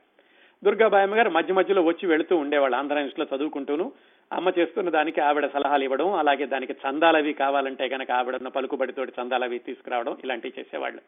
దుర్గాబాయమ్మ 0.64 1.18
గారు 1.18 1.30
మధ్య 1.30 1.54
మధ్యలో 1.54 1.82
వచ్చి 1.82 2.08
వెళుతూ 2.08 2.38
ఉండేవాళ్ళు 2.38 2.78
ఆంధ్రప్రదేశ్ 2.78 3.34
చదువుకుంటూను. 3.36 3.92
అమ్మ 4.34 4.52
చేస్తున్న 4.60 4.90
దానికి 4.90 5.22
ఆవిడ 5.22 5.46
సలహాలు 5.46 5.84
ఇవ్వడం 5.84 6.14
అలాగే 6.14 6.46
దానికి 6.46 6.74
చందాలవి 6.74 7.34
కావాలంటే 7.34 7.90
కనుక 7.90 8.12
ఆవిడ 8.12 8.36
పలుకుబడితోటి 8.36 9.14
చందాలు 9.22 9.44
అవి 9.44 9.60
తీసుకురావడం 9.60 10.18
ఇలాంటివి 10.24 10.54
చేసేవాళ్ళు. 10.60 11.02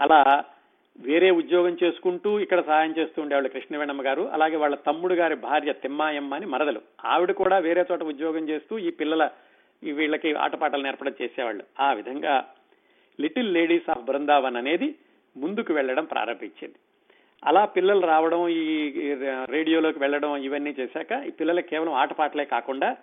అలా 0.00 0.44
వేరే 0.98 1.30
ఉద్యోగం 1.30 1.76
చేసుకుంటూ 1.84 2.38
ఇక్కడ 2.38 2.60
సహాయం 2.60 2.94
చేస్తూ 2.98 3.22
ఉండేవాళ్ళు 3.22 3.48
కృష్ణవేణమ్మ 3.48 4.06
గారు. 4.06 4.30
అలాగే 4.32 4.56
వాళ్ళ 4.56 4.76
తమ్ముడు 4.76 5.14
గారి 5.14 5.34
భార్య 5.34 5.72
తిమ్మాయమ్మ 5.72 6.34
అని 6.34 6.46
మరదలు. 6.46 6.80
ఆవిడ 7.04 7.30
కూడా 7.30 7.58
వేరే 7.58 7.84
చోట 7.92 8.02
ఉద్యోగం 8.02 8.48
చేస్తూ 8.48 8.78
ఈ 8.78 8.90
పిల్లల 8.90 9.30
వీళ్ళకి 9.82 10.34
ఆటపాటలు 10.34 10.82
నేర్పడం 10.82 11.14
చేసేవాళ్ళు. 11.22 11.64
ఆ 11.80 11.92
విధంగా 11.92 12.48
లిటిల్ 13.20 13.54
లేడీస్ 13.54 13.90
ఆఫ్ 13.90 14.04
బృందావన్ 14.04 14.56
అనేది 14.56 14.94
ముందుకు 15.36 15.72
వెళ్ళడం 15.72 16.04
ప్రారంభించింది. 16.04 16.74
అలా 17.46 17.64
పిల్లలు 17.64 18.06
రావడం 18.06 18.48
ఈ 18.48 19.14
రేడియోలోకి 19.46 19.98
వెళ్ళడం 19.98 20.36
ఇవన్నీ 20.36 20.74
చేశాక 20.80 21.24
ఈ 21.26 21.30
పిల్లలకి 21.30 21.68
కేవలం 21.68 21.92
ఆటపాటలే 21.92 22.44
కాకుండా 22.44 22.96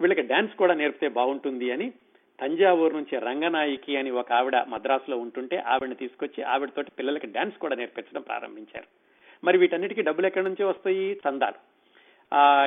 వీళ్ళకి 0.00 0.22
డాన్స్ 0.22 0.54
కూడా 0.54 0.74
నేర్పితే 0.74 1.08
బాగుంటుంది 1.08 1.70
అని 1.70 1.92
తంజావూరు 2.40 2.94
నుంచి 2.96 3.18
రంగనాయికి 3.18 3.96
అని 3.96 4.10
ఒక 4.10 4.32
ఆవిడ 4.32 4.56
మద్రాసులో 4.56 5.16
ఉంటుంటే 5.16 5.56
ఆవిడని 5.56 5.94
తీసుకొచ్చి 5.94 6.44
ఆవిడతోటి 6.44 6.90
పిల్లలకి 6.90 7.26
డాన్స్ 7.26 7.58
కూడా 7.58 7.76
నేర్పించడం 7.76 8.22
ప్రారంభించారు. 8.22 8.86
మరి 9.44 9.58
వీటన్నిటికీ 9.58 10.02
డబ్బులు 10.02 10.26
ఎక్కడి 10.26 10.44
నుంచి 10.44 10.64
వస్తాయి? 10.64 11.20
చందాలు. 11.28 11.72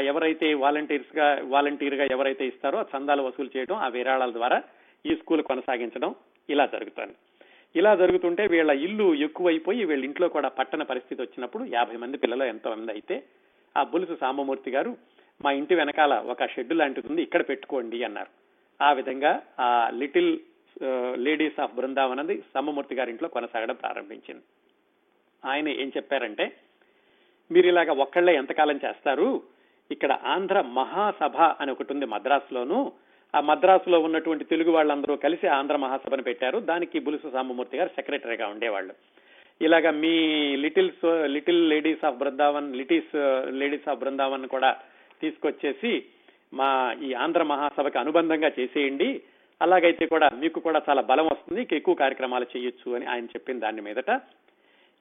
ఎవరైతే 0.06 0.54
వాలంటీర్స్గా 0.54 1.42
వాలంటీర్గా 1.44 2.04
ఎవరైతే 2.04 2.48
ఇస్తారో 2.48 2.78
ఆ 2.80 2.86
చందాలు 2.98 3.22
వసూలు 3.24 3.58
చేయడం 3.58 3.76
ఆ 3.76 3.88
విరాళాల 3.88 4.32
ద్వారా 4.32 4.64
ఈ 5.06 5.16
స్కూల్ 5.16 5.44
కొనసాగించడం 5.44 6.16
ఇలా 6.50 6.66
జరుగుతుంది 6.76 7.16
ఇలా 7.76 7.92
జరుగుతుంటే 8.02 8.44
వీళ్ళ 8.54 8.72
ఇల్లు 8.86 9.08
ఎక్కువైపోయి 9.26 9.82
వీళ్ళ 9.90 10.04
ఇంట్లో 10.10 10.28
కూడా 10.36 10.50
పట్టణ 10.60 10.82
పరిస్థితి 10.92 11.20
వచ్చినప్పుడు 11.22 11.64
యాభై 11.76 11.98
మంది 12.04 12.18
పిల్లలు 12.24 12.46
ఎంతో 12.54 12.70
మంది 12.76 12.92
అయితే 12.92 13.16
ఆ 13.76 13.84
బులుసు 13.94 14.16
సాంబమూర్తి 14.24 14.72
గారు 14.76 14.92
మా 15.44 15.50
ఇంటి 15.60 15.76
వెనకాల 15.76 16.14
ఒక 16.34 16.46
షెడ్ 16.54 16.74
లాంటిది 16.80 17.08
ఉంది 17.10 17.22
ఇక్కడ 17.22 17.44
పెట్టుకోండి 17.50 17.98
అన్నారు. 18.08 18.32
ఆ 18.82 18.90
విధంగా 19.00 19.32
ఆ 19.60 19.70
లిటిల్ 20.02 20.32
లేడీస్ 21.26 21.60
ఆఫ్ 21.64 21.76
బృందావన్ 21.76 22.20
అనేది 22.20 22.44
సాంబమూర్తి 22.54 22.96
గారి 22.96 23.12
ఇంట్లో 23.14 23.30
కొనసాగడం 23.36 23.76
ప్రారంభించింది. 23.84 24.44
ఆయన 25.44 25.68
ఏం 25.82 25.90
చెప్పారంటే 25.98 26.46
మీరు 27.52 27.68
ఇలాగ 27.68 27.92
ఒక్కళ్ళే 28.04 28.34
ఎంతకాలం 28.36 28.78
చేస్తారు? 28.86 29.28
ఇక్కడ 29.92 30.12
ఆంధ్ర 30.34 30.62
మహాసభ 30.62 31.38
అని 31.62 31.72
ఒకటి 31.72 31.94
ఉంది 31.94 32.06
మద్రాసులోను 32.14 32.80
ఆ 33.36 33.40
మద్రాసులో 33.40 34.00
ఉన్నటువంటి 34.00 34.44
తెలుగు 34.44 34.72
వాళ్ళందరూ 34.72 35.16
కలిసి 35.16 35.48
ఆంధ్ర 35.48 35.76
మహాసభను 35.76 36.24
పెట్టారు. 36.24 36.60
దానికి 36.60 37.00
బులుసు 37.00 37.32
సాంబమూర్తి 37.32 37.78
గారు 37.78 37.90
సెక్రటరీగా 37.90 38.48
ఉండేవాళ్ళు. 38.48 38.94
ఇలాగా 39.62 39.92
మీ 39.92 40.56
littles 40.56 41.26
little 41.26 41.70
ladies 41.70 42.06
of 42.06 42.16
Brindavan 42.16 42.76
littles 42.76 43.16
ladies 43.52 43.90
of 43.90 44.00
Brindavan 44.00 44.48
కూడా 44.48 44.76
తీసుకొచ్చేసి 45.22 46.04
మా 46.54 46.96
ఈ 47.04 47.14
ఆంధ్ర 47.14 47.44
మహాసభకి 47.44 47.98
అనుబంధంగా 47.98 48.52
చేసేయండి. 48.60 49.22
అలాగైతే 49.62 50.06
కూడా 50.06 50.30
మీకు 50.36 50.60
కూడా 50.60 50.82
చాలా 50.90 51.02
బలం 51.02 51.26
వస్తుంది 51.26 51.68
ఎక్కువ 51.72 51.96
కార్యక్రమాలు 51.96 52.46
చేయొచ్చు 52.58 52.96
అని 52.96 53.06
ఆయన 53.06 53.26
చెప్పిన 53.26 53.60
దాని 53.60 53.82
మీదట. 53.82 54.22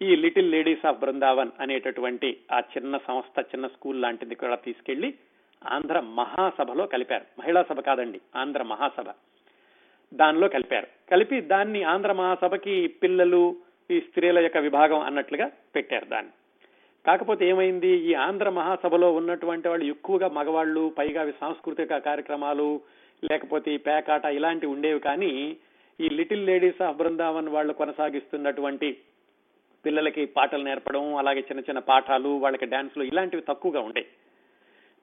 ఈ 0.02 0.16
లిటిల్ 0.16 0.50
లేడీస్ 0.50 0.86
ఆఫ్ 0.86 1.00
బృందావన్ 1.00 1.50
అనేటటువంటి 1.60 2.36
ఆ 2.52 2.58
చిన్న 2.58 2.96
సంస్థ 2.96 3.40
చిన్న 3.40 3.66
స్కూల్ 3.66 4.02
లాంటిది 4.02 4.34
కూడా 4.34 4.54
తీసుకెళ్ళి 4.54 5.14
ఆంధ్ర 5.66 6.00
మహాసభలో 6.00 6.86
కలిపారు. 6.86 7.24
మహిళా 7.38 7.62
సభ 7.62 7.80
కాదండి 7.80 8.20
ఆంధ్ర 8.36 8.62
మహాసభ. 8.62 9.06
దానిలో 10.14 10.48
కలిపారు. 10.48 10.86
కలిపి 11.10 11.40
దాన్ని 11.40 11.82
ఆంధ్ర 11.82 12.12
మహాసభకి 12.12 12.86
పిల్లలు 12.86 13.56
ఈ 13.90 14.00
స్త్రీల 14.00 14.38
యొక్క 14.38 14.56
విభాగం 14.58 15.00
అన్నట్లుగా 15.00 15.50
పెట్టారు 15.76 16.04
దాన్ని. 16.04 16.32
కాకపోతే 17.06 17.48
ఏమైంది? 17.48 17.88
ఈ 17.88 18.14
ఆంధ్ర 18.14 18.50
మహాసభలో 18.50 19.14
ఉన్నటువంటి 19.14 19.68
వాళ్ళు 19.68 19.84
ఎక్కువగా 19.84 20.28
మగవాళ్ళు 20.28 20.92
పైగా 20.98 21.30
సాంస్కృతిక 21.30 21.96
కార్యక్రమాలు 21.96 22.80
లేకపోతే 23.30 23.74
ఈ 23.74 23.76
పేకాట 23.76 24.24
ఇలాంటివి 24.24 24.72
ఉండేవి 24.72 25.00
కానీ 25.00 25.56
ఈ 26.00 26.08
లిటిల్ 26.08 26.46
లేడీస్ 26.46 26.82
ఆఫ్ 26.82 26.96
బృందావన్ 26.96 27.48
వాళ్ళు 27.48 27.72
కొనసాగిస్తున్నటువంటి 27.72 28.98
పిల్లలకి 29.86 30.24
పాటలు 30.24 30.64
నేర్పడం 30.64 31.16
అలాగే 31.16 31.38
చిన్న 31.38 31.60
చిన్న 31.60 31.78
పాఠాలు 31.78 32.28
వాళ్ళకి 32.28 32.66
డాన్సులు 32.66 33.04
ఇలాంటివి 33.04 33.42
తక్కువగా 33.48 33.80
ఉండే 33.80 34.06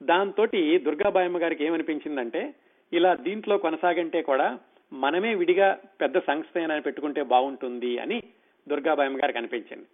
దాంతో 0.02 0.46
దుర్గాబాయమ్మ 0.78 1.42
గారికి 1.42 1.66
ఏమనిపించిందంటే 1.66 2.54
ఇలా 2.94 3.16
దీంట్లో 3.16 3.58
కొనసాగంటే 3.58 4.22
కూడా 4.22 4.60
మనమే 4.94 5.36
విడిగా 5.36 5.80
పెద్ద 6.02 6.18
సంస్థ 6.20 6.58
అని 6.58 6.82
పెట్టుకుంటే 6.82 7.22
బాగుంటుంది 7.22 7.98
అని 7.98 8.24
దుర్గాబాయమ్మ 8.70 9.18
గారికి 9.18 9.38
అనిపించింది. 9.38 9.86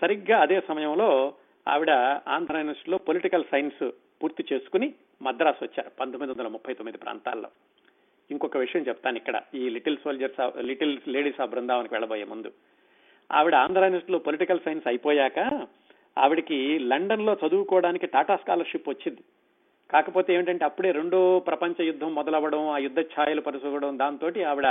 సరిగ్గా 0.00 0.38
అదే 0.38 0.62
సమయంలో 0.68 1.34
ఆవిడ 1.68 1.90
ఆంధ్ర 2.28 2.56
యూనివర్సిటీలో 2.56 2.98
పొలిటికల్ 2.98 3.44
సైన్స్ 3.50 3.90
పూర్తి 4.22 4.44
చేసుకుని 4.52 4.94
మద్రాసు 5.22 5.64
వచ్చారు 5.64 5.90
పంతొమ్మిది 6.00 6.32
వందల 6.32 6.48
ముప్పై 6.48 6.74
తొమ్మిది 6.74 6.98
ప్రాంతాల్లో. 6.98 7.48
ఇంకొక 8.30 8.56
విషయం 8.56 8.82
చెప్తాను 8.82 9.16
ఇక్కడ. 9.16 9.40
ఈ 9.54 9.68
little 9.68 9.96
soldiers 10.04 10.58
little 10.58 10.98
ladies 11.08 11.40
of 11.40 11.50
బృందావనికి 11.50 11.94
వెళ్ళబోయే 11.94 12.24
ముందు. 12.24 12.52
ఆవిడ 13.32 13.54
ఆంధ్ర 13.54 13.80
యూనివర్సిటీలో 13.80 14.18
పొలిటికల్ 14.18 14.60
సైన్స్ 14.64 14.86
అయిపోయాక 14.86 15.66
ఆవిడకి 16.18 16.78
లండన్లో 16.78 17.36
చదువుకోవడానికి 17.46 18.06
టాటా 18.06 18.36
స్కాలర్షిప్ 18.36 18.88
వచ్చింది. 18.88 19.20
కాకపోతే 19.90 20.34
ఏమిటంటే 20.34 20.64
అప్పుడే 20.64 20.90
రెండో 20.90 21.38
ప్రపంచ 21.38 21.82
యుద్ధం 21.82 22.14
మొదలవ్వడం 22.14 22.68
ఆ 22.68 22.78
యుద్ధ 22.78 23.00
ఛాయలు 23.00 23.40
పరుచుకోవడం 23.40 23.98
దాంతో 23.98 24.26
ఆవిడ 24.26 24.66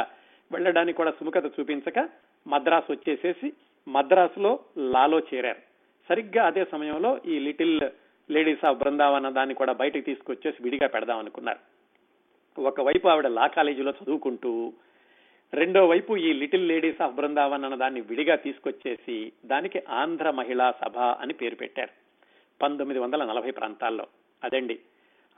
వెళ్ళడానికి 0.51 0.97
కూడా 0.97 1.11
సుముఖత 1.11 1.51
చూపించక 1.59 2.09
మద్రాసు 2.47 2.91
వచ్చేసేసి 2.91 3.53
మద్రాసులో 3.87 4.59
లాలో 4.77 5.19
చేరారు. 5.19 5.57
సరిగ్గా 6.09 6.45
అదే 6.45 6.65
సమయంలో 6.71 7.19
ఈ 7.25 7.39
లిటిల్ 7.39 7.81
లేడీస్ 8.31 8.65
ఆఫ్ 8.65 8.77
బృందావన 8.77 9.29
దాన్ని 9.29 9.55
కూడా 9.55 9.73
బయటకు 9.73 10.01
తీసుకొచ్చేసి 10.01 10.63
విడిగా 10.63 10.87
పెడదాం 10.87 11.17
అనుకున్నారు. 11.17 11.59
ఒకవైపు 12.61 13.07
ఆవిడ 13.07 13.27
లా 13.27 13.47
కాలేజీలో 13.47 13.91
చదువుకుంటూ 13.91 14.73
రెండో 15.53 15.87
వైపు 15.87 16.17
ఈ 16.17 16.33
లిటిల్ 16.33 16.67
లేడీస్ 16.67 17.01
ఆఫ్ 17.01 17.15
బృందావన్ 17.15 17.65
అన్న 17.65 17.75
దాన్ని 17.75 18.01
విడిగా 18.01 18.35
తీసుకొచ్చేసి 18.35 19.31
దానికి 19.45 19.83
ఆంధ్ర 19.89 20.29
మహిళా 20.29 20.71
సభ 20.71 20.97
అని 20.97 21.33
పేరు 21.33 21.55
పెట్టారు. 21.55 21.89
పంతొమ్మిది 22.61 22.99
వందల 22.99 23.25
నలభై 23.25 23.51
ప్రాంతాల్లో. 23.51 24.07
అదండి. 24.43 24.79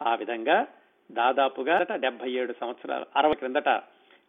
ఆ 0.01 0.15
విధంగా 0.15 0.67
దాదాపుగా 1.11 1.85
డెబ్బై 1.95 2.31
ఏడు 2.31 2.53
సంవత్సరాలు 2.61 3.05
అరవై 3.15 3.33
క్రిందట 3.33 3.81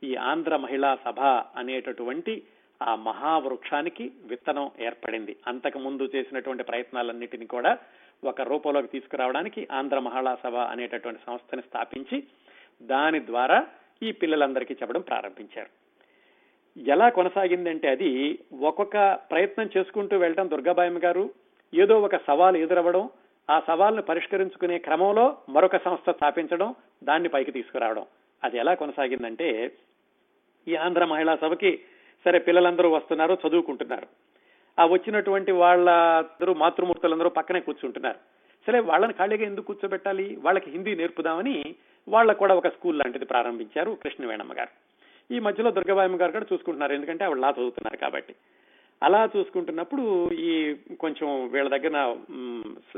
ఈ 0.05 0.17
ఆంధ్ర 0.17 0.57
మహిళా 0.57 0.99
సభ 1.05 1.21
అనేటటువంటి 1.57 2.43
ఆ 2.83 2.95
మహావృక్షానికి 2.95 4.13
విత్తనం 4.25 4.71
ఏర్పడింది. 4.81 5.37
అంతకు 5.47 5.79
ముందు 5.79 6.09
చేసినటువంటి 6.15 6.63
ప్రయత్నాలన్నిటిని 6.63 7.47
కూడా 7.47 7.79
ఒక 8.25 8.41
రూపంలోకి 8.41 8.87
తీసుకురావడానికి 8.87 9.69
ఆంధ్ర 9.73 9.99
మహిళా 9.99 10.35
సభ 10.35 10.55
అనేటటువంటి 10.55 11.21
సంస్థని 11.27 11.63
స్థాపించి 11.63 12.23
దాని 12.83 13.27
ద్వారా 13.27 13.67
ఈ 14.03 14.13
పిల్లలందరికీ 14.13 14.75
చెప్పడం 14.75 15.01
ప్రారంభించారు. 15.01 15.69
ఎలా 16.89 17.09
కొనసాగిందంటే 17.09 17.89
అది 17.89 18.39
ఒక్కొక్క 18.61 19.15
ప్రయత్నం 19.15 19.71
చేసుకుంటూ 19.77 20.19
వెళ్ళడం 20.19 20.51
దుర్గాబాయమ్మ 20.51 20.99
గారు 21.05 21.31
ఏదో 21.75 22.01
ఒక 22.01 22.17
సవాల్ 22.17 22.57
ఎదురవ్వడం 22.57 23.11
ఆ 23.51 23.63
సవాల్ను 23.67 24.03
పరిష్కరించుకునే 24.03 24.79
క్రమంలో 24.79 25.37
మరొక 25.49 25.77
సంస్థ 25.77 26.11
స్థాపించడం 26.11 26.75
దాన్ని 27.05 27.29
పైకి 27.29 27.53
తీసుకురావడం. 27.53 28.07
అది 28.45 28.59
ఎలా 28.59 28.75
కొనసాగిందంటే 28.75 29.73
ఈ 30.69 30.75
ఆంధ్ర 30.75 31.05
మహిళా 31.05 31.37
సభకి 31.37 31.81
సరే 32.25 32.39
పిల్లలందరూ 32.39 32.91
వస్తున్నారు 32.91 33.39
చదువుకుంటున్నారు. 33.49 34.07
ఆ 34.79 34.87
వచ్చినటువంటి 34.87 35.53
వాళ్ళందరూ 35.53 36.55
మాతృమూర్తులందరూ 36.55 37.29
పక్కనే 37.29 37.61
కూర్చుంటున్నారు. 37.61 38.19
సరే 38.67 38.81
వాళ్ళని 38.81 39.13
ఖాళీగా 39.13 39.45
ఎందుకు 39.45 39.67
కూర్చోబెట్టాలి? 39.67 40.39
వాళ్ళకి 40.43 40.71
హిందీ 40.71 40.95
నేర్పుదామని 40.95 41.75
వాళ్ళకు 42.09 42.39
కూడా 42.39 42.55
ఒక 42.55 42.69
స్కూల్ 42.69 42.99
లాంటిది 42.99 43.25
ప్రారంభించారు 43.25 43.99
కృష్ణవేణమ్మ 44.03 44.53
గారు. 44.53 44.69
ఈ 45.35 45.39
మధ్యలో 45.39 45.71
దుర్గబాయమ్మ 45.71 46.21
గారు 46.21 46.33
కూడా 46.33 46.47
చూసుకుంటున్నారు 46.53 46.93
ఎందుకంటే 46.93 47.25
ఆవిడ 47.25 47.39
లా 47.39 47.51
చదువుతున్నారు 47.51 47.97
కాబట్టి. 47.97 48.35
అలా 49.03 49.31
చూసుకుంటున్నప్పుడు 49.37 50.31
ఈ 50.31 50.75
కొంచెం 51.01 51.51
వీళ్ళ 51.53 51.69
దగ్గర 51.69 52.17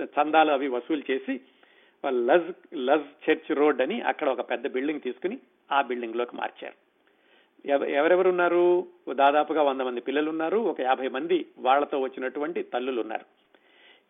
చందాలు 0.05 0.51
అవి 0.51 0.69
వసూలు 0.69 1.03
చేసి 1.11 1.41
లజ్ 2.07 2.77
లజ్ 2.77 3.31
చర్చ్ 3.31 3.57
రోడ్ 3.57 3.83
అని 3.83 4.01
అక్కడ 4.01 4.29
ఒక 4.29 4.51
పెద్ద 4.51 4.73
బిల్డింగ్ 4.73 5.01
తీసుకుని 5.01 5.39
ఆ 5.73 5.83
బిల్డింగ్లోకి 5.83 6.37
మార్చారు. 6.37 6.85
ఎవరెవరు 7.85 8.29
ఉన్నారు 8.29 8.87
దాదాపుగా 9.13 9.63
వంద 9.63 9.81
మంది 9.81 10.01
పిల్లలు 10.01 10.31
ఉన్నారు 10.31 10.59
ఒక 10.59 10.81
యాభై 10.81 11.09
మంది 11.09 11.47
వాళ్ళతో 11.59 12.01
వచ్చినటువంటి 12.01 12.63
తల్లులు 12.63 13.01
ఉన్నారు 13.01 13.27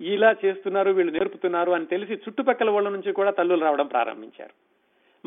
ఇలా 0.04 0.36
చేస్తున్నారు 0.44 0.90
వీళ్ళు 0.90 1.12
నేర్పుతున్నారు 1.12 1.72
అని 1.72 1.86
తెలిసి 1.86 2.12
చుట్టుపక్కల 2.12 2.70
వాళ్ళ 2.70 2.88
నుంచి 2.88 3.12
కూడా 3.12 3.30
తల్లులు 3.30 3.60
రావడం 3.60 3.86
ప్రారంభించారు. 3.86 4.54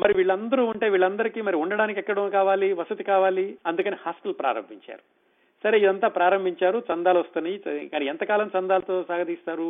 మరి 0.00 0.14
వీళ్ళందరూ 0.14 0.64
ఉంటే 0.64 0.88
వీళ్ళందరికీ 0.88 1.40
మరి 1.40 1.56
ఉండడానికి 1.56 2.00
ఎక్కడ 2.00 2.28
కావాలి? 2.28 2.72
వసతి 2.72 3.04
కావాలి? 3.04 3.58
అందుకని 3.66 3.96
హాస్టల్ 4.00 4.34
ప్రారంభించారు. 4.34 5.27
సరే 5.64 5.78
ఇదంతా 5.78 6.08
ప్రారంభించారు 6.08 6.82
చందాలు 6.88 7.18
వస్తున్నాయి. 7.18 7.88
కానీ 7.88 8.06
ఎంతకాలం 8.06 8.50
చందాలతో 8.56 9.02
సాగదీస్తారు? 9.02 9.68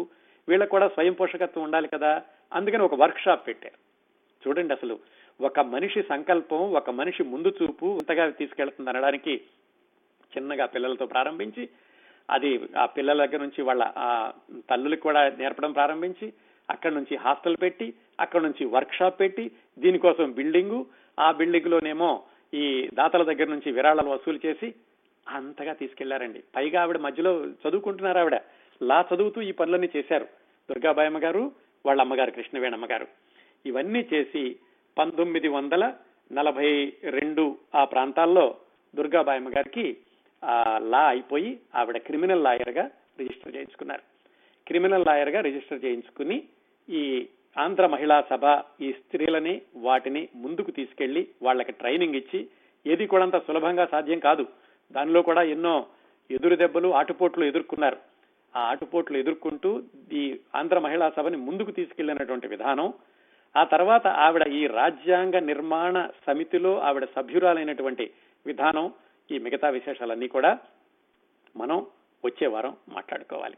వీళ్ళకు 0.49 0.71
కూడా 0.71 0.89
స్వయం 0.89 1.13
పోషకత్వం 1.13 1.65
ఉండాలి 1.65 1.89
కదా? 1.89 2.13
అందుకని 2.53 2.83
ఒక 2.83 2.95
వర్క్ 2.95 3.21
షాప్ 3.21 3.47
పెట్టారు. 3.49 3.79
చూడండి 4.43 4.73
అసలు 4.75 4.95
ఒక 5.41 5.61
మనిషి 5.61 6.03
సంకల్పం 6.03 6.61
ఒక 6.73 6.91
మనిషి 6.91 7.23
ముందు 7.23 7.49
చూపు 7.59 7.87
ఇంతగా 8.01 8.31
తీసుకెళ్తుంది 8.31 8.91
అనడానికి 8.91 9.35
చిన్నగా 10.33 10.67
పిల్లలతో 10.67 11.07
ప్రారంభించి 11.07 11.69
అది 12.29 12.51
ఆ 12.77 12.87
పిల్లల 12.87 13.27
దగ్గర 13.27 13.41
నుంచి 13.43 13.63
వాళ్ళ 13.63 13.83
ఆ 13.97 14.09
తల్లులకు 14.71 15.03
కూడా 15.03 15.29
నేర్పడం 15.29 15.73
ప్రారంభించి 15.73 16.27
అక్కడ 16.69 16.93
నుంచి 16.93 17.17
హాస్టల్ 17.17 17.57
పెట్టి 17.63 17.87
అక్కడ 18.21 18.41
నుంచి 18.43 18.65
వర్క్ 18.65 18.95
షాప్ 18.95 19.21
పెట్టి 19.21 19.45
దీనికోసం 19.79 20.33
బిల్డింగు 20.33 20.87
ఆ 21.19 21.33
బిల్డింగ్ 21.33 21.67
లోనేమో 21.67 22.11
ఈ 22.53 22.89
దాతల 22.95 23.23
దగ్గర 23.23 23.49
నుంచి 23.49 23.73
విరాళాలు 23.73 24.11
వసూలు 24.11 24.41
చేసి 24.47 24.69
అంతగా 25.29 25.73
తీసుకెళ్ళారండి. 25.73 26.43
పైగా 26.57 26.83
ఆవిడ 26.83 26.97
మధ్యలో 26.97 27.47
చదువుకుంటున్నారు 27.47 28.19
ఆవిడ. 28.19 28.41
లా 28.83 29.05
చదువుతూ 29.15 29.41
ఈ 29.43 29.53
పనులన్నీ 29.53 29.89
చేశారు. 29.97 30.25
దుర్గాబాయమ్మ 30.71 31.19
గారు 31.19 31.53
వాళ్ళ 31.87 32.01
అమ్మగారు 32.01 32.31
కృష్ణవేణమ్మ 32.31 32.87
గారు. 32.87 33.07
ఇవన్నీ 33.67 34.07
చేసి 34.15 34.57
పంతొమ్మిది 34.99 35.49
వందల 35.49 35.95
నలభై 36.33 36.93
రెండు 37.11 37.59
ఆ 37.75 37.85
ప్రాంతాల్లో 37.85 38.57
దుర్గాబాయమ్మ 38.95 39.49
గారికి 39.49 39.97
లా 40.79 41.09
అయిపోయి 41.09 41.61
ఆవిడ 41.75 41.97
క్రిమినల్ 41.97 42.45
లాయర్గా 42.45 42.91
రిజిస్టర్ 43.19 43.55
చేయించుకున్నారు. 43.55 44.03
క్రిమినల్ 44.67 45.07
లాయర్గా 45.07 45.41
రిజిస్టర్ 45.41 45.85
చేయించుకుని 45.85 46.43
ఈ 46.91 47.29
ఆంధ్ర 47.59 47.87
మహిళా 47.87 48.25
సభ 48.31 48.61
ఈ 48.81 48.93
స్త్రీలని 48.93 49.63
వాటిని 49.77 50.29
ముందుకు 50.35 50.71
తీసుకెళ్ళి 50.71 51.29
వాళ్ళకి 51.43 51.73
ట్రైనింగ్ 51.73 52.15
ఇచ్చి 52.15 52.47
ఏది 52.87 53.07
కూడా 53.07 53.23
అంత 53.23 53.47
సులభంగా 53.47 53.87
సాధ్యం 53.87 54.19
కాదు. 54.19 54.47
దానిలో 54.93 55.23
కూడా 55.23 55.43
ఎన్నో 55.43 55.87
ఎదురు 56.31 56.57
దెబ్బలు 56.57 56.95
ఆటుపోట్లు 56.95 57.45
ఎదుర్కొన్నారు. 57.45 57.97
ఆ 58.57 58.61
ఆటుపోట్లు 58.61 59.17
ఎదుర్కొంటూ 59.17 59.83
ఈ 60.13 60.41
ఆంధ్ర 60.55 60.79
మహిళా 60.79 61.11
సభని 61.11 61.37
ముందుకు 61.37 61.71
తీసుకెళ్ళినటువంటి 61.71 62.49
విధానం. 62.49 62.95
ఆ 63.57 63.65
తర్వాత 63.65 64.07
ఆవిడ 64.07 64.49
ఈ 64.49 64.67
రాజ్యాంగ 64.67 65.39
నిర్మాణ 65.39 66.09
సమితిలో 66.27 66.81
ఆవిడ 66.81 67.05
సభ్యురాలైనటువంటి 67.05 68.11
విధానం 68.47 68.93
ఈ 69.31 69.39
మిగతా 69.39 69.69
విశేషాలన్నీ 69.69 70.29
కూడా 70.29 70.59
మనం 71.57 71.87
వచ్చే 72.25 72.47
వారం 72.47 72.77
మాట్లాడుకోవాలి. 72.89 73.57